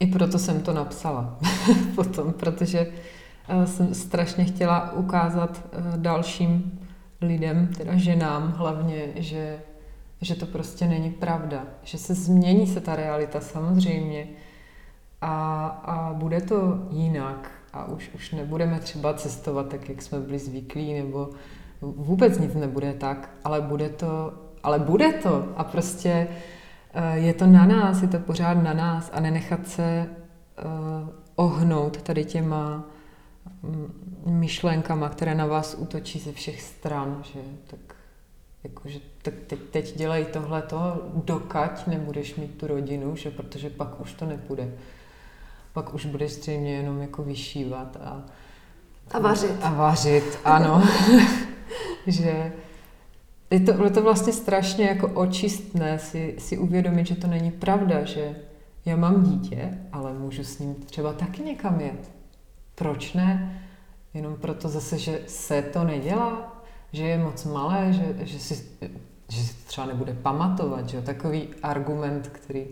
I 0.00 0.06
proto 0.06 0.38
jsem 0.38 0.60
to 0.60 0.72
napsala 0.72 1.38
potom, 1.94 2.32
protože 2.32 2.92
eh, 3.48 3.66
jsem 3.66 3.94
strašně 3.94 4.44
chtěla 4.44 4.92
ukázat 4.92 5.62
eh, 5.72 5.78
dalším 5.96 6.80
lidem, 7.20 7.66
teda 7.76 7.96
ženám 7.96 8.52
hlavně, 8.52 9.12
že, 9.16 9.60
že 10.20 10.34
to 10.34 10.46
prostě 10.46 10.86
není 10.86 11.10
pravda, 11.10 11.64
že 11.82 11.98
se 11.98 12.14
změní 12.14 12.66
se 12.66 12.80
ta 12.80 12.96
realita 12.96 13.40
samozřejmě. 13.40 14.26
A, 15.20 15.66
a 15.66 16.14
bude 16.14 16.40
to 16.40 16.86
jinak. 16.90 17.50
A 17.72 17.84
už, 17.84 18.10
už 18.14 18.32
nebudeme 18.32 18.80
třeba 18.80 19.14
cestovat 19.14 19.68
tak, 19.68 19.88
jak 19.88 20.02
jsme 20.02 20.20
byli 20.20 20.38
zvyklí, 20.38 20.94
nebo 20.94 21.30
vůbec 21.80 22.38
nic 22.38 22.54
nebude 22.54 22.92
tak, 22.92 23.30
ale 23.44 23.60
bude 23.60 23.88
to, 23.88 24.32
ale 24.68 24.78
bude 24.78 25.12
to 25.12 25.48
a 25.56 25.64
prostě 25.64 26.28
eh, 26.94 27.18
je 27.18 27.34
to 27.34 27.46
na 27.46 27.66
nás, 27.66 28.02
je 28.02 28.08
to 28.08 28.18
pořád 28.18 28.54
na 28.54 28.72
nás 28.72 29.10
a 29.14 29.20
nenechat 29.20 29.68
se 29.68 30.06
uh, 30.64 31.08
ohnout 31.36 32.02
tady 32.02 32.24
těma 32.24 32.84
mm, 33.62 33.92
myšlenkama, 34.26 35.08
které 35.08 35.34
na 35.34 35.46
vás 35.46 35.74
útočí 35.74 36.18
ze 36.18 36.32
všech 36.32 36.62
stran, 36.62 37.22
že 37.32 37.40
tak 37.66 37.80
jakože 38.64 38.98
tak 39.22 39.34
teď, 39.46 39.58
teď 39.70 39.96
dělej 39.96 40.24
tohleto, 40.24 41.10
dokať 41.14 41.86
nebudeš 41.86 42.34
mít 42.34 42.58
tu 42.58 42.66
rodinu, 42.66 43.16
že 43.16 43.30
protože 43.30 43.70
pak 43.70 44.00
už 44.00 44.12
to 44.12 44.26
nepůjde 44.26 44.72
pak 45.72 45.94
už 45.94 46.06
budeš 46.06 46.32
zřejmě 46.32 46.76
jenom 46.76 47.00
jako 47.00 47.22
vyšívat 47.22 47.96
a, 48.00 48.22
a 49.10 49.18
vařit. 49.18 49.56
A 49.62 49.70
vařit, 49.70 50.38
ano. 50.44 50.82
že 52.06 52.52
je 53.50 53.60
to, 53.60 53.84
je 53.84 53.90
to 53.90 54.02
vlastně 54.02 54.32
strašně 54.32 54.84
jako 54.84 55.08
očistné 55.08 55.98
si, 55.98 56.34
si 56.38 56.58
uvědomit, 56.58 57.06
že 57.06 57.14
to 57.14 57.26
není 57.26 57.50
pravda, 57.50 58.04
že 58.04 58.36
já 58.84 58.96
mám 58.96 59.22
dítě, 59.22 59.78
ale 59.92 60.12
můžu 60.12 60.44
s 60.44 60.58
ním 60.58 60.74
třeba 60.74 61.12
taky 61.12 61.42
někam 61.42 61.80
jet. 61.80 62.10
Proč 62.74 63.12
ne? 63.12 63.62
Jenom 64.14 64.36
proto 64.36 64.68
zase, 64.68 64.98
že 64.98 65.20
se 65.26 65.62
to 65.62 65.84
nedělá, 65.84 66.62
že 66.92 67.02
je 67.04 67.18
moc 67.18 67.44
malé, 67.44 67.92
že, 67.92 68.26
že, 68.26 68.38
si, 68.38 68.54
že 69.28 69.42
si 69.42 69.54
to 69.54 69.68
třeba 69.68 69.86
nebude 69.86 70.14
pamatovat. 70.14 70.88
Že? 70.88 71.02
Takový 71.02 71.48
argument, 71.62 72.28
který 72.28 72.66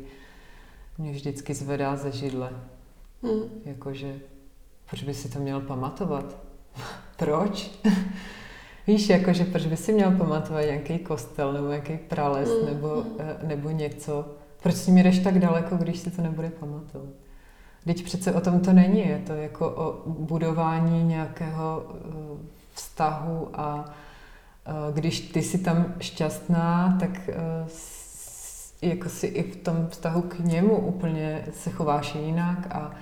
mě 0.99 1.13
vždycky 1.13 1.55
zvedá 1.55 1.97
ze 1.97 2.13
židle. 2.13 2.51
Hmm. 3.23 3.43
Jakože, 3.65 4.19
proč 4.91 5.03
by 5.03 5.15
si 5.15 5.29
to 5.29 5.39
měl 5.39 5.61
pamatovat? 5.61 6.37
proč? 7.17 7.71
Víš, 8.87 9.09
jakože 9.09 9.45
proč 9.45 9.67
by 9.67 9.77
si 9.77 9.93
měl 9.93 10.11
pamatovat 10.11 10.65
nějaký 10.65 10.99
kostel 10.99 11.53
nebo 11.53 11.69
nějaký 11.69 11.97
prales 11.97 12.49
hmm. 12.49 12.67
nebo, 12.67 12.89
hmm. 12.89 13.05
Eh, 13.19 13.47
nebo 13.47 13.71
něco? 13.71 14.29
Proč 14.63 14.75
s 14.75 14.87
ním 14.87 14.99
jdeš 14.99 15.19
tak 15.19 15.39
daleko, 15.39 15.77
když 15.77 15.99
si 15.99 16.11
to 16.11 16.23
nebude 16.23 16.51
pamatovat? 16.51 17.09
Teď 17.85 18.05
přece 18.05 18.33
o 18.33 18.41
tom 18.41 18.61
to 18.61 18.73
není, 18.73 19.09
je 19.09 19.23
to 19.27 19.33
jako 19.33 19.71
o 19.71 20.11
budování 20.11 21.05
nějakého 21.05 21.87
eh, 21.89 22.47
vztahu 22.75 23.49
a 23.55 23.85
eh, 24.67 24.73
když 24.93 25.21
ty 25.21 25.43
jsi 25.43 25.59
tam 25.59 25.95
šťastná, 26.01 26.97
tak 27.01 27.31
jako 28.83 29.09
si 29.09 29.27
i 29.27 29.53
v 29.53 29.57
tom 29.57 29.87
vztahu 29.91 30.23
k 30.23 30.39
němu 30.39 30.77
úplně 30.77 31.45
se 31.53 31.71
chováš 31.71 32.15
jinak 32.15 32.67
a, 32.71 32.95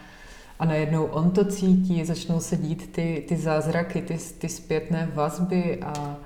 a 0.59 0.65
najednou 0.65 1.05
on 1.05 1.31
to 1.31 1.45
cítí, 1.45 2.05
začnou 2.05 2.41
se 2.41 2.57
dít 2.57 2.93
ty, 2.93 3.25
ty 3.29 3.37
zázraky, 3.37 4.03
ty, 4.03 4.19
ty 4.39 4.49
zpětné 4.49 5.11
vazby 5.15 5.81
a, 5.83 6.17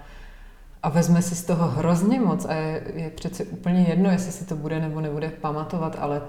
a 0.82 0.88
vezme 0.88 1.22
si 1.22 1.34
z 1.34 1.44
toho 1.44 1.68
hrozně 1.68 2.20
moc 2.20 2.44
a 2.44 2.54
je, 2.54 2.82
je 2.94 3.10
přece 3.10 3.44
úplně 3.44 3.82
jedno, 3.88 4.10
jestli 4.10 4.32
si 4.32 4.46
to 4.46 4.56
bude 4.56 4.80
nebo 4.80 5.00
nebude 5.00 5.30
pamatovat, 5.40 5.96
ale 6.00 6.22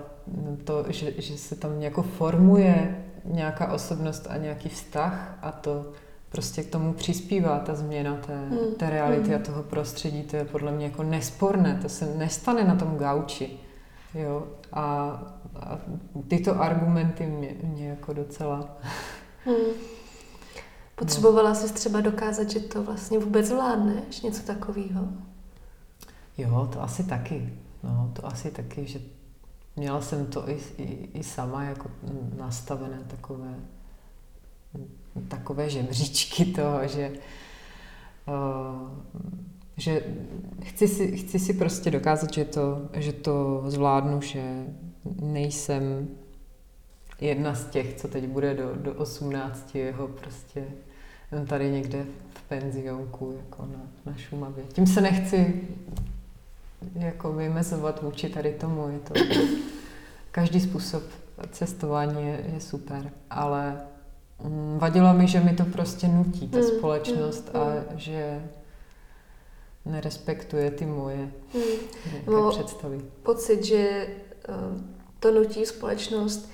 to, 0.63 0.85
že, 0.87 1.13
že 1.17 1.37
se 1.37 1.55
tam 1.55 1.81
jako 1.81 2.01
formuje 2.01 3.05
nějaká 3.25 3.71
osobnost 3.71 4.27
a 4.29 4.37
nějaký 4.37 4.69
vztah 4.69 5.37
a 5.41 5.51
to 5.51 5.91
prostě 6.29 6.63
k 6.63 6.69
tomu 6.69 6.93
přispívá 6.93 7.59
ta 7.59 7.75
změna 7.75 8.15
té, 8.15 8.37
hmm. 8.37 8.75
té 8.77 8.89
reality 8.89 9.29
hmm. 9.29 9.41
a 9.41 9.45
toho 9.45 9.63
prostředí, 9.63 10.23
to 10.23 10.35
je 10.35 10.45
podle 10.45 10.71
mě 10.71 10.85
jako 10.85 11.03
nesporné, 11.03 11.79
to 11.81 11.89
se 11.89 12.05
nestane 12.17 12.63
na 12.63 12.75
tom 12.75 12.95
gauči. 12.97 13.59
Jo? 14.14 14.47
A, 14.74 14.84
a 15.55 15.80
tyto 16.28 16.62
argumenty 16.62 17.26
mě, 17.26 17.55
mě 17.64 17.89
jako 17.89 18.14
docela... 18.14 18.78
Hmm. 19.45 19.74
Potřebovala 20.95 21.55
jsi 21.55 21.74
třeba 21.74 22.01
dokázat, 22.01 22.49
že 22.49 22.60
to 22.60 22.84
vlastně 22.84 23.20
vůbec 23.20 23.45
zvládneš, 23.45 24.22
něco 24.22 24.43
takového? 24.43 25.07
Jo, 26.38 26.70
to 26.74 26.84
asi 26.84 27.03
taky. 27.03 27.53
No, 27.84 28.12
to 28.14 28.26
asi 28.26 28.51
taky, 28.51 28.88
že 28.88 28.99
měla 29.76 30.01
jsem 30.01 30.26
to 30.26 30.49
i, 30.49 30.60
i, 30.78 31.10
i 31.14 31.24
sama 31.24 31.64
jako 31.64 31.91
nastavené 32.38 32.99
takové 33.07 33.55
takové 35.28 35.70
žebříčky 35.70 36.45
toho, 36.45 36.88
že, 36.88 37.12
uh, 38.28 38.89
že 39.80 40.03
chci, 40.63 40.88
si, 40.88 41.17
chci 41.17 41.39
si 41.39 41.53
prostě 41.53 41.91
dokázat, 41.91 42.34
že 42.34 42.45
to, 42.45 42.82
že 42.93 43.13
to 43.13 43.63
zvládnu, 43.67 44.21
že 44.21 44.65
nejsem 45.21 46.07
jedna 47.21 47.55
z 47.55 47.65
těch, 47.65 47.95
co 47.95 48.07
teď 48.07 48.27
bude 48.27 48.53
do, 48.53 48.75
do 48.75 48.93
18 48.93 49.75
jeho 49.75 50.07
prostě 50.07 50.65
tady 51.47 51.71
někde 51.71 52.05
v 52.30 52.41
penzionku 52.41 53.34
jako 53.38 53.65
na, 53.65 54.11
na 54.11 54.17
Šumavě. 54.17 54.63
Tím 54.73 54.88
se 54.88 55.01
nechci 55.01 55.61
jako 56.95 57.34
vymezovat 57.34 58.01
vůči 58.01 58.30
tady 58.30 58.51
tomu. 58.53 58.89
Je 58.89 58.99
to, 58.99 59.13
každý 60.32 60.61
způsob 60.61 61.03
cestování 61.51 62.27
je, 62.27 62.43
je 62.53 62.61
super, 62.61 63.11
ale 63.30 63.82
Mm, 64.43 64.77
vadilo 64.80 65.13
mi, 65.13 65.27
že 65.27 65.39
mi 65.39 65.53
to 65.53 65.65
prostě 65.65 66.07
nutí, 66.07 66.47
ta 66.47 66.57
mm, 66.57 66.63
společnost 66.63 67.51
mm, 67.53 67.61
a 67.61 67.84
že 67.95 68.41
nerespektuje 69.86 70.71
ty 70.71 70.86
moje 70.86 71.32
mm. 71.53 71.61
no, 72.27 72.49
představy. 72.49 73.01
Pocit, 73.23 73.63
že 73.63 74.07
uh, 74.49 74.82
to 75.19 75.32
nutí 75.32 75.65
společnost 75.65 76.49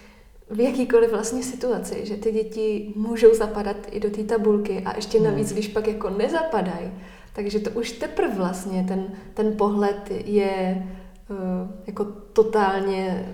v 0.49 0.59
jakýkoliv 0.59 1.11
vlastně 1.11 1.43
situaci, 1.43 2.05
že 2.05 2.17
ty 2.17 2.31
děti 2.31 2.93
můžou 2.95 3.35
zapadat 3.35 3.77
i 3.91 3.99
do 3.99 4.09
té 4.09 4.23
tabulky 4.23 4.83
a 4.85 4.95
ještě 4.95 5.19
mm. 5.19 5.25
navíc, 5.25 5.49
mm. 5.49 5.53
když 5.53 5.67
pak 5.67 5.87
jako 5.87 6.09
nezapadají, 6.09 6.91
takže 7.33 7.59
to 7.59 7.69
už 7.69 7.91
teprve 7.91 8.35
vlastně 8.35 8.85
ten, 8.87 9.07
ten 9.33 9.57
pohled 9.57 10.11
je 10.11 10.87
uh, 11.29 11.37
jako 11.87 12.05
totálně 12.05 13.33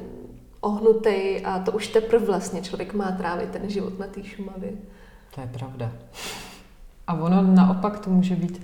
ohnutý 0.62 1.42
a 1.44 1.60
to 1.60 1.72
už 1.72 1.88
teprve 1.88 2.26
vlastně 2.26 2.62
člověk 2.62 2.94
má 2.94 3.12
trávit 3.12 3.50
ten 3.50 3.70
život 3.70 4.00
na 4.00 4.08
té 4.08 4.24
Šumavě. 4.24 4.72
To 5.36 5.42
je 5.42 5.48
pravda. 5.48 5.92
A 7.08 7.14
ono 7.14 7.42
naopak 7.42 8.00
to 8.00 8.10
může 8.10 8.36
být 8.36 8.62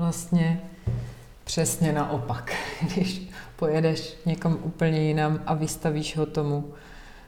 vlastně 0.00 0.62
přesně 1.44 1.92
naopak. 1.92 2.52
Když 2.94 3.30
pojedeš 3.56 4.16
někam 4.26 4.58
úplně 4.62 5.02
jinam 5.02 5.42
a 5.46 5.54
vystavíš 5.54 6.16
ho 6.16 6.26
tomu 6.26 6.72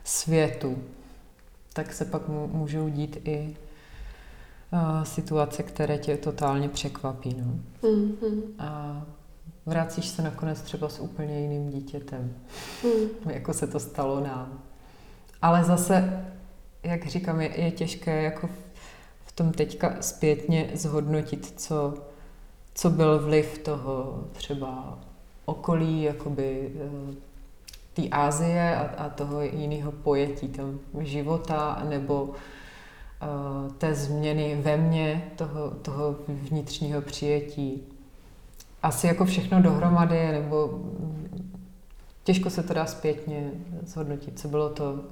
světu, 0.04 0.78
tak 1.72 1.92
se 1.92 2.04
pak 2.04 2.28
můžou 2.28 2.88
dít 2.88 3.18
i 3.24 3.56
uh, 4.72 5.04
situace, 5.04 5.62
které 5.62 5.98
tě 5.98 6.16
totálně 6.16 6.68
překvapí. 6.68 7.36
No. 7.38 7.54
Mm-hmm. 7.88 8.42
A 8.58 9.02
vracíš 9.66 10.08
se 10.08 10.22
nakonec 10.22 10.60
třeba 10.60 10.88
s 10.88 10.98
úplně 10.98 11.40
jiným 11.40 11.70
dítětem, 11.70 12.34
hmm. 12.82 13.30
jako 13.30 13.52
se 13.54 13.66
to 13.66 13.80
stalo 13.80 14.20
nám. 14.20 14.62
Ale 15.42 15.64
zase, 15.64 16.26
jak 16.82 17.06
říkám, 17.06 17.40
je, 17.40 17.60
je 17.60 17.70
těžké 17.70 18.22
jako 18.22 18.50
v 19.24 19.32
tom 19.32 19.52
teďka 19.52 19.96
zpětně 20.00 20.70
zhodnotit, 20.74 21.52
co, 21.56 21.94
co 22.74 22.90
byl 22.90 23.18
vliv 23.18 23.58
toho 23.58 24.24
třeba 24.32 24.98
okolí 25.44 26.02
jakoby 26.02 26.72
eh, 26.76 27.14
té 27.94 28.08
Ázie 28.08 28.76
a, 28.76 29.04
a 29.04 29.08
toho 29.08 29.42
jiného 29.42 29.92
pojetí 29.92 30.48
tam 30.48 30.78
života 31.00 31.82
nebo 31.88 32.22
uh, 32.22 33.72
té 33.72 33.94
změny 33.94 34.60
ve 34.62 34.76
mně, 34.76 35.32
toho, 35.36 35.70
toho 35.70 36.16
vnitřního 36.28 37.02
přijetí. 37.02 37.82
Asi 38.82 39.06
jako 39.06 39.24
všechno 39.24 39.62
dohromady, 39.62 40.32
nebo 40.32 40.80
těžko 42.24 42.50
se 42.50 42.62
to 42.62 42.74
dá 42.74 42.86
zpětně 42.86 43.50
zhodnotit, 43.86 44.38
co 44.38 44.48
bylo 44.48 44.70
to, 44.70 45.04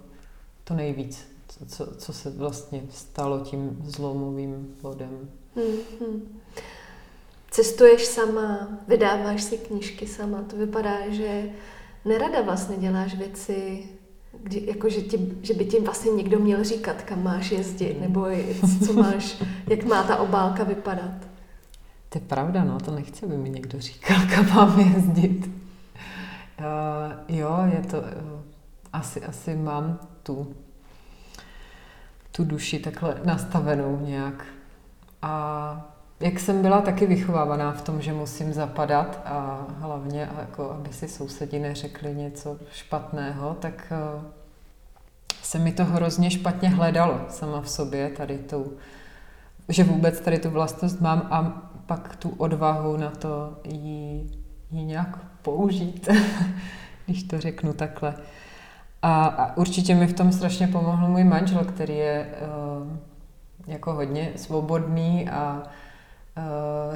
to 0.65 0.75
nejvíc, 0.75 1.29
co, 1.49 1.67
co, 1.67 1.95
co 1.95 2.13
se 2.13 2.31
vlastně 2.31 2.83
stalo 2.91 3.41
tím 3.41 3.79
zlomovým 3.85 4.75
bodem. 4.83 5.29
Mm-hmm. 5.57 6.21
Cestuješ 7.51 8.05
sama, 8.05 8.69
vydáváš 8.89 9.43
si 9.43 9.59
knížky 9.59 10.07
sama, 10.07 10.43
to 10.43 10.57
vypadá, 10.57 10.97
že 11.09 11.43
nerada 12.05 12.43
vlastně 12.43 12.77
děláš 12.77 13.15
věci, 13.15 13.85
kdy, 14.43 14.67
jako 14.67 14.89
že, 14.89 15.01
ti, 15.01 15.39
že 15.43 15.55
by 15.55 15.65
ti 15.65 15.81
vlastně 15.81 16.13
někdo 16.13 16.39
měl 16.39 16.65
říkat, 16.65 17.03
kam 17.03 17.23
máš 17.23 17.51
jezdit, 17.51 18.01
nebo 18.01 18.27
co 18.87 18.93
máš, 18.93 19.43
jak 19.67 19.85
má 19.85 20.03
ta 20.03 20.17
obálka 20.17 20.65
vypadat. 20.65 21.15
To 22.09 22.19
je 22.19 22.23
pravda, 22.23 22.65
no, 22.65 22.81
to 22.81 22.91
nechci, 22.91 23.27
aby 23.27 23.37
mi 23.37 23.51
někdo 23.51 23.81
říkal, 23.81 24.17
kam 24.35 24.55
mám 24.55 24.81
jezdit. 24.95 25.47
Uh, 26.59 27.37
jo, 27.37 27.57
je 27.75 27.83
to, 27.91 27.99
uh, 27.99 28.05
asi, 28.93 29.23
asi 29.23 29.57
mám 29.57 29.99
tu, 30.23 30.55
tu 32.33 32.45
duši 32.45 32.79
takhle 32.79 33.21
nastavenou 33.25 34.01
nějak. 34.01 34.47
A 35.23 35.90
jak 36.21 36.41
jsem 36.41 36.63
byla 36.63 36.81
taky 36.81 37.07
vychovávaná 37.07 37.73
v 37.73 37.83
tom, 37.83 38.03
že 38.03 38.13
musím 38.13 38.53
zapadat 38.53 39.21
a 39.25 39.67
hlavně, 39.79 40.29
jako, 40.39 40.71
aby 40.71 40.93
si 40.93 41.09
sousedi 41.09 41.59
neřekli 41.59 42.15
něco 42.15 42.57
špatného, 42.73 43.57
tak 43.61 43.93
uh, 44.17 44.23
se 45.43 45.59
mi 45.59 45.73
to 45.73 45.85
hrozně 45.85 46.31
špatně 46.31 46.69
hledalo 46.69 47.21
sama 47.29 47.61
v 47.61 47.71
sobě, 47.71 48.11
tady 48.11 48.39
tu, 48.39 48.73
že 49.69 49.85
vůbec 49.85 50.21
tady 50.21 50.39
tu 50.39 50.51
vlastnost 50.51 51.01
mám 51.01 51.29
a 51.31 51.43
pak 51.87 52.17
tu 52.17 52.31
odvahu 52.31 52.97
na 52.97 53.11
to 53.11 53.57
ji, 53.65 54.31
ji 54.71 54.85
nějak 54.85 55.19
použít, 55.43 56.09
když 57.07 57.23
to 57.23 57.41
řeknu 57.41 57.73
takhle. 57.73 58.15
A, 59.03 59.25
a 59.25 59.57
určitě 59.57 59.95
mi 59.95 60.07
v 60.07 60.13
tom 60.13 60.33
strašně 60.33 60.67
pomohl 60.67 61.09
můj 61.09 61.25
manžel, 61.25 61.65
který 61.65 61.97
je 61.97 62.27
uh, 62.83 62.93
jako 63.67 63.93
hodně 63.93 64.33
svobodný 64.37 65.29
a 65.29 65.63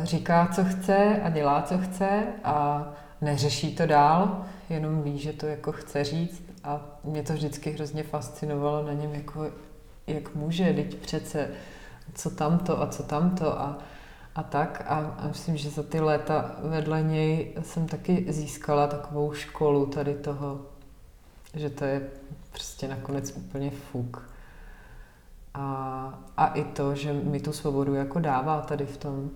říká, 0.03 0.49
co 0.55 0.65
chce 0.65 1.21
a 1.23 1.31
dělá, 1.31 1.63
co 1.63 1.79
chce 1.79 2.23
a 2.45 2.87
neřeší 3.21 3.77
to 3.77 3.87
dál, 3.87 4.45
jenom 4.71 5.03
ví, 5.03 5.19
že 5.19 5.33
to 5.33 5.47
jako 5.47 5.73
chce 5.73 6.05
říct 6.05 6.43
a 6.65 6.81
mě 7.05 7.23
to 7.23 7.33
vždycky 7.33 7.71
hrozně 7.71 8.03
fascinovalo 8.03 8.87
na 8.87 8.93
něm, 8.93 9.15
jako, 9.15 9.51
jak 10.07 10.35
může, 10.35 10.73
teď 10.73 10.95
přece, 10.95 11.51
co 12.15 12.31
tamto 12.31 12.83
a 12.83 12.87
co 12.87 13.03
tamto 13.03 13.61
a, 13.61 13.79
a 14.35 14.43
tak. 14.43 14.85
A, 14.87 15.15
a 15.19 15.29
myslím, 15.29 15.57
že 15.57 15.71
za 15.71 15.83
ty 15.83 16.01
léta 16.01 16.57
vedle 16.63 17.03
něj 17.03 17.53
jsem 17.63 17.87
taky 17.87 18.25
získala 18.29 18.87
takovou 18.87 19.33
školu 19.33 19.87
tady 19.87 20.15
toho, 20.15 20.61
že 21.55 21.71
to 21.71 21.85
je 21.85 22.11
prostě 22.53 22.89
nakonec 22.89 23.33
úplně 23.37 23.71
fuk. 23.71 24.34
A, 25.55 26.19
a 26.37 26.47
i 26.47 26.65
to, 26.65 26.95
že 26.95 27.13
mi 27.13 27.41
tu 27.41 27.53
svobodu 27.53 27.95
jako 27.95 28.21
dává 28.21 28.61
tady 28.61 28.87
v 28.87 28.97
tom, 28.97 29.31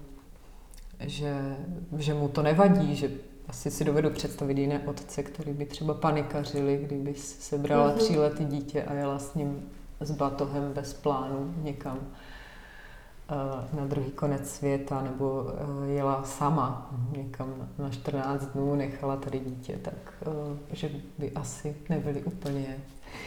že, 1.00 1.56
že 1.96 2.14
mu 2.14 2.28
to 2.28 2.42
nevadí, 2.42 2.96
že 2.96 3.10
asi 3.48 3.70
si 3.70 3.84
dovedu 3.84 4.10
představit 4.10 4.58
jiné 4.58 4.78
otce, 4.78 5.22
který 5.22 5.52
by 5.52 5.64
třeba 5.66 5.94
panikařili, 5.94 6.80
kdyby 6.84 7.14
sebrala 7.14 7.90
mm-hmm. 7.90 7.96
tříletý 7.96 8.44
dítě 8.44 8.82
a 8.82 8.92
jela 8.92 9.18
s 9.18 9.34
ním 9.34 9.70
s 10.00 10.10
batohem 10.10 10.72
bez 10.72 10.94
plánu 10.94 11.54
někam 11.62 11.98
eh, 12.00 13.76
na 13.76 13.86
druhý 13.86 14.10
konec 14.10 14.50
světa, 14.50 15.02
nebo 15.02 15.46
eh, 15.48 15.90
jela 15.90 16.22
sama 16.22 16.90
někam 17.16 17.68
na 17.78 17.90
14 17.90 18.46
dnů, 18.46 18.74
nechala 18.74 19.16
tady 19.16 19.38
dítě, 19.38 19.78
tak 19.82 20.14
eh, 20.22 20.76
že 20.76 20.90
by 21.18 21.32
asi 21.32 21.76
nebyli 21.88 22.22
úplně 22.22 22.76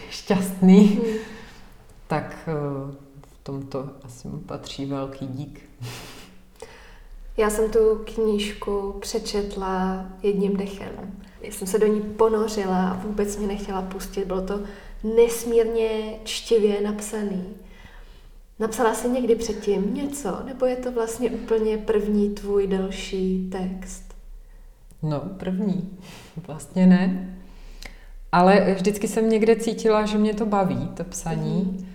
šťastný. 0.10 0.82
Mm. 0.96 1.04
Tak 2.12 2.50
v 3.22 3.44
tomto 3.44 3.90
asi 4.04 4.28
mu 4.28 4.38
patří 4.38 4.86
velký 4.86 5.28
dík. 5.28 5.70
Já 7.38 7.50
jsem 7.50 7.72
tu 7.72 7.80
knížku 8.16 8.96
přečetla 9.02 10.06
jedním 10.24 10.58
dechem. 10.58 11.14
Já 11.42 11.52
jsem 11.52 11.68
se 11.68 11.80
do 11.80 11.88
ní 11.88 12.02
ponořila 12.02 12.90
a 12.90 12.94
vůbec 12.94 13.38
mě 13.38 13.48
nechtěla 13.48 13.82
pustit. 13.82 14.26
Bylo 14.26 14.42
to 14.42 14.60
nesmírně 15.16 16.20
čtivě 16.24 16.82
napsaný. 16.82 17.46
Napsala 18.60 18.94
jsi 18.94 19.10
někdy 19.10 19.36
předtím 19.36 19.94
něco, 19.94 20.40
nebo 20.46 20.66
je 20.66 20.76
to 20.76 20.92
vlastně 20.92 21.30
úplně 21.30 21.78
první 21.78 22.30
tvůj 22.30 22.68
další 22.68 23.50
text? 23.52 24.16
No, 25.02 25.20
první. 25.20 25.98
Vlastně 26.48 26.88
ne. 26.88 27.38
Ale 28.32 28.74
vždycky 28.74 29.08
jsem 29.08 29.30
někde 29.30 29.56
cítila, 29.56 30.06
že 30.06 30.18
mě 30.18 30.34
to 30.34 30.46
baví, 30.46 30.90
to 30.94 31.04
psaní. 31.04 31.62
Mm. 31.62 31.91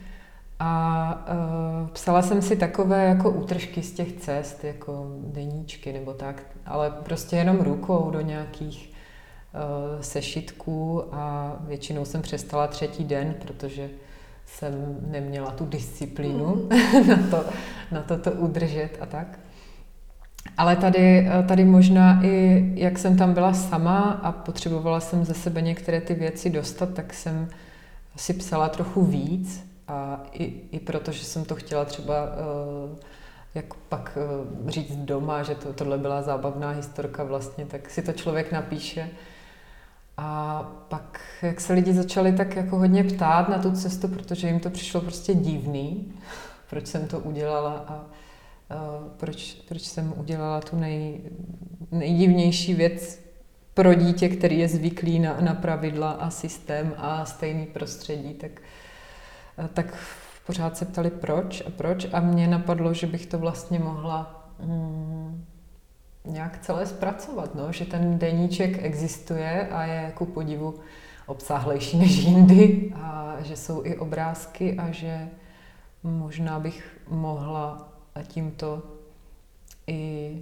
A 0.59 1.27
uh, 1.83 1.89
psala 1.89 2.23
jsem 2.23 2.43
si 2.43 2.57
takové 2.57 3.05
jako 3.05 3.31
útržky 3.31 3.83
z 3.83 3.93
těch 3.93 4.13
cest, 4.13 4.65
jako 4.65 5.07
deníčky 5.27 5.93
nebo 5.93 6.13
tak, 6.13 6.43
ale 6.67 6.91
prostě 6.91 7.37
jenom 7.37 7.61
rukou 7.61 8.11
do 8.11 8.21
nějakých 8.21 8.93
uh, 8.93 10.01
sešitků 10.03 11.05
a 11.13 11.57
většinou 11.61 12.05
jsem 12.05 12.23
přestala 12.23 12.67
třetí 12.67 13.05
den, 13.05 13.35
protože 13.41 13.91
jsem 14.47 14.97
neměla 15.11 15.51
tu 15.51 15.67
disciplínu 15.67 16.55
mm. 16.55 16.69
na, 17.09 17.17
to, 17.31 17.45
na 17.93 18.03
to 18.03 18.19
to 18.19 18.33
udržet 18.33 18.91
a 19.01 19.07
tak. 19.07 19.39
Ale 20.57 20.77
tady, 20.77 21.29
tady 21.49 21.65
možná 21.65 22.21
i, 22.25 22.65
jak 22.75 22.99
jsem 22.99 23.17
tam 23.17 23.35
byla 23.35 23.55
sama 23.55 24.01
a 24.01 24.33
potřebovala 24.33 25.01
jsem 25.01 25.25
ze 25.25 25.35
sebe 25.35 25.63
některé 25.63 26.01
ty 26.01 26.15
věci 26.15 26.51
dostat, 26.51 26.95
tak 26.95 27.15
jsem 27.15 27.49
si 28.17 28.35
psala 28.35 28.69
trochu 28.69 29.05
víc 29.05 29.66
a 29.89 30.23
i, 30.33 30.45
i 30.71 30.81
proto, 30.81 31.13
že 31.13 31.25
jsem 31.25 31.45
to 31.45 31.55
chtěla 31.55 31.85
třeba 31.85 32.25
uh, 32.25 32.99
jak 33.55 33.75
pak 33.75 34.19
uh, 34.63 34.71
říct 34.71 34.97
doma, 34.97 35.43
že 35.43 35.55
to, 35.55 35.73
tohle 35.73 35.99
byla 35.99 36.23
zábavná 36.23 36.71
historka 36.71 37.25
vlastně, 37.25 37.67
tak 37.67 37.91
si 37.91 38.03
to 38.03 38.13
člověk 38.13 38.53
napíše. 38.53 39.11
A 40.17 40.63
pak, 40.89 41.21
jak 41.43 41.61
se 41.61 41.73
lidi 41.73 41.93
začali 41.93 42.33
tak 42.33 42.57
jako 42.57 42.79
hodně 42.79 43.05
ptát 43.05 43.49
na 43.49 43.59
tu 43.59 43.73
cestu, 43.73 44.09
protože 44.09 44.47
jim 44.47 44.61
to 44.61 44.71
přišlo 44.71 45.01
prostě 45.01 45.35
divný, 45.35 46.13
proč 46.71 46.87
jsem 46.87 47.09
to 47.09 47.19
udělala 47.19 47.85
a 47.89 48.05
uh, 48.05 49.09
proč, 49.17 49.55
proč 49.69 49.83
jsem 49.83 50.15
udělala 50.17 50.61
tu 50.61 50.77
nej, 50.77 51.21
nejdivnější 51.91 52.75
věc 52.75 53.21
pro 53.75 53.95
dítě, 53.95 54.29
který 54.29 54.59
je 54.59 54.69
zvyklý 54.69 55.19
na, 55.19 55.41
na 55.41 55.55
pravidla 55.55 56.11
a 56.11 56.31
systém 56.31 56.95
a 56.99 57.25
stejný 57.25 57.67
prostředí, 57.67 58.35
tak 58.35 58.51
uh, 58.51 58.67
tak 59.75 59.97
pořád 60.47 60.77
se 60.77 60.85
ptali 60.85 61.11
proč 61.11 61.63
a 61.67 61.71
proč 61.71 62.07
a 62.13 62.21
mě 62.21 62.49
napadlo, 62.49 62.95
že 62.95 63.07
bych 63.07 63.27
to 63.27 63.39
vlastně 63.39 63.79
mohla 63.79 64.49
mm, 64.61 65.45
nějak 66.25 66.59
celé 66.59 66.87
zpracovat, 66.87 67.55
no? 67.55 67.73
že 67.73 67.85
ten 67.85 68.19
deníček 68.19 68.85
existuje 68.85 69.69
a 69.69 69.83
je 69.83 70.13
ku 70.15 70.27
podivu 70.27 70.75
obsáhlejší 71.27 71.99
než 71.99 72.17
jindy 72.17 72.93
a 72.97 73.37
že 73.41 73.57
jsou 73.57 73.85
i 73.85 73.97
obrázky 73.97 74.77
a 74.79 74.91
že 74.91 75.29
možná 76.03 76.61
bych 76.61 76.99
mohla 77.09 77.93
tímto 78.23 78.83
i 79.87 80.33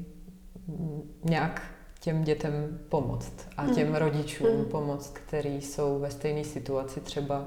nějak 1.24 1.62
těm 2.00 2.24
dětem 2.24 2.78
pomoct 2.88 3.48
a 3.56 3.66
těm 3.66 3.88
hmm. 3.88 3.96
rodičům 3.96 4.56
hmm. 4.56 4.64
pomoct, 4.64 5.10
který 5.26 5.60
jsou 5.60 5.98
ve 5.98 6.10
stejné 6.10 6.44
situaci 6.44 7.00
třeba 7.00 7.44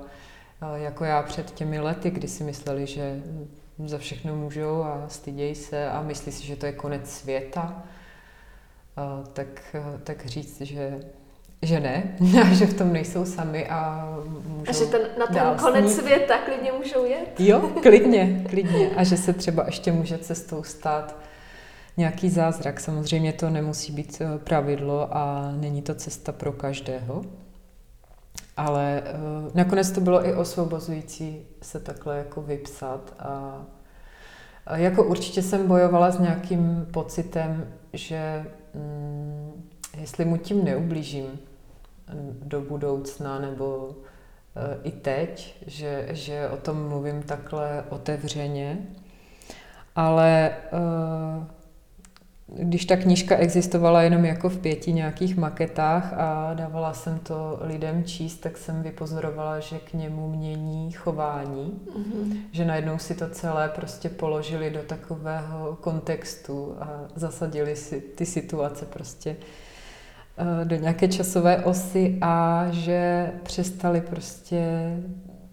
jako 0.75 1.05
já 1.05 1.23
před 1.23 1.51
těmi 1.51 1.79
lety, 1.79 2.09
kdy 2.09 2.27
si 2.27 2.43
mysleli, 2.43 2.87
že 2.87 3.21
za 3.85 3.97
všechno 3.97 4.35
můžou 4.35 4.83
a 4.83 5.05
stydějí 5.07 5.55
se 5.55 5.89
a 5.89 6.01
myslí 6.01 6.31
si, 6.31 6.45
že 6.45 6.55
to 6.55 6.65
je 6.65 6.71
konec 6.71 7.09
světa, 7.09 7.83
tak, 9.33 9.75
tak 10.03 10.25
říct, 10.25 10.61
že 10.61 10.99
že 11.61 11.79
ne, 11.79 12.17
a 12.41 12.53
že 12.53 12.65
v 12.65 12.73
tom 12.73 12.93
nejsou 12.93 13.25
sami 13.25 13.67
a 13.67 14.09
můžou 14.47 14.69
A 14.69 14.73
že 14.73 14.85
ten, 14.85 15.01
na 15.19 15.27
ten 15.27 15.59
konec 15.59 15.85
snít. 15.85 16.03
světa 16.05 16.37
klidně 16.45 16.71
můžou 16.71 17.05
jet. 17.05 17.39
Jo, 17.39 17.59
klidně, 17.81 18.43
klidně. 18.49 18.89
A 18.95 19.03
že 19.03 19.17
se 19.17 19.33
třeba 19.33 19.65
ještě 19.65 19.91
může 19.91 20.17
cestou 20.17 20.63
stát 20.63 21.15
nějaký 21.97 22.29
zázrak. 22.29 22.79
Samozřejmě 22.79 23.33
to 23.33 23.49
nemusí 23.49 23.91
být 23.91 24.21
eh, 24.21 24.37
pravidlo 24.37 25.17
a 25.17 25.51
není 25.59 25.81
to 25.81 25.95
cesta 25.95 26.31
pro 26.31 26.51
každého. 26.51 27.25
Ale 28.57 29.03
uh, 29.45 29.51
nakonec 29.55 29.91
to 29.91 30.01
bylo 30.01 30.27
i 30.27 30.33
osvobozující 30.33 31.45
se 31.61 31.79
takhle 31.79 32.17
jako 32.17 32.41
vypsat 32.41 33.13
a, 33.19 33.61
a 34.67 34.77
jako 34.77 35.03
určitě 35.03 35.41
jsem 35.41 35.67
bojovala 35.67 36.11
s 36.11 36.19
nějakým 36.19 36.87
pocitem, 36.93 37.73
že, 37.93 38.45
mm, 38.73 39.69
jestli 39.97 40.25
mu 40.25 40.37
tím 40.37 40.65
neublížím 40.65 41.39
do 42.43 42.61
budoucna 42.61 43.39
nebo 43.39 43.95
eh, 44.55 44.77
i 44.83 44.91
teď, 44.91 45.63
že, 45.67 46.07
že 46.11 46.49
o 46.49 46.57
tom 46.57 46.87
mluvím 46.87 47.23
takhle 47.23 47.83
otevřeně. 47.89 48.77
Ale 49.95 50.51
eh, 50.51 51.56
když 52.55 52.85
ta 52.85 52.97
knížka 52.97 53.37
existovala 53.37 54.01
jenom 54.01 54.25
jako 54.25 54.49
v 54.49 54.57
pěti 54.57 54.93
nějakých 54.93 55.37
maketách 55.37 56.13
a 56.13 56.53
dávala 56.53 56.93
jsem 56.93 57.19
to 57.19 57.59
lidem 57.61 58.03
číst, 58.03 58.37
tak 58.37 58.57
jsem 58.57 58.83
vypozorovala, 58.83 59.59
že 59.59 59.79
k 59.79 59.93
němu 59.93 60.29
mění 60.29 60.91
chování, 60.91 61.81
mm-hmm. 61.85 62.37
že 62.51 62.65
najednou 62.65 62.97
si 62.97 63.15
to 63.15 63.29
celé 63.29 63.69
prostě 63.69 64.09
položili 64.09 64.69
do 64.69 64.79
takového 64.79 65.77
kontextu 65.81 66.75
a 66.79 66.99
zasadili 67.15 67.75
si 67.75 68.01
ty 68.01 68.25
situace 68.25 68.85
prostě 68.85 69.35
eh, 70.37 70.65
do 70.65 70.75
nějaké 70.75 71.07
časové 71.07 71.63
osy 71.63 72.17
a 72.21 72.67
že 72.71 73.31
přestali 73.43 74.01
prostě 74.01 74.91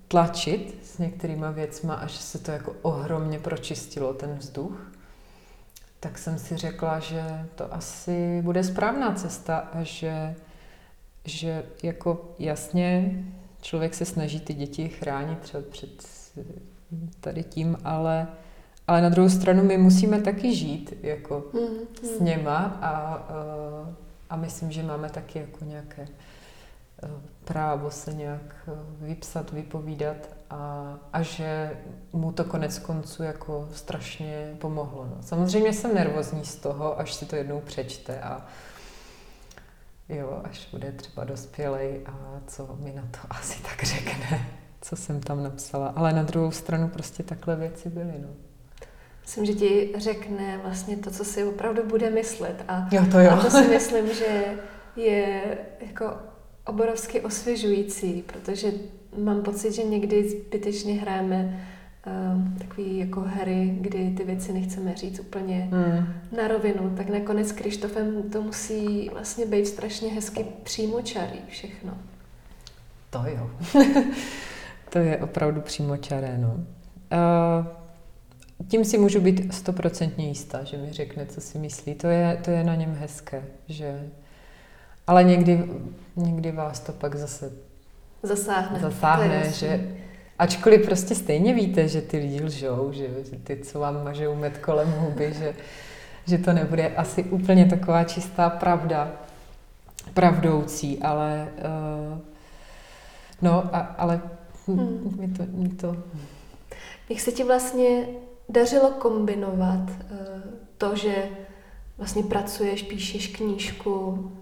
tlačit 0.08 0.78
s 0.82 0.98
některýma 0.98 1.50
věcma, 1.50 1.94
až 1.94 2.12
se 2.12 2.38
to 2.38 2.50
jako 2.50 2.76
ohromně 2.82 3.38
pročistilo, 3.38 4.14
ten 4.14 4.36
vzduch 4.38 4.93
tak 6.04 6.18
jsem 6.18 6.38
si 6.38 6.56
řekla, 6.56 6.98
že 6.98 7.46
to 7.54 7.74
asi 7.74 8.42
bude 8.42 8.64
správná 8.64 9.14
cesta 9.14 9.58
a 9.58 9.82
že, 9.82 10.34
že 11.24 11.64
jako 11.82 12.34
jasně 12.38 13.24
člověk 13.60 13.94
se 13.94 14.04
snaží 14.04 14.40
ty 14.40 14.54
děti 14.54 14.88
chránit 14.88 15.38
třeba 15.38 15.62
před 15.70 15.90
tady 17.20 17.42
tím, 17.42 17.76
ale, 17.84 18.28
ale 18.86 19.02
na 19.02 19.08
druhou 19.08 19.28
stranu 19.28 19.64
my 19.64 19.78
musíme 19.78 20.20
taky 20.20 20.54
žít 20.54 20.94
jako 21.02 21.44
mm, 21.52 21.60
mm. 21.60 22.16
s 22.16 22.20
něma 22.20 22.78
a, 22.82 22.92
a, 24.30 24.36
myslím, 24.36 24.72
že 24.72 24.82
máme 24.82 25.10
taky 25.10 25.38
jako 25.38 25.64
nějaké 25.64 26.08
právo 27.44 27.90
se 27.90 28.14
nějak 28.14 28.56
eh, 28.68 28.72
vypsat, 29.00 29.50
vypovídat 29.50 30.16
a, 30.50 30.94
a 31.12 31.22
že 31.22 31.78
mu 32.12 32.32
to 32.32 32.44
konec 32.44 32.78
konců 32.78 33.22
jako 33.22 33.68
strašně 33.74 34.56
pomohlo. 34.58 35.04
No. 35.04 35.16
Samozřejmě 35.20 35.72
jsem 35.72 35.94
nervózní 35.94 36.44
z 36.44 36.56
toho, 36.56 37.00
až 37.00 37.14
si 37.14 37.26
to 37.26 37.36
jednou 37.36 37.60
přečte 37.60 38.20
a 38.20 38.46
jo, 40.08 40.40
až 40.44 40.68
bude 40.70 40.92
třeba 40.92 41.24
dospělej 41.24 42.00
a 42.06 42.40
co 42.46 42.76
mi 42.80 42.92
na 42.92 43.02
to 43.02 43.18
asi 43.30 43.62
tak 43.62 43.84
řekne, 43.84 44.46
co 44.80 44.96
jsem 44.96 45.20
tam 45.20 45.42
napsala. 45.42 45.92
Ale 45.96 46.12
na 46.12 46.22
druhou 46.22 46.50
stranu 46.50 46.88
prostě 46.88 47.22
takhle 47.22 47.56
věci 47.56 47.90
byly. 47.90 48.14
No. 48.18 48.28
Myslím, 49.22 49.46
že 49.46 49.54
ti 49.54 49.92
řekne 49.96 50.58
vlastně 50.62 50.96
to, 50.96 51.10
co 51.10 51.24
si 51.24 51.44
opravdu 51.44 51.82
bude 51.86 52.10
myslet. 52.10 52.64
A, 52.68 52.88
jo, 52.92 53.06
to 53.10 53.18
jo. 53.18 53.30
a 53.30 53.42
to 53.42 53.50
si 53.50 53.68
myslím, 53.68 54.14
že 54.14 54.44
je 54.96 55.58
jako 55.80 56.16
obrovsky 56.66 57.20
osvěžující, 57.20 58.24
protože 58.26 58.72
mám 59.18 59.42
pocit, 59.42 59.72
že 59.72 59.82
někdy 59.82 60.28
zbytečně 60.28 60.94
hrajeme 60.94 61.66
uh, 62.06 62.58
takový 62.58 62.98
jako 62.98 63.20
hry, 63.20 63.76
kdy 63.80 64.14
ty 64.16 64.24
věci 64.24 64.52
nechceme 64.52 64.94
říct 64.94 65.20
úplně 65.20 65.68
mm. 65.72 66.06
na 66.36 66.48
rovinu, 66.48 66.94
tak 66.96 67.08
nakonec 67.08 67.52
Krištofem 67.52 68.30
to 68.30 68.42
musí 68.42 69.08
vlastně 69.12 69.46
být 69.46 69.66
strašně 69.66 70.08
hezky 70.08 70.46
přímočarý 70.62 71.38
všechno. 71.48 71.98
To 73.10 73.22
jo. 73.26 73.50
to 74.90 74.98
je 74.98 75.16
opravdu 75.18 75.60
přímočaré, 75.60 76.38
no. 76.38 76.54
Uh, 77.12 77.66
tím 78.68 78.84
si 78.84 78.98
můžu 78.98 79.20
být 79.20 79.54
stoprocentně 79.54 80.28
jistá, 80.28 80.64
že 80.64 80.76
mi 80.76 80.92
řekne, 80.92 81.26
co 81.26 81.40
si 81.40 81.58
myslí. 81.58 81.94
To 81.94 82.06
je, 82.06 82.40
to 82.44 82.50
je 82.50 82.64
na 82.64 82.74
něm 82.74 82.94
hezké, 82.94 83.44
že 83.68 84.10
ale 85.06 85.24
někdy, 85.24 85.70
někdy 86.16 86.52
vás 86.52 86.80
to 86.80 86.92
pak 86.92 87.14
zase 87.16 87.52
zasáhne, 88.22 88.80
zasáhne 88.80 89.52
že 89.52 89.96
ačkoliv 90.38 90.84
prostě 90.84 91.14
stejně 91.14 91.54
víte, 91.54 91.88
že 91.88 92.00
ty 92.00 92.18
lidi 92.18 92.44
lžou, 92.44 92.92
že, 92.92 93.08
že 93.30 93.36
ty, 93.36 93.56
co 93.56 93.80
vám 93.80 94.04
mažou 94.04 94.34
med 94.34 94.58
kolem 94.58 94.92
huby, 94.92 95.32
že, 95.38 95.54
že 96.26 96.38
to 96.38 96.52
nebude 96.52 96.88
asi 96.88 97.24
úplně 97.24 97.64
taková 97.66 98.04
čistá 98.04 98.50
pravda, 98.50 99.12
pravdoucí, 100.14 101.02
ale 101.02 101.48
uh, 102.12 102.18
no, 103.42 103.64
a, 103.72 103.78
ale 103.78 104.20
hmm. 104.66 105.16
mi, 105.20 105.28
to, 105.28 105.42
mi 105.48 105.68
to... 105.68 105.96
Jak 107.08 107.20
se 107.20 107.32
ti 107.32 107.44
vlastně 107.44 108.06
dařilo 108.48 108.90
kombinovat 108.90 109.90
uh, 109.90 110.16
to, 110.78 110.96
že 110.96 111.28
vlastně 111.98 112.22
pracuješ, 112.22 112.82
píšeš 112.82 113.26
knížku, 113.26 114.32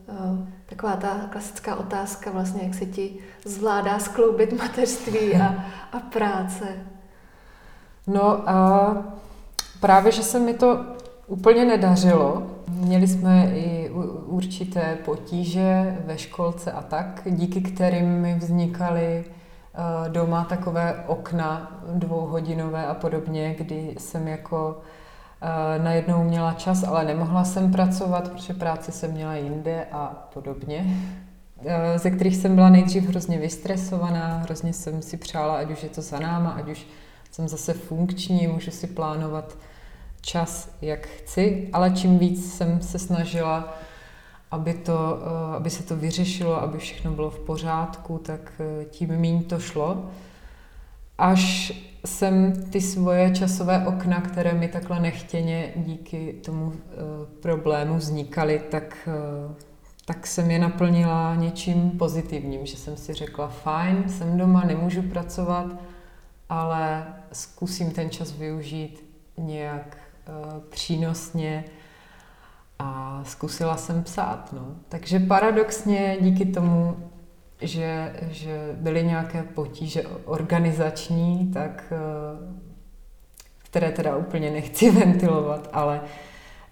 taková 0.66 0.96
ta 0.96 1.20
klasická 1.30 1.76
otázka 1.76 2.30
vlastně, 2.30 2.62
jak 2.62 2.74
se 2.74 2.86
ti 2.86 3.14
zvládá 3.44 3.98
skloubit 3.98 4.52
mateřství 4.58 5.34
a, 5.34 5.54
a 5.92 5.98
práce. 6.00 6.64
No 8.06 8.50
a 8.50 8.96
právě, 9.80 10.12
že 10.12 10.22
se 10.22 10.38
mi 10.38 10.54
to 10.54 10.84
úplně 11.26 11.64
nedařilo. 11.64 12.46
Měli 12.68 13.08
jsme 13.08 13.50
i 13.54 13.90
určité 14.26 14.98
potíže 15.04 15.98
ve 16.04 16.18
školce 16.18 16.72
a 16.72 16.82
tak, 16.82 17.22
díky 17.26 17.60
kterým 17.60 18.06
mi 18.06 18.34
vznikaly 18.34 19.24
eh, 19.24 20.08
doma 20.08 20.44
takové 20.44 21.04
okna 21.06 21.80
dvouhodinové 21.94 22.86
a 22.86 22.94
podobně, 22.94 23.54
kdy 23.58 23.94
jsem 23.98 24.28
jako 24.28 24.76
Eh, 24.76 25.00
najednou 25.78 26.24
měla 26.24 26.52
čas, 26.52 26.84
ale 26.84 27.04
nemohla 27.04 27.44
jsem 27.44 27.72
pracovat, 27.72 28.30
protože 28.32 28.54
práce 28.54 28.92
jsem 28.92 29.10
měla 29.10 29.34
jinde 29.34 29.86
a 29.92 30.28
podobně, 30.34 30.86
eh, 31.66 31.98
ze 31.98 32.10
kterých 32.10 32.36
jsem 32.36 32.54
byla 32.54 32.68
nejdřív 32.68 33.08
hrozně 33.08 33.38
vystresovaná, 33.38 34.38
hrozně 34.38 34.72
jsem 34.72 35.02
si 35.02 35.16
přála, 35.16 35.56
ať 35.56 35.70
už 35.70 35.82
je 35.82 35.88
to 35.88 36.02
za 36.02 36.18
náma, 36.18 36.50
ať 36.50 36.68
už 36.68 36.86
jsem 37.30 37.48
zase 37.48 37.72
funkční, 37.72 38.46
můžu 38.46 38.70
si 38.70 38.86
plánovat 38.86 39.56
čas, 40.20 40.70
jak 40.82 41.06
chci, 41.06 41.68
ale 41.72 41.90
čím 41.90 42.18
víc 42.18 42.54
jsem 42.54 42.82
se 42.82 42.98
snažila, 42.98 43.74
aby, 44.50 44.74
to, 44.74 45.18
eh, 45.22 45.56
aby 45.56 45.70
se 45.70 45.82
to 45.82 45.96
vyřešilo, 45.96 46.62
aby 46.62 46.78
všechno 46.78 47.10
bylo 47.10 47.30
v 47.30 47.38
pořádku, 47.38 48.18
tak 48.18 48.52
tím 48.90 49.08
méně 49.08 49.42
to 49.42 49.60
šlo. 49.60 50.10
Až 51.18 51.72
jsem 52.04 52.52
ty 52.70 52.80
svoje 52.80 53.30
časové 53.30 53.86
okna, 53.86 54.20
které 54.20 54.52
mi 54.52 54.68
takhle 54.68 55.00
nechtěně 55.00 55.72
díky 55.76 56.32
tomu 56.32 56.66
uh, 56.66 56.74
problému 57.40 57.96
vznikaly, 57.96 58.62
tak, 58.70 59.08
uh, 59.48 59.54
tak 60.04 60.26
jsem 60.26 60.50
je 60.50 60.58
naplnila 60.58 61.34
něčím 61.34 61.90
pozitivním, 61.90 62.66
že 62.66 62.76
jsem 62.76 62.96
si 62.96 63.12
řekla, 63.14 63.48
fajn, 63.48 64.04
jsem 64.08 64.38
doma, 64.38 64.64
nemůžu 64.64 65.02
pracovat, 65.02 65.66
ale 66.48 67.06
zkusím 67.32 67.90
ten 67.90 68.10
čas 68.10 68.32
využít 68.32 69.04
nějak 69.38 69.96
uh, 70.28 70.60
přínosně 70.60 71.64
a 72.78 73.20
zkusila 73.24 73.76
jsem 73.76 74.02
psát. 74.02 74.52
No. 74.52 74.66
Takže 74.88 75.18
paradoxně 75.18 76.16
díky 76.20 76.46
tomu 76.46 76.96
že, 77.62 78.16
že 78.30 78.76
byly 78.80 79.04
nějaké 79.04 79.42
potíže 79.42 80.02
organizační, 80.24 81.50
tak, 81.54 81.92
eh, 81.92 82.62
které 83.58 83.92
teda 83.92 84.16
úplně 84.16 84.50
nechci 84.50 84.90
ventilovat, 85.00 85.68
ale 85.72 86.00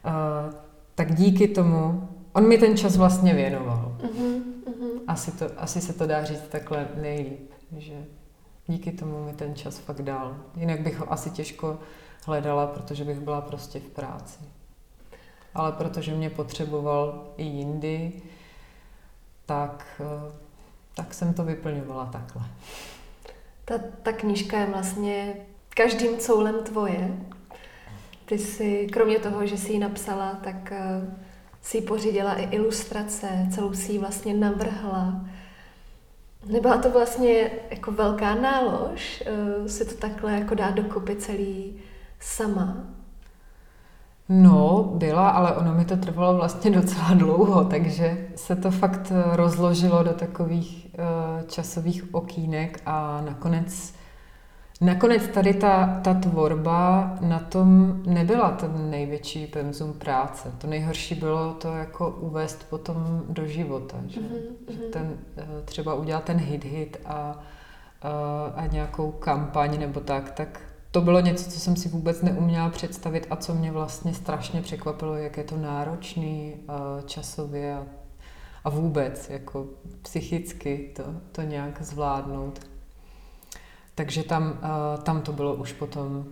eh, 0.05 0.55
tak 0.95 1.15
díky 1.15 1.49
tomu, 1.49 2.09
on 2.33 2.49
mi 2.49 2.59
ten 2.59 2.77
čas 2.77 2.97
vlastně 2.97 3.35
věnoval. 3.35 3.97
Uh-huh, 3.99 4.43
uh-huh. 4.67 5.01
Asi, 5.07 5.33
to, 5.33 5.45
asi 5.57 5.81
se 5.81 5.93
to 5.93 6.07
dá 6.07 6.25
říct 6.25 6.49
takhle 6.49 6.89
nejlíp, 7.01 7.51
že 7.77 7.95
díky 8.67 8.93
tomu 8.93 9.25
mi 9.25 9.33
ten 9.33 9.55
čas 9.55 9.79
fakt 9.79 10.03
dal. 10.03 10.37
Jinak 10.57 10.81
bych 10.81 10.99
ho 10.99 11.13
asi 11.13 11.31
těžko 11.31 11.79
hledala, 12.27 12.67
protože 12.67 13.05
bych 13.05 13.21
byla 13.21 13.41
prostě 13.41 13.81
v 13.81 13.89
práci. 13.89 14.41
Ale 15.55 15.73
protože 15.73 16.15
mě 16.15 16.31
potřeboval 16.31 17.33
i 17.37 17.45
jindy, 17.45 18.13
tak 19.47 19.87
eh, 20.01 20.33
tak 21.01 21.15
jsem 21.15 21.35
to 21.35 21.45
vyplňovala 21.45 22.07
takhle. 22.07 22.43
Ta, 23.65 23.75
ta 24.03 24.13
knížka 24.13 24.59
je 24.59 24.67
vlastně 24.67 25.35
každým 25.69 26.19
coulem 26.19 26.55
tvoje. 26.65 27.19
Ty 28.25 28.39
si, 28.39 28.87
kromě 28.93 29.19
toho, 29.19 29.47
že 29.47 29.59
jsi 29.59 29.73
ji 29.73 29.79
napsala, 29.79 30.35
tak 30.45 30.73
uh, 30.73 31.15
si 31.63 31.77
ji 31.77 31.83
pořídila 31.83 32.35
i 32.35 32.43
ilustrace, 32.43 33.29
celou 33.55 33.75
si 33.75 33.93
ji 33.93 33.99
vlastně 33.99 34.35
navrhla. 34.35 35.27
Nebyla 36.47 36.79
to 36.79 36.91
vlastně 36.91 37.51
jako 37.71 37.93
velká 37.93 38.35
nálož 38.35 39.23
uh, 39.61 39.67
si 39.67 39.85
to 39.85 39.95
takhle 39.95 40.33
jako 40.33 40.55
dát 40.55 40.75
dokupy 40.75 41.17
celý 41.17 41.81
sama? 42.21 42.77
No, 44.33 44.93
byla, 44.95 45.31
ale 45.31 45.57
ono 45.57 45.75
mi 45.75 45.85
to 45.85 45.97
trvalo 45.97 46.37
vlastně 46.37 46.71
docela 46.71 47.11
dlouho, 47.15 47.65
takže 47.65 48.29
se 48.35 48.57
to 48.57 48.71
fakt 48.71 49.13
eh, 49.15 49.37
rozložilo 49.37 50.03
do 50.03 50.13
takových 50.13 50.89
uh, 50.99 51.47
časových 51.47 52.15
okýnek 52.15 52.83
a 52.87 53.21
nakonec 53.21 54.01
Nakonec 54.83 55.29
tady 55.29 55.55
ta, 55.55 56.01
ta 56.05 56.15
tvorba 56.15 57.15
na 57.21 57.39
tom 57.39 58.01
nebyla 58.07 58.51
ten 58.51 58.91
největší 58.91 59.47
penzum 59.47 59.93
práce. 59.93 60.53
To 60.59 60.67
nejhorší 60.67 61.15
bylo 61.15 61.53
to 61.53 61.69
jako 61.69 62.11
uvést 62.11 62.71
potom 62.71 63.23
do 63.29 63.47
života. 63.47 63.97
Že, 64.07 64.21
mm-hmm. 64.21 64.73
že 64.73 64.79
ten, 64.79 65.19
eh, 65.37 65.47
třeba 65.65 65.95
udělat 65.95 66.25
ten 66.25 66.37
hit 66.37 66.65
hit 66.65 67.01
a, 67.05 67.15
a, 67.15 67.39
a 68.57 68.67
nějakou 68.67 69.11
kampaň 69.11 69.81
nebo 69.81 70.01
tak, 70.01 70.31
tak 70.31 70.61
to 70.91 71.01
bylo 71.01 71.21
něco, 71.21 71.51
co 71.51 71.61
jsem 71.61 71.77
si 71.77 71.89
vůbec 71.89 72.23
neuměla 72.23 72.69
představit 72.69 73.27
a 73.31 73.37
co 73.37 73.55
mě 73.55 73.73
vlastně 73.73 74.15
strašně 74.15 74.63
překvapilo, 74.63 75.17
jak 75.17 75.37
je 75.37 75.45
to 75.45 75.57
náročný 75.57 76.55
časově 77.07 77.75
a, 77.75 77.87
a 78.65 78.71
vůbec 78.71 79.31
jako 79.31 79.67
psychicky 80.03 80.93
to, 80.97 81.03
to 81.33 81.43
nějak 81.43 81.83
zvládnout. 81.83 82.61
Takže 83.95 84.23
tam, 84.23 84.59
tam 85.03 85.23
to 85.23 85.33
bylo 85.33 85.55
už 85.55 85.73
potom 85.73 86.27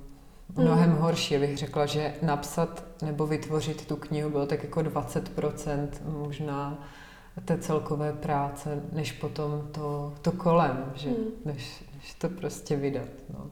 mnohem 0.56 0.90
mm. 0.90 0.96
horší. 0.96 1.38
Bych 1.38 1.58
řekla, 1.58 1.86
že 1.86 2.14
napsat 2.22 2.84
nebo 3.02 3.26
vytvořit 3.26 3.86
tu 3.86 3.96
knihu 3.96 4.30
bylo 4.30 4.46
tak 4.46 4.62
jako 4.62 4.80
20% 4.80 5.88
možná 6.06 6.78
té 7.44 7.58
celkové 7.58 8.12
práce, 8.12 8.82
než 8.92 9.12
potom 9.12 9.68
to, 9.72 10.14
to 10.22 10.32
kolem, 10.32 10.92
že, 10.94 11.08
mm. 11.08 11.16
než, 11.44 11.84
než 11.94 12.14
to 12.14 12.28
prostě 12.28 12.76
vydat. 12.76 13.08
No. 13.34 13.50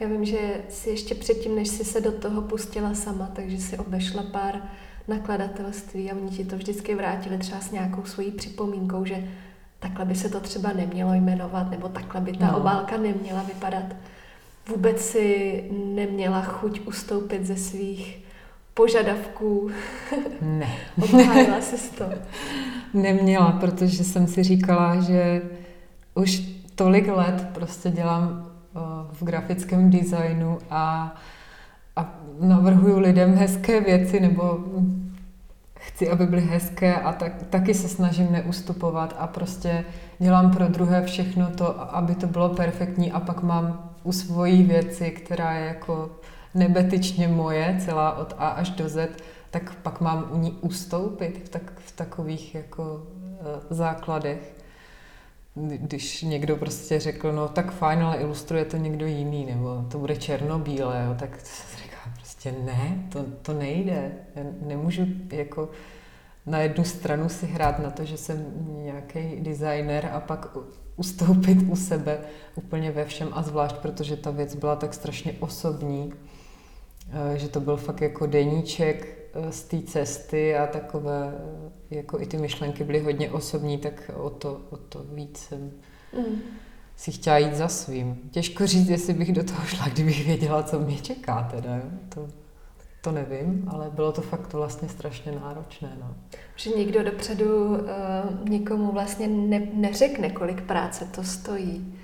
Já 0.00 0.08
vím, 0.08 0.24
že 0.24 0.38
si 0.68 0.90
ještě 0.90 1.14
předtím, 1.14 1.54
než 1.54 1.68
si 1.68 1.84
se 1.84 2.00
do 2.00 2.12
toho 2.12 2.42
pustila 2.42 2.94
sama, 2.94 3.30
takže 3.32 3.58
si 3.58 3.78
obešla 3.78 4.22
pár 4.22 4.62
nakladatelství 5.08 6.10
a 6.10 6.14
oni 6.14 6.30
ti 6.30 6.44
to 6.44 6.56
vždycky 6.56 6.94
vrátili 6.94 7.38
třeba 7.38 7.60
s 7.60 7.70
nějakou 7.70 8.04
svojí 8.04 8.30
připomínkou, 8.30 9.04
že 9.04 9.24
takhle 9.78 10.04
by 10.04 10.14
se 10.14 10.28
to 10.28 10.40
třeba 10.40 10.72
nemělo 10.72 11.14
jmenovat, 11.14 11.70
nebo 11.70 11.88
takhle 11.88 12.20
by 12.20 12.32
ta 12.32 12.46
no. 12.46 12.58
obálka 12.58 12.96
neměla 12.96 13.42
vypadat. 13.42 13.84
Vůbec 14.68 15.00
si 15.00 15.64
neměla 15.94 16.42
chuť 16.42 16.80
ustoupit 16.86 17.46
ze 17.46 17.56
svých 17.56 18.24
požadavků. 18.74 19.70
Ne. 20.40 20.76
Obhájila 21.02 21.60
jsi 21.60 21.90
to. 21.90 22.04
Neměla, 22.94 23.52
protože 23.52 24.04
jsem 24.04 24.26
si 24.26 24.42
říkala, 24.42 25.00
že 25.00 25.42
už 26.14 26.42
tolik 26.74 27.08
let 27.08 27.46
prostě 27.52 27.90
dělám 27.90 28.49
v 29.12 29.24
grafickém 29.24 29.90
designu 29.90 30.58
a, 30.70 31.14
a 31.96 32.14
navrhuju 32.40 32.98
lidem 32.98 33.34
hezké 33.34 33.80
věci 33.80 34.20
nebo 34.20 34.58
chci, 35.74 36.10
aby 36.10 36.26
byly 36.26 36.42
hezké 36.42 36.94
a 36.94 37.12
tak, 37.12 37.32
taky 37.50 37.74
se 37.74 37.88
snažím 37.88 38.32
neustupovat 38.32 39.16
a 39.18 39.26
prostě 39.26 39.84
dělám 40.18 40.50
pro 40.50 40.68
druhé 40.68 41.02
všechno 41.02 41.50
to, 41.50 41.94
aby 41.96 42.14
to 42.14 42.26
bylo 42.26 42.48
perfektní 42.48 43.12
a 43.12 43.20
pak 43.20 43.42
mám 43.42 43.90
u 44.02 44.12
svojí 44.12 44.62
věci, 44.62 45.10
která 45.10 45.52
je 45.52 45.66
jako 45.66 46.10
nebetyčně 46.54 47.28
moje, 47.28 47.76
celá 47.84 48.18
od 48.18 48.34
A 48.38 48.48
až 48.48 48.70
do 48.70 48.88
Z, 48.88 49.10
tak 49.50 49.74
pak 49.74 50.00
mám 50.00 50.28
u 50.30 50.38
ní 50.38 50.52
ustoupit 50.60 51.42
v, 51.44 51.48
tak, 51.48 51.72
v 51.76 51.92
takových 51.92 52.54
jako 52.54 53.02
e, 53.24 53.74
základech 53.74 54.59
když 55.54 56.22
někdo 56.22 56.56
prostě 56.56 57.00
řekl, 57.00 57.32
no 57.32 57.48
tak 57.48 57.72
fajn, 57.72 58.02
ale 58.02 58.16
ilustruje 58.16 58.64
to 58.64 58.76
někdo 58.76 59.06
jiný, 59.06 59.46
nebo 59.46 59.84
to 59.90 59.98
bude 59.98 60.16
černobílé, 60.16 61.04
jo, 61.06 61.14
tak 61.18 61.38
říká 61.82 61.96
prostě 62.14 62.54
ne, 62.64 63.08
to, 63.12 63.24
to 63.42 63.52
nejde. 63.52 64.12
Já 64.34 64.42
nemůžu 64.66 65.06
jako 65.32 65.68
na 66.46 66.58
jednu 66.58 66.84
stranu 66.84 67.28
si 67.28 67.46
hrát 67.46 67.78
na 67.78 67.90
to, 67.90 68.04
že 68.04 68.16
jsem 68.16 68.46
nějaký 68.66 69.36
designer 69.40 70.10
a 70.12 70.20
pak 70.20 70.56
ustoupit 70.96 71.58
u 71.68 71.76
sebe 71.76 72.20
úplně 72.54 72.90
ve 72.90 73.04
všem 73.04 73.28
a 73.32 73.42
zvlášť, 73.42 73.76
protože 73.76 74.16
ta 74.16 74.30
věc 74.30 74.54
byla 74.54 74.76
tak 74.76 74.94
strašně 74.94 75.34
osobní, 75.40 76.12
eh, 77.12 77.38
že 77.38 77.48
to 77.48 77.60
byl 77.60 77.76
fakt 77.76 78.00
jako 78.00 78.26
deníček 78.26 79.19
z 79.50 79.62
té 79.62 79.82
cesty 79.82 80.56
a 80.56 80.66
takové 80.66 81.34
jako 81.90 82.20
i 82.20 82.26
ty 82.26 82.36
myšlenky 82.36 82.84
byly 82.84 83.00
hodně 83.00 83.30
osobní, 83.30 83.78
tak 83.78 84.10
o 84.14 84.30
to, 84.30 84.60
o 84.70 84.76
to 84.76 85.04
víc 85.12 85.38
jsem 85.38 85.72
mm. 86.18 86.40
si 86.96 87.12
chtěla 87.12 87.38
jít 87.38 87.54
za 87.54 87.68
svým. 87.68 88.30
Těžko 88.30 88.66
říct, 88.66 88.88
jestli 88.88 89.14
bych 89.14 89.32
do 89.32 89.44
toho 89.44 89.64
šla, 89.66 89.88
kdybych 89.88 90.26
věděla, 90.26 90.62
co 90.62 90.78
mě 90.78 90.96
čeká 90.96 91.48
teda. 91.50 91.76
Jo? 91.76 91.82
To, 92.08 92.28
to 93.00 93.12
nevím, 93.12 93.68
ale 93.72 93.90
bylo 93.90 94.12
to 94.12 94.20
fakt 94.20 94.52
vlastně 94.52 94.88
strašně 94.88 95.32
náročné. 95.32 95.96
No. 96.00 96.14
Že 96.56 96.70
nikdo 96.70 97.02
dopředu 97.02 97.68
uh, 97.68 97.78
nikomu 98.48 98.92
vlastně 98.92 99.28
ne, 99.28 99.68
neřekne, 99.72 100.30
kolik 100.30 100.62
práce 100.62 101.04
to 101.04 101.24
stojí. 101.24 101.98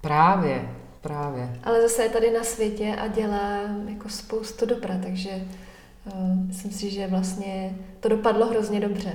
Právě, 0.00 0.68
právě. 1.00 1.60
Ale 1.64 1.82
zase 1.82 2.02
je 2.02 2.08
tady 2.08 2.30
na 2.30 2.44
světě 2.44 2.96
a 3.00 3.06
dělá 3.06 3.60
jako 3.88 4.08
spoustu 4.08 4.66
dobra, 4.66 4.98
takže 5.02 5.30
Eh, 5.30 5.67
myslím 6.46 6.72
si, 6.72 6.90
že 6.90 7.06
vlastně 7.06 7.76
to 8.00 8.08
dopadlo 8.08 8.46
hrozně 8.46 8.80
dobře. 8.80 9.12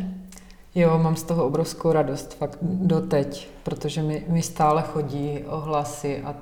Jo, 0.75 0.99
mám 0.99 1.15
z 1.15 1.23
toho 1.23 1.45
obrovskou 1.45 1.91
radost, 1.91 2.33
fakt 2.33 2.57
doteď, 2.61 3.49
protože 3.63 4.03
mi, 4.03 4.25
mi 4.27 4.41
stále 4.41 4.81
chodí 4.81 5.39
ohlasy 5.47 6.21
a 6.21 6.35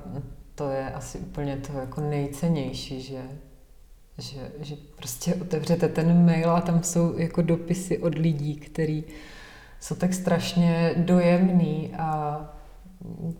to 0.54 0.70
je 0.70 0.92
asi 0.92 1.18
úplně 1.18 1.56
to 1.56 1.78
jako 1.78 2.00
nejcennější, 2.00 3.02
že, 3.02 3.22
že, 4.18 4.52
že 4.60 4.76
prostě 4.96 5.34
otevřete 5.34 5.88
ten 5.88 6.24
mail 6.24 6.50
a 6.50 6.60
tam 6.60 6.82
jsou 6.82 7.18
jako 7.18 7.42
dopisy 7.42 7.98
od 7.98 8.14
lidí, 8.14 8.56
který 8.56 9.04
jsou 9.80 9.94
tak 9.94 10.14
strašně 10.14 10.94
dojemný 10.96 11.94
a 11.98 12.40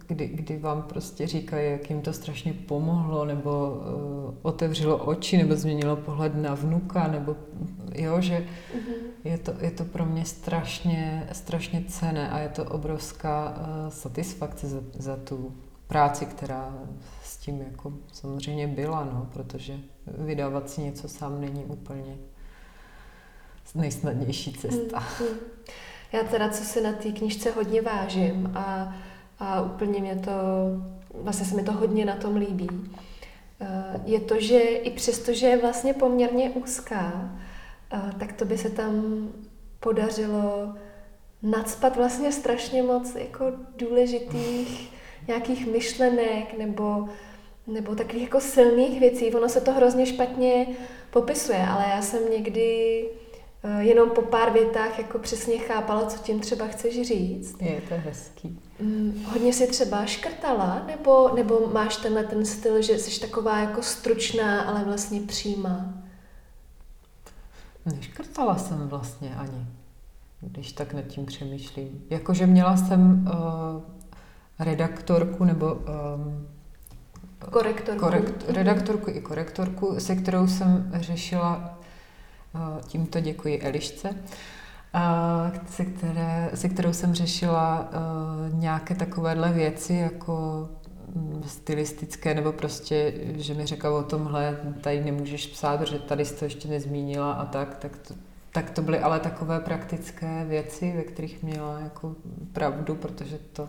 kdy, 0.07 0.29
kdy 0.29 0.59
vám 0.59 0.83
prostě 0.83 1.27
říkají, 1.27 1.71
jak 1.71 1.91
jim 1.91 2.03
to 2.03 2.13
strašně 2.13 2.53
pomohlo, 2.53 3.25
nebo 3.25 3.71
uh, 3.71 4.35
otevřelo 4.43 4.97
oči, 4.97 5.37
nebo 5.37 5.57
změnilo 5.57 5.97
pohled 5.97 6.35
na 6.35 6.55
vnuka, 6.55 7.09
nebo 7.09 7.37
jo, 7.95 8.21
že 8.21 8.39
mm-hmm. 8.39 8.95
je, 9.25 9.39
to, 9.39 9.53
je 9.61 9.71
to 9.71 9.85
pro 9.85 10.07
mě 10.07 10.25
strašně, 10.25 11.29
strašně 11.33 11.85
cené 11.89 12.31
a 12.31 12.39
je 12.39 12.49
to 12.49 12.65
obrovská 12.65 13.51
uh, 13.51 13.89
satisfakce 13.89 14.69
za, 14.69 14.81
za 14.95 15.17
tu 15.17 15.55
práci, 15.87 16.27
která 16.27 16.75
s 17.23 17.37
tím 17.37 17.61
jako 17.61 17.93
samozřejmě 18.13 18.67
byla, 18.67 19.05
no, 19.05 19.29
protože 19.33 19.79
vydávat 20.19 20.71
si 20.71 20.81
něco 20.81 21.09
sám 21.09 21.41
není 21.41 21.65
úplně 21.65 22.17
nejsnadnější 23.75 24.53
cesta. 24.53 24.99
Mm-hmm. 24.99 25.37
Já 26.13 26.23
teda, 26.23 26.49
co 26.49 26.65
si 26.65 26.81
na 26.81 26.93
té 26.93 27.13
knižce 27.13 27.51
hodně 27.51 27.83
vážím 27.83 28.51
a 28.55 28.95
a 29.43 29.63
úplně 29.63 30.01
mě 30.01 30.17
to, 30.17 30.33
vlastně 31.15 31.47
se 31.47 31.57
mi 31.57 31.63
to 31.63 31.73
hodně 31.73 32.05
na 32.05 32.17
tom 32.17 32.37
líbí, 32.37 32.69
eh, 33.61 34.01
je 34.05 34.21
to, 34.21 34.41
že 34.41 34.61
i 34.61 34.91
přesto, 34.91 35.33
že 35.33 35.47
je 35.47 35.57
vlastně 35.57 35.95
poměrně 35.95 36.51
úzká, 36.51 37.33
eh, 37.93 38.01
tak 38.19 38.33
to 38.33 38.45
by 38.45 38.59
se 38.59 38.71
tam 38.71 39.29
podařilo 39.81 40.75
nadspat 41.43 41.97
vlastně 41.97 42.33
strašně 42.33 42.83
moc 42.83 43.15
jako 43.15 43.45
důležitých 43.77 44.93
nějakých 45.29 45.67
myšlenek 45.67 46.59
nebo, 46.59 47.09
nebo 47.67 47.95
takových 47.95 48.23
jako 48.23 48.41
silných 48.41 49.01
věcí. 49.01 49.35
Ono 49.35 49.49
se 49.49 49.61
to 49.61 49.73
hrozně 49.73 50.07
špatně 50.07 50.67
popisuje, 51.11 51.67
ale 51.67 51.85
já 51.91 52.03
jsem 52.03 52.31
někdy 52.31 53.05
jenom 53.79 54.11
po 54.11 54.23
pár 54.23 54.53
větách 54.53 54.99
jako 54.99 55.19
přesně 55.19 55.59
chápala, 55.59 56.07
co 56.07 56.19
tím 56.19 56.41
třeba 56.41 56.67
chceš 56.67 57.07
říct. 57.07 57.63
Je 57.63 57.81
to 57.89 57.95
hezký. 57.97 58.61
Mm, 58.81 59.25
hodně 59.33 59.53
si 59.53 59.67
třeba 59.67 60.07
škrtala, 60.07 60.83
nebo, 60.87 61.31
nebo 61.35 61.71
máš 61.73 61.97
tenhle 61.97 62.25
ten 62.25 62.47
styl, 62.47 62.83
že 62.83 62.99
jsi 62.99 63.21
taková 63.21 63.59
jako 63.59 63.83
stručná, 63.83 64.63
ale 64.63 64.85
vlastně 64.85 65.21
přímá? 65.21 65.95
Neškrtala 67.87 68.59
jsem 68.59 68.89
vlastně 68.89 69.35
ani, 69.37 69.67
když 70.41 70.73
tak 70.73 70.95
nad 70.95 71.03
tím 71.03 71.27
přemýšlím. 71.27 72.05
Jakože 72.11 72.47
měla 72.47 72.77
jsem 72.77 73.29
uh, 73.29 73.83
redaktorku 74.59 75.45
nebo 75.45 75.75
um, 75.75 76.49
korektorku. 77.51 78.01
Korekt, 78.01 78.45
redaktorku 78.49 79.11
i 79.11 79.21
korektorku, 79.21 79.95
se 79.99 80.17
kterou 80.17 80.47
jsem 80.47 80.93
řešila 80.95 81.79
Tímto 82.87 83.21
děkuji 83.21 83.61
Elišce, 83.61 84.17
se, 85.67 85.85
které, 85.85 86.51
se 86.55 86.69
kterou 86.69 86.93
jsem 86.93 87.15
řešila 87.15 87.91
nějaké 88.53 88.95
takovéhle 88.95 89.53
věci, 89.53 89.95
jako 89.95 90.69
mm, 91.15 91.43
stylistické, 91.47 92.35
nebo 92.35 92.53
prostě, 92.53 93.15
že 93.37 93.55
mi 93.55 93.67
řekla 93.67 93.91
o 93.91 94.03
tomhle, 94.03 94.59
tady 94.81 95.05
nemůžeš 95.05 95.47
psát, 95.47 95.81
protože 95.81 95.99
tady 95.99 96.25
jsi 96.25 96.35
to 96.35 96.45
ještě 96.45 96.69
nezmínila 96.69 97.33
a 97.33 97.45
tak, 97.45 97.75
tak 97.75 97.97
to, 97.97 98.15
tak 98.53 98.71
to 98.71 98.83
byly 98.83 98.99
ale 98.99 99.21
takové 99.21 99.61
praktické 99.61 100.45
věci, 100.45 100.93
ve 100.97 101.03
kterých 101.03 101.43
měla 101.43 101.79
jako 101.79 102.15
pravdu, 102.53 102.95
protože 102.95 103.39
to 103.53 103.69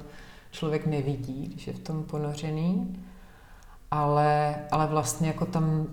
člověk 0.51 0.85
nevidí, 0.85 1.47
když 1.47 1.67
je 1.67 1.73
v 1.73 1.79
tom 1.79 2.03
ponořený. 2.03 2.99
Ale, 3.91 4.55
ale 4.71 4.87
vlastně 4.87 5.27
jako 5.27 5.45
tam 5.45 5.87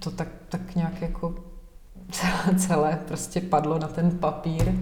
to 0.00 0.10
tak, 0.10 0.28
tak 0.48 0.74
nějak 0.74 1.02
jako 1.02 1.34
celé 2.58 2.98
prostě 3.08 3.40
padlo 3.40 3.78
na 3.78 3.88
ten 3.88 4.18
papír 4.18 4.72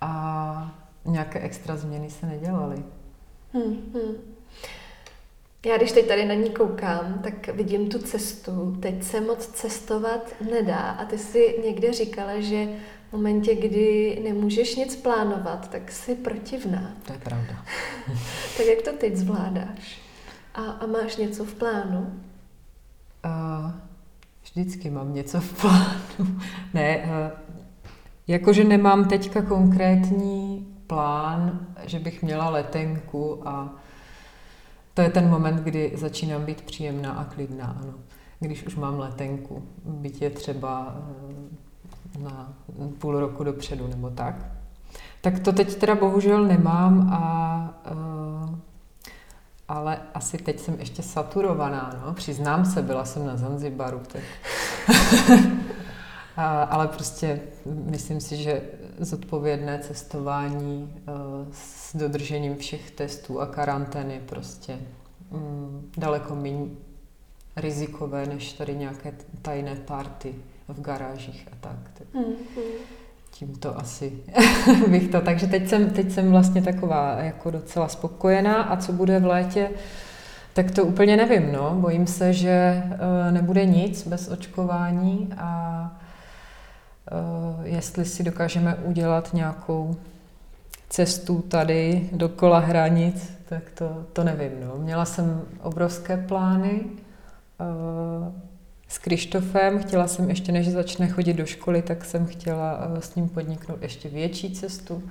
a 0.00 0.74
nějaké 1.04 1.40
extra 1.40 1.76
změny 1.76 2.10
se 2.10 2.26
nedělaly. 2.26 2.82
Hmm, 3.52 3.76
hmm. 3.94 4.14
Já 5.66 5.76
když 5.76 5.92
teď 5.92 6.08
tady 6.08 6.24
na 6.24 6.34
ní 6.34 6.50
koukám, 6.50 7.20
tak 7.22 7.48
vidím 7.48 7.88
tu 7.88 7.98
cestu. 7.98 8.76
Teď 8.80 9.02
se 9.02 9.20
moc 9.20 9.46
cestovat 9.46 10.34
nedá. 10.50 10.78
A 10.78 11.04
ty 11.04 11.18
si 11.18 11.60
někde 11.64 11.92
říkala, 11.92 12.40
že 12.40 12.68
v 13.08 13.12
momentě, 13.12 13.54
kdy 13.54 14.20
nemůžeš 14.24 14.76
nic 14.76 14.96
plánovat, 14.96 15.70
tak 15.70 15.92
jsi 15.92 16.14
protivná. 16.14 16.92
To 17.06 17.12
je 17.12 17.18
pravda. 17.18 17.64
tak 18.56 18.66
jak 18.66 18.82
to 18.82 18.92
teď 18.92 19.16
zvládáš? 19.16 20.00
A, 20.54 20.62
a 20.62 20.86
máš 20.86 21.16
něco 21.16 21.44
v 21.44 21.54
plánu? 21.54 22.20
Uh, 23.24 23.72
vždycky 24.54 24.90
mám 24.90 25.14
něco 25.14 25.40
v 25.40 25.60
plánu. 25.60 26.40
ne, 26.74 26.96
uh, 26.96 27.38
jakože 28.26 28.64
nemám 28.64 29.04
teďka 29.04 29.42
konkrétní 29.42 30.66
plán, 30.86 31.66
že 31.86 31.98
bych 31.98 32.22
měla 32.22 32.50
letenku 32.50 33.48
a 33.48 33.74
to 34.94 35.02
je 35.02 35.10
ten 35.10 35.30
moment, 35.30 35.56
kdy 35.60 35.92
začínám 35.94 36.44
být 36.44 36.62
příjemná 36.62 37.12
a 37.12 37.24
klidná, 37.24 37.76
ano. 37.82 37.94
Když 38.40 38.66
už 38.66 38.76
mám 38.76 38.98
letenku, 38.98 39.62
byť 39.84 40.22
je 40.22 40.30
třeba 40.30 40.96
eh, 42.16 42.18
na 42.18 42.52
půl 42.98 43.20
roku 43.20 43.44
dopředu 43.44 43.86
nebo 43.86 44.10
tak. 44.10 44.46
Tak 45.20 45.38
to 45.38 45.52
teď 45.52 45.74
teda 45.74 45.94
bohužel 45.94 46.44
nemám, 46.44 47.10
a, 47.12 47.80
uh, 47.90 48.58
ale 49.68 50.00
asi 50.14 50.38
teď 50.38 50.60
jsem 50.60 50.80
ještě 50.80 51.02
saturovaná, 51.02 52.00
no. 52.06 52.14
Přiznám 52.14 52.64
se, 52.64 52.82
byla 52.82 53.04
jsem 53.04 53.26
na 53.26 53.36
Zanzibaru. 53.36 54.00
Tak. 54.12 54.22
a, 56.36 56.62
ale 56.62 56.88
prostě 56.88 57.40
myslím 57.66 58.20
si, 58.20 58.36
že 58.36 58.62
zodpovědné 58.98 59.78
cestování 59.78 60.94
uh, 61.08 61.14
s 61.52 61.96
dodržením 61.96 62.56
všech 62.56 62.90
testů 62.90 63.40
a 63.40 63.46
karantény 63.46 64.22
prostě 64.26 64.78
um, 65.30 65.90
daleko 65.96 66.34
méně 66.34 66.66
rizikové, 67.56 68.26
než 68.26 68.52
tady 68.52 68.76
nějaké 68.76 69.12
tajné 69.42 69.76
party 69.76 70.34
v 70.68 70.80
garážích 70.80 71.48
a 71.52 71.56
tak. 71.60 71.90
tak 71.94 72.06
mm, 73.28 73.38
Tím 73.38 73.54
to 73.54 73.78
asi 73.78 74.12
bych 74.88 75.08
to. 75.08 75.20
Takže 75.20 75.46
teď 75.46 75.68
jsem, 75.68 75.90
teď 75.90 76.12
jsem 76.12 76.30
vlastně 76.30 76.62
taková 76.62 77.16
jako 77.18 77.50
docela 77.50 77.88
spokojená 77.88 78.62
a 78.62 78.76
co 78.76 78.92
bude 78.92 79.20
v 79.20 79.26
létě, 79.26 79.70
tak 80.52 80.70
to 80.70 80.84
úplně 80.84 81.16
nevím. 81.16 81.52
No. 81.52 81.74
Bojím 81.74 82.06
se, 82.06 82.32
že 82.32 82.82
uh, 82.84 83.32
nebude 83.32 83.66
nic 83.66 84.06
bez 84.06 84.28
očkování 84.28 85.28
a 85.38 85.82
uh, 87.12 87.66
jestli 87.66 88.04
si 88.04 88.22
dokážeme 88.22 88.74
udělat 88.74 89.34
nějakou 89.34 89.96
cestu 90.88 91.42
tady 91.42 92.08
dokola 92.12 92.58
hranic, 92.58 93.32
tak 93.48 93.62
to, 93.74 94.04
to 94.12 94.24
nevím. 94.24 94.52
No. 94.64 94.74
Měla 94.78 95.04
jsem 95.04 95.42
obrovské 95.62 96.16
plány 96.16 96.80
uh, 97.60 98.32
s 98.88 98.98
Krištofem. 98.98 99.78
Chtěla 99.78 100.08
jsem 100.08 100.28
ještě, 100.28 100.52
než 100.52 100.68
začne 100.68 101.08
chodit 101.08 101.34
do 101.34 101.46
školy, 101.46 101.82
tak 101.82 102.04
jsem 102.04 102.26
chtěla 102.26 102.86
uh, 102.86 102.98
s 102.98 103.14
ním 103.14 103.28
podniknout 103.28 103.82
ještě 103.82 104.08
větší 104.08 104.54
cestu, 104.54 105.02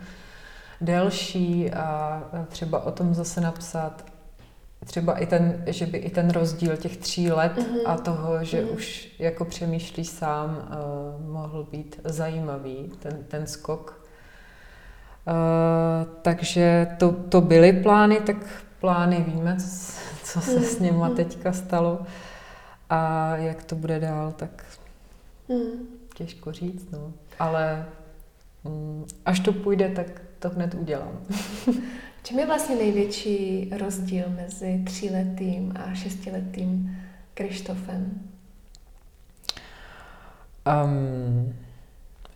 delší 0.82 1.72
a 1.72 2.24
třeba 2.48 2.86
o 2.86 2.92
tom 2.92 3.14
zase 3.14 3.42
napsat 3.42 4.06
třeba 4.86 5.18
i 5.18 5.26
ten, 5.26 5.64
že 5.68 5.86
by 5.86 5.98
i 5.98 6.10
ten 6.10 6.30
rozdíl 6.30 6.78
těch 6.78 6.98
tří 6.98 7.32
let 7.32 7.52
mm-hmm. 7.58 7.82
a 7.86 7.98
toho, 7.98 8.44
že 8.44 8.62
mm-hmm. 8.62 8.74
už 8.76 9.16
jako 9.20 9.46
přemýšlí 9.46 10.06
sám, 10.06 10.70
uh, 11.20 11.32
mohl 11.32 11.68
být 11.72 12.00
zajímavý, 12.04 12.92
ten, 13.00 13.24
ten 13.28 13.48
skok. 13.48 14.08
Uh, 15.28 15.34
takže 16.22 16.88
to, 16.98 17.12
to 17.12 17.42
byly 17.42 17.74
plány, 17.74 18.20
tak 18.20 18.36
plány 18.80 19.26
víme, 19.28 19.58
co, 19.60 19.98
co 20.24 20.42
se 20.42 20.62
s 20.62 20.80
nima 20.80 21.10
mm-hmm. 21.10 21.16
teďka 21.16 21.54
stalo 21.54 22.00
a 22.90 23.36
jak 23.36 23.64
to 23.64 23.76
bude 23.76 24.00
dál, 24.00 24.32
tak 24.32 24.66
mm. 25.50 25.88
těžko 26.16 26.52
říct, 26.52 26.92
no. 26.92 27.14
Ale 27.40 27.86
mm, 28.64 29.06
až 29.26 29.40
to 29.40 29.54
půjde, 29.54 29.90
tak 29.90 30.22
to 30.40 30.50
hned 30.50 30.74
udělám. 30.74 31.20
Čím 32.24 32.40
je 32.40 32.46
vlastně 32.46 32.76
největší 32.76 33.70
rozdíl 33.78 34.26
mezi 34.30 34.84
tříletým 34.86 35.74
a 35.76 35.94
šestiletým 35.94 36.98
Krištofem? 37.34 38.22
Um, 40.84 41.56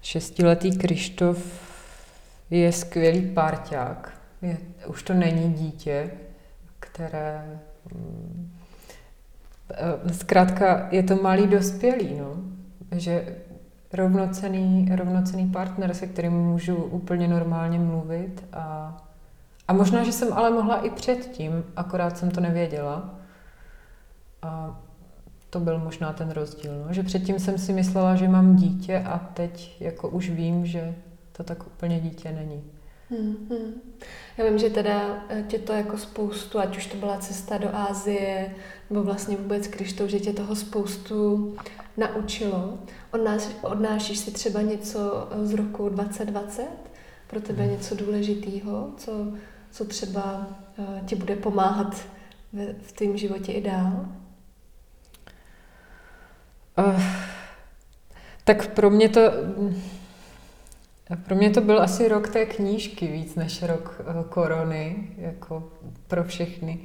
šestiletý 0.01 0.77
Krištof 0.77 1.61
je 2.49 2.71
skvělý 2.71 3.21
párťák. 3.33 4.21
Je, 4.41 4.57
už 4.87 5.03
to 5.03 5.13
není 5.13 5.53
dítě, 5.53 6.11
které... 6.79 7.59
Um, 7.95 8.60
zkrátka 10.11 10.87
je 10.91 11.03
to 11.03 11.15
malý 11.15 11.47
dospělý, 11.47 12.15
no. 12.19 12.35
Že 12.91 13.35
rovnocený, 13.93 14.89
rovnocený 14.95 15.47
partner, 15.49 15.93
se 15.93 16.07
kterým 16.07 16.33
můžu 16.33 16.75
úplně 16.75 17.27
normálně 17.27 17.79
mluvit 17.79 18.43
a 18.53 18.97
a 19.71 19.73
možná, 19.73 20.03
že 20.03 20.11
jsem 20.11 20.33
ale 20.33 20.49
mohla 20.49 20.85
i 20.85 20.89
předtím, 20.89 21.63
akorát 21.75 22.17
jsem 22.17 22.31
to 22.31 22.41
nevěděla. 22.41 23.09
A 24.41 24.79
to 25.49 25.59
byl 25.59 25.79
možná 25.79 26.13
ten 26.13 26.29
rozdíl, 26.29 26.83
no? 26.85 26.93
že 26.93 27.03
předtím 27.03 27.39
jsem 27.39 27.57
si 27.57 27.73
myslela, 27.73 28.15
že 28.15 28.27
mám 28.27 28.55
dítě 28.55 29.03
a 29.05 29.17
teď 29.17 29.81
jako 29.81 30.09
už 30.09 30.29
vím, 30.29 30.65
že 30.65 30.95
to 31.31 31.43
tak 31.43 31.67
úplně 31.67 31.99
dítě 31.99 32.31
není. 32.31 32.63
Hmm, 33.11 33.47
hmm. 33.49 33.81
Já 34.37 34.45
vím, 34.45 34.57
že 34.57 34.69
teda 34.69 35.25
eh, 35.29 35.43
tě 35.47 35.59
to 35.59 35.73
jako 35.73 35.97
spoustu, 35.97 36.59
ať 36.59 36.77
už 36.77 36.85
to 36.85 36.97
byla 36.97 37.17
cesta 37.17 37.57
do 37.57 37.75
Ázie, 37.75 38.55
nebo 38.89 39.03
vlastně 39.03 39.37
vůbec 39.37 39.67
Krištou, 39.67 40.07
že 40.07 40.19
tě 40.19 40.33
toho 40.33 40.55
spoustu 40.55 41.55
naučilo. 41.97 42.79
Odnáš, 43.11 43.41
odnášíš 43.61 44.17
si 44.17 44.31
třeba 44.31 44.61
něco 44.61 45.29
z 45.43 45.53
roku 45.53 45.89
2020? 45.89 46.67
Pro 47.27 47.41
tebe 47.41 47.63
hmm. 47.63 47.71
něco 47.71 47.95
důležitého, 47.95 48.93
co 48.97 49.11
co 49.71 49.85
třeba 49.85 50.47
uh, 50.77 51.05
ti 51.05 51.15
bude 51.15 51.35
pomáhat 51.35 51.95
v, 52.53 52.73
v 52.81 52.91
tvém 52.91 53.17
životě 53.17 53.51
i 53.51 53.61
dál? 53.61 54.05
Uh, 56.77 57.01
tak 58.43 58.67
pro 58.67 58.89
mě 58.89 59.09
to... 59.09 59.21
Pro 61.15 61.35
mě 61.35 61.49
to 61.49 61.61
byl 61.61 61.81
asi 61.81 62.07
rok 62.07 62.29
té 62.29 62.45
knížky 62.45 63.07
víc 63.07 63.35
než 63.35 63.63
rok 63.63 64.01
uh, 64.15 64.23
korony, 64.23 65.07
jako 65.17 65.63
pro 66.07 66.23
všechny 66.23 66.79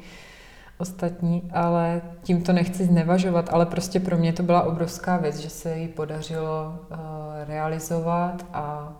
ostatní, 0.79 1.51
ale 1.53 2.03
tím 2.23 2.43
to 2.43 2.53
nechci 2.53 2.85
znevažovat, 2.85 3.49
ale 3.53 3.67
prostě 3.67 4.01
pro 4.01 4.17
mě 4.17 4.33
to 4.33 4.43
byla 4.43 4.63
obrovská 4.63 5.17
věc, 5.17 5.37
že 5.37 5.51
se 5.51 5.77
jí 5.79 5.89
podařilo 5.89 6.79
uh, 6.91 6.99
realizovat 7.47 8.47
a 8.53 8.97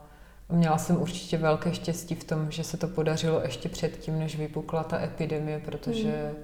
Měla 0.49 0.79
jsem 0.79 1.03
určitě 1.03 1.39
velké 1.39 1.75
štěstí 1.75 2.15
v 2.15 2.25
tom, 2.25 2.51
že 2.51 2.65
se 2.65 2.77
to 2.77 2.89
podařilo 2.89 3.41
ještě 3.41 3.69
předtím, 3.69 4.19
než 4.19 4.39
vypukla 4.39 4.85
ta 4.85 5.03
epidemie, 5.03 5.59
protože 5.59 6.35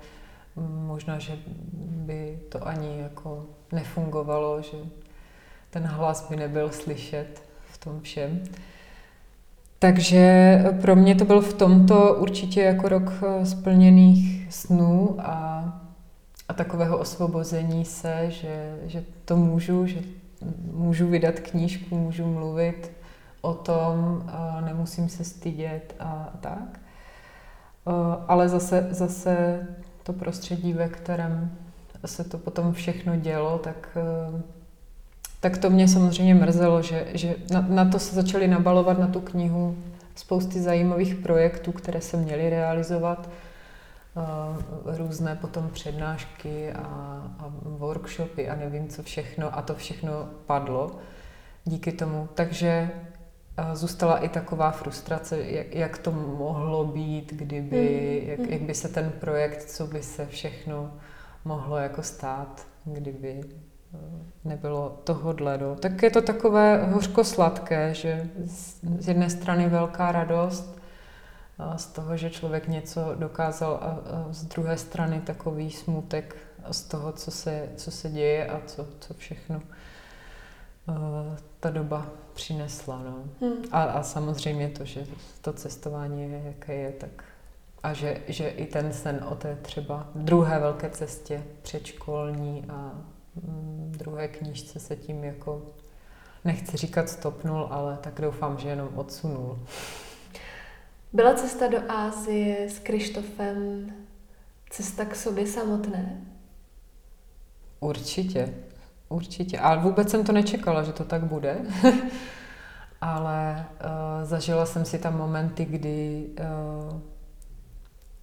mm. 0.57 0.87
možná, 0.87 1.19
že 1.19 1.33
by 1.73 2.39
to 2.49 2.67
ani 2.67 3.01
jako 3.01 3.47
nefungovalo, 3.73 4.63
že 4.63 4.77
ten 5.71 5.83
hlas 5.83 6.29
by 6.31 6.37
nebyl 6.37 6.71
slyšet 6.71 7.43
tom 7.85 8.01
všem. 8.01 8.41
Takže 9.79 10.65
pro 10.81 10.97
mě 10.97 11.15
to 11.15 11.25
byl 11.25 11.41
v 11.41 11.55
tomto 11.55 12.15
určitě 12.15 12.63
jako 12.63 12.89
rok 12.89 13.13
eh, 13.23 13.47
splněných 13.47 14.47
snů 14.51 15.17
a, 15.19 15.65
a 16.49 16.55
takového 16.55 16.99
osvobození 16.99 17.85
se, 17.85 18.27
že, 18.29 18.79
že 18.87 19.05
to 19.25 19.37
můžu, 19.37 19.87
že 19.87 20.01
můžu 20.73 21.09
vydat 21.09 21.41
knížku, 21.41 21.99
můžu 21.99 22.27
mluvit 22.27 22.93
o 23.41 23.55
tom, 23.55 24.25
nemusím 24.65 25.09
se 25.09 25.25
stydět 25.25 25.95
a 26.01 26.33
tak. 26.41 26.81
Ale 28.29 28.49
zase, 28.49 28.89
zase 28.91 29.67
to 30.03 30.13
prostředí, 30.13 30.73
ve 30.73 30.89
kterém 30.89 31.57
se 32.07 32.25
to 32.25 32.39
potom 32.39 32.73
všechno 32.73 33.17
dělo, 33.17 33.59
tak, 33.59 33.99
tak 35.43 35.59
to 35.59 35.70
mě 35.70 35.89
samozřejmě 35.89 36.35
mrzelo, 36.35 36.82
že, 36.82 37.06
že 37.14 37.35
na, 37.52 37.60
na 37.69 37.85
to 37.85 37.98
se 37.98 38.14
začali 38.14 38.48
nabalovat 38.48 38.98
na 38.98 39.06
tu 39.06 39.20
knihu 39.20 39.77
spousty 40.14 40.60
zajímavých 40.60 41.14
projektů, 41.14 41.73
které 41.73 42.01
se 42.01 42.16
měly 42.16 42.51
realizovat, 42.51 43.28
různé 44.85 45.36
potom 45.36 45.70
přednášky 45.70 46.73
a, 46.73 46.82
a 47.39 47.52
workshopy 47.64 48.48
a 48.48 48.56
nevím 48.56 48.89
co 48.89 49.02
všechno 49.02 49.59
a 49.59 49.62
to 49.62 49.74
všechno 49.74 50.10
padlo 50.47 50.98
díky 51.64 51.93
tomu. 51.93 52.28
Takže 52.35 52.90
zůstala 53.73 54.19
i 54.19 54.28
taková 54.28 54.70
frustrace, 54.70 55.43
jak, 55.43 55.74
jak 55.74 55.98
to 55.98 56.12
mohlo 56.12 56.85
být, 56.85 57.32
kdyby, 57.32 58.20
mm. 58.23 58.31
jak, 58.31 58.51
jak 58.51 58.62
by 58.62 58.74
se 58.74 58.89
ten 58.89 59.12
projekt, 59.20 59.62
co 59.62 59.86
by 59.86 60.02
se 60.02 60.27
všechno 60.27 60.94
mohlo 61.44 61.77
jako 61.77 62.02
stát, 62.02 62.66
kdyby 62.85 63.40
eh, 63.40 63.72
nebylo 64.44 65.01
tohodle. 65.05 65.59
No. 65.59 65.77
Tak 65.77 66.02
je 66.02 66.10
to 66.10 66.23
takové 66.23 66.86
hořko-sladké, 66.86 67.94
že 67.94 68.28
z 68.98 69.09
jedné 69.09 69.31
strany 69.31 69.69
velká 69.69 70.12
radost, 70.12 70.78
z 71.77 71.86
toho, 71.86 72.16
že 72.16 72.31
člověk 72.31 72.69
něco 72.69 73.14
dokázal 73.14 73.78
a, 73.82 73.98
z 74.31 74.44
druhé 74.44 74.77
strany 74.77 75.20
takový 75.20 75.70
smutek 75.70 76.36
z 76.70 76.82
toho, 76.82 77.12
co 77.12 77.31
se, 77.31 77.69
co 77.77 77.90
se 77.90 78.10
děje 78.10 78.47
a 78.47 78.60
co, 78.66 78.86
co 79.01 79.14
všechno 79.14 79.62
ta 81.60 81.70
doba 81.70 82.06
přinesla. 82.32 83.02
No. 83.05 83.24
Hmm. 83.40 83.64
A, 83.73 83.82
a 83.82 84.02
samozřejmě 84.02 84.69
to, 84.69 84.85
že 84.85 85.06
to 85.40 85.52
cestování 85.52 86.23
je, 86.23 86.43
jaké 86.44 86.74
je, 86.74 86.93
tak 86.93 87.24
a 87.82 87.93
že, 87.93 88.20
že 88.28 88.48
i 88.48 88.66
ten 88.66 88.93
sen 88.93 89.24
o 89.31 89.35
té 89.35 89.56
třeba 89.62 90.06
druhé 90.14 90.59
velké 90.59 90.90
cestě 90.90 91.43
předškolní 91.62 92.64
a 92.69 92.93
druhé 93.91 94.29
knížce 94.29 94.81
se 94.81 94.97
tím 94.97 95.25
jako, 95.25 95.63
nechci 96.45 96.77
říkat 96.77 97.09
stopnul, 97.09 97.69
ale 97.71 97.99
tak 98.03 98.21
doufám, 98.21 98.59
že 98.59 98.69
jenom 98.69 98.89
odsunul. 98.95 99.59
Byla 101.13 101.35
cesta 101.35 101.69
do 101.69 101.79
Ázie 101.89 102.71
s 102.71 102.79
Krištofem 102.79 103.93
cesta 104.71 105.05
k 105.05 105.17
sobě 105.17 105.47
samotné? 105.47 106.21
Určitě, 107.81 108.55
určitě. 109.09 109.59
Ale 109.59 109.83
vůbec 109.83 110.11
jsem 110.11 110.25
to 110.25 110.33
nečekala, 110.33 110.83
že 110.83 110.93
to 110.93 111.05
tak 111.05 111.25
bude. 111.25 111.57
Ale 113.01 113.67
uh, 113.85 114.29
zažila 114.29 114.67
jsem 114.67 114.85
si 114.85 114.99
tam 114.99 115.19
momenty, 115.19 115.65
kdy, 115.65 116.27
uh, 116.41 117.01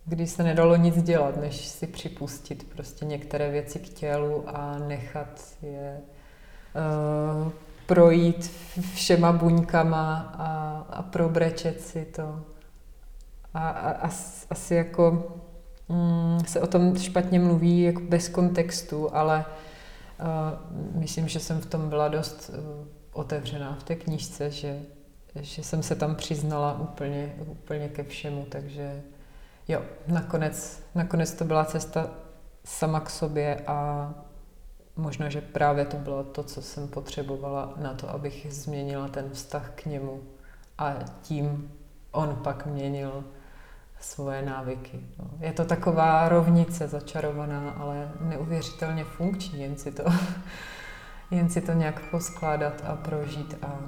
kdy 0.10 0.28
se 0.28 0.44
nedalo 0.44 0.76
nic 0.76 1.04
dělat, 1.04 1.38
než 1.38 1.68
si 1.68 1.88
připustit 1.88 2.70
prostě 2.76 3.06
některé 3.06 3.52
věci 3.52 3.80
k 3.80 3.90
tělu 3.90 4.44
a 4.48 4.78
nechat 4.78 5.42
je 5.62 5.98
uh, 6.76 7.52
projít 7.86 8.52
všema 8.94 9.32
buňkama 9.32 10.34
a, 10.38 10.78
a 10.90 11.02
probrečet 11.02 11.82
si 11.82 12.06
to. 12.06 12.42
A, 13.54 13.70
a, 13.70 13.92
a 13.92 14.10
asi 14.50 14.76
jako 14.76 15.36
mm, 15.90 16.40
se 16.46 16.62
o 16.62 16.68
tom 16.68 16.98
špatně 16.98 17.40
mluví 17.40 17.82
jako 17.82 18.02
bez 18.02 18.30
kontextu, 18.30 19.16
ale 19.16 19.46
uh, 20.20 21.00
myslím, 21.02 21.28
že 21.28 21.40
jsem 21.40 21.62
v 21.62 21.66
tom 21.66 21.90
byla 21.90 22.08
dost 22.08 22.52
uh, 22.54 22.88
otevřená 23.14 23.78
v 23.80 23.84
té 23.84 23.96
knížce, 23.96 24.52
že, 24.52 24.80
že 25.36 25.64
jsem 25.64 25.84
se 25.84 25.96
tam 25.96 26.16
přiznala 26.16 26.80
úplně, 26.80 27.36
úplně 27.40 27.90
ke 27.90 28.04
všemu, 28.04 28.46
takže 28.50 29.02
jo, 29.70 29.82
nakonec, 30.08 30.84
nakonec 30.96 31.34
to 31.34 31.46
byla 31.46 31.66
cesta 31.66 32.10
sama 32.66 33.00
k 33.00 33.10
sobě 33.10 33.64
a 33.68 34.10
možná, 34.96 35.30
že 35.30 35.42
právě 35.42 35.86
to 35.86 35.98
bylo 35.98 36.24
to, 36.24 36.44
co 36.44 36.62
jsem 36.62 36.88
potřebovala 36.88 37.74
na 37.78 37.94
to, 37.94 38.10
abych 38.10 38.48
změnila 38.50 39.08
ten 39.08 39.30
vztah 39.30 39.72
k 39.76 39.86
němu 39.86 40.22
a 40.78 40.94
tím 41.22 41.72
on 42.12 42.36
pak 42.44 42.66
měnil 42.66 43.24
svoje 44.00 44.42
návyky. 44.42 45.00
No. 45.20 45.30
Je 45.40 45.54
to 45.54 45.66
taková 45.66 46.30
rovnice 46.30 46.88
začarovaná, 46.88 47.70
ale 47.72 48.12
neuvěřitelně 48.20 49.04
funkční, 49.04 49.62
jen 49.62 49.78
si 49.78 49.92
to, 49.92 50.04
jen 51.32 51.50
si 51.50 51.62
to 51.62 51.72
nějak 51.74 52.10
poskládat 52.12 52.74
a 52.88 52.96
prožít 52.96 53.56
a, 53.62 53.80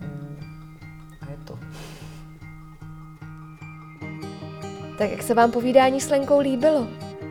mm, 0.00 0.78
a 1.20 1.30
je 1.30 1.36
to. 1.44 1.58
Tak 4.98 5.10
jak 5.10 5.22
se 5.22 5.34
vám 5.34 5.50
povídání 5.50 6.00
s 6.00 6.10
Lenkou 6.10 6.40
líbilo? 6.40 6.88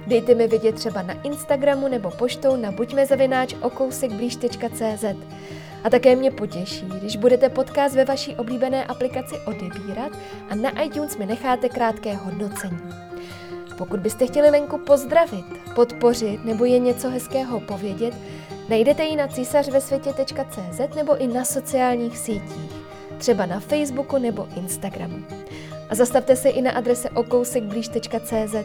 Dejte 0.08 0.36
mi 0.36 0.48
vědět 0.48 0.76
třeba 0.76 1.02
na 1.02 1.22
Instagramu 1.22 1.88
nebo 1.88 2.12
poštou 2.12 2.56
na 2.56 2.72
buďmezavináč 2.72 3.56
okousekblíž.cz. 3.62 5.06
A 5.84 5.90
také 5.90 6.16
mě 6.16 6.32
potěší, 6.32 6.86
když 6.86 7.16
budete 7.16 7.50
podcast 7.50 7.96
ve 7.96 8.06
vaší 8.06 8.36
oblíbené 8.36 8.86
aplikaci 8.86 9.36
odebírat 9.46 10.12
a 10.50 10.56
na 10.56 10.82
iTunes 10.82 11.18
mi 11.18 11.26
necháte 11.26 11.70
krátké 11.70 12.14
hodnocení. 12.16 12.80
Pokud 13.78 14.00
byste 14.00 14.28
chtěli 14.28 14.50
Lenku 14.50 14.78
pozdravit, 14.78 15.46
podpořit 15.76 16.46
nebo 16.46 16.66
je 16.66 16.80
něco 16.80 17.10
hezkého 17.10 17.60
povědět, 17.60 18.14
najdete 18.70 19.04
ji 19.04 19.16
na 19.16 19.28
císařvesvětě.cz 19.28 20.96
nebo 20.96 21.18
i 21.18 21.28
na 21.28 21.46
sociálních 21.46 22.18
sítích, 22.18 22.72
třeba 23.18 23.46
na 23.46 23.60
Facebooku 23.60 24.18
nebo 24.18 24.48
Instagramu. 24.56 25.18
A 25.90 25.96
zastavte 25.96 26.36
se 26.36 26.50
i 26.50 26.62
na 26.62 26.72
adrese 26.72 27.10
okousekblíž.cz. 27.10 28.56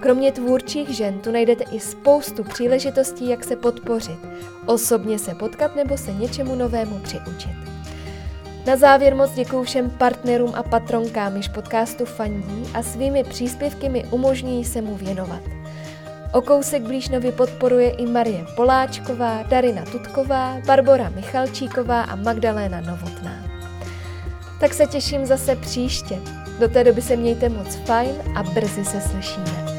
Kromě 0.00 0.32
tvůrčích 0.32 0.88
žen 0.88 1.18
tu 1.18 1.30
najdete 1.30 1.64
i 1.64 1.80
spoustu 1.80 2.44
příležitostí, 2.44 3.28
jak 3.28 3.44
se 3.44 3.56
podpořit, 3.56 4.18
osobně 4.66 5.18
se 5.18 5.34
potkat 5.34 5.76
nebo 5.76 5.98
se 5.98 6.12
něčemu 6.12 6.54
novému 6.54 6.98
přiučit. 6.98 7.72
Na 8.66 8.76
závěr 8.76 9.14
moc 9.14 9.30
děkuji 9.30 9.64
všem 9.64 9.90
partnerům 9.90 10.52
a 10.54 10.62
patronkám, 10.62 11.36
již 11.36 11.48
podcastu 11.48 12.04
fandí 12.04 12.70
a 12.74 12.82
svými 12.82 13.24
příspěvky 13.24 13.88
mi 13.88 14.04
umožňují 14.04 14.64
se 14.64 14.82
mu 14.82 14.96
věnovat. 14.96 15.40
O 16.32 16.42
kousek 16.42 16.82
blíž 16.82 17.08
nově 17.08 17.32
podporuje 17.32 17.90
i 17.90 18.06
Marie 18.06 18.44
Poláčková, 18.56 19.42
Darina 19.42 19.84
Tutková, 19.84 20.56
Barbora 20.66 21.08
Michalčíková 21.08 22.02
a 22.02 22.16
Magdaléna 22.16 22.80
Novotná. 22.80 23.44
Tak 24.60 24.74
se 24.74 24.86
těším 24.86 25.26
zase 25.26 25.56
příště. 25.56 26.41
Do 26.60 26.68
té 26.68 26.84
doby 26.84 27.02
se 27.02 27.16
mějte 27.16 27.48
moc 27.48 27.74
fajn 27.74 28.14
a 28.34 28.42
brzy 28.42 28.84
se 28.84 29.00
slyšíme. 29.00 29.71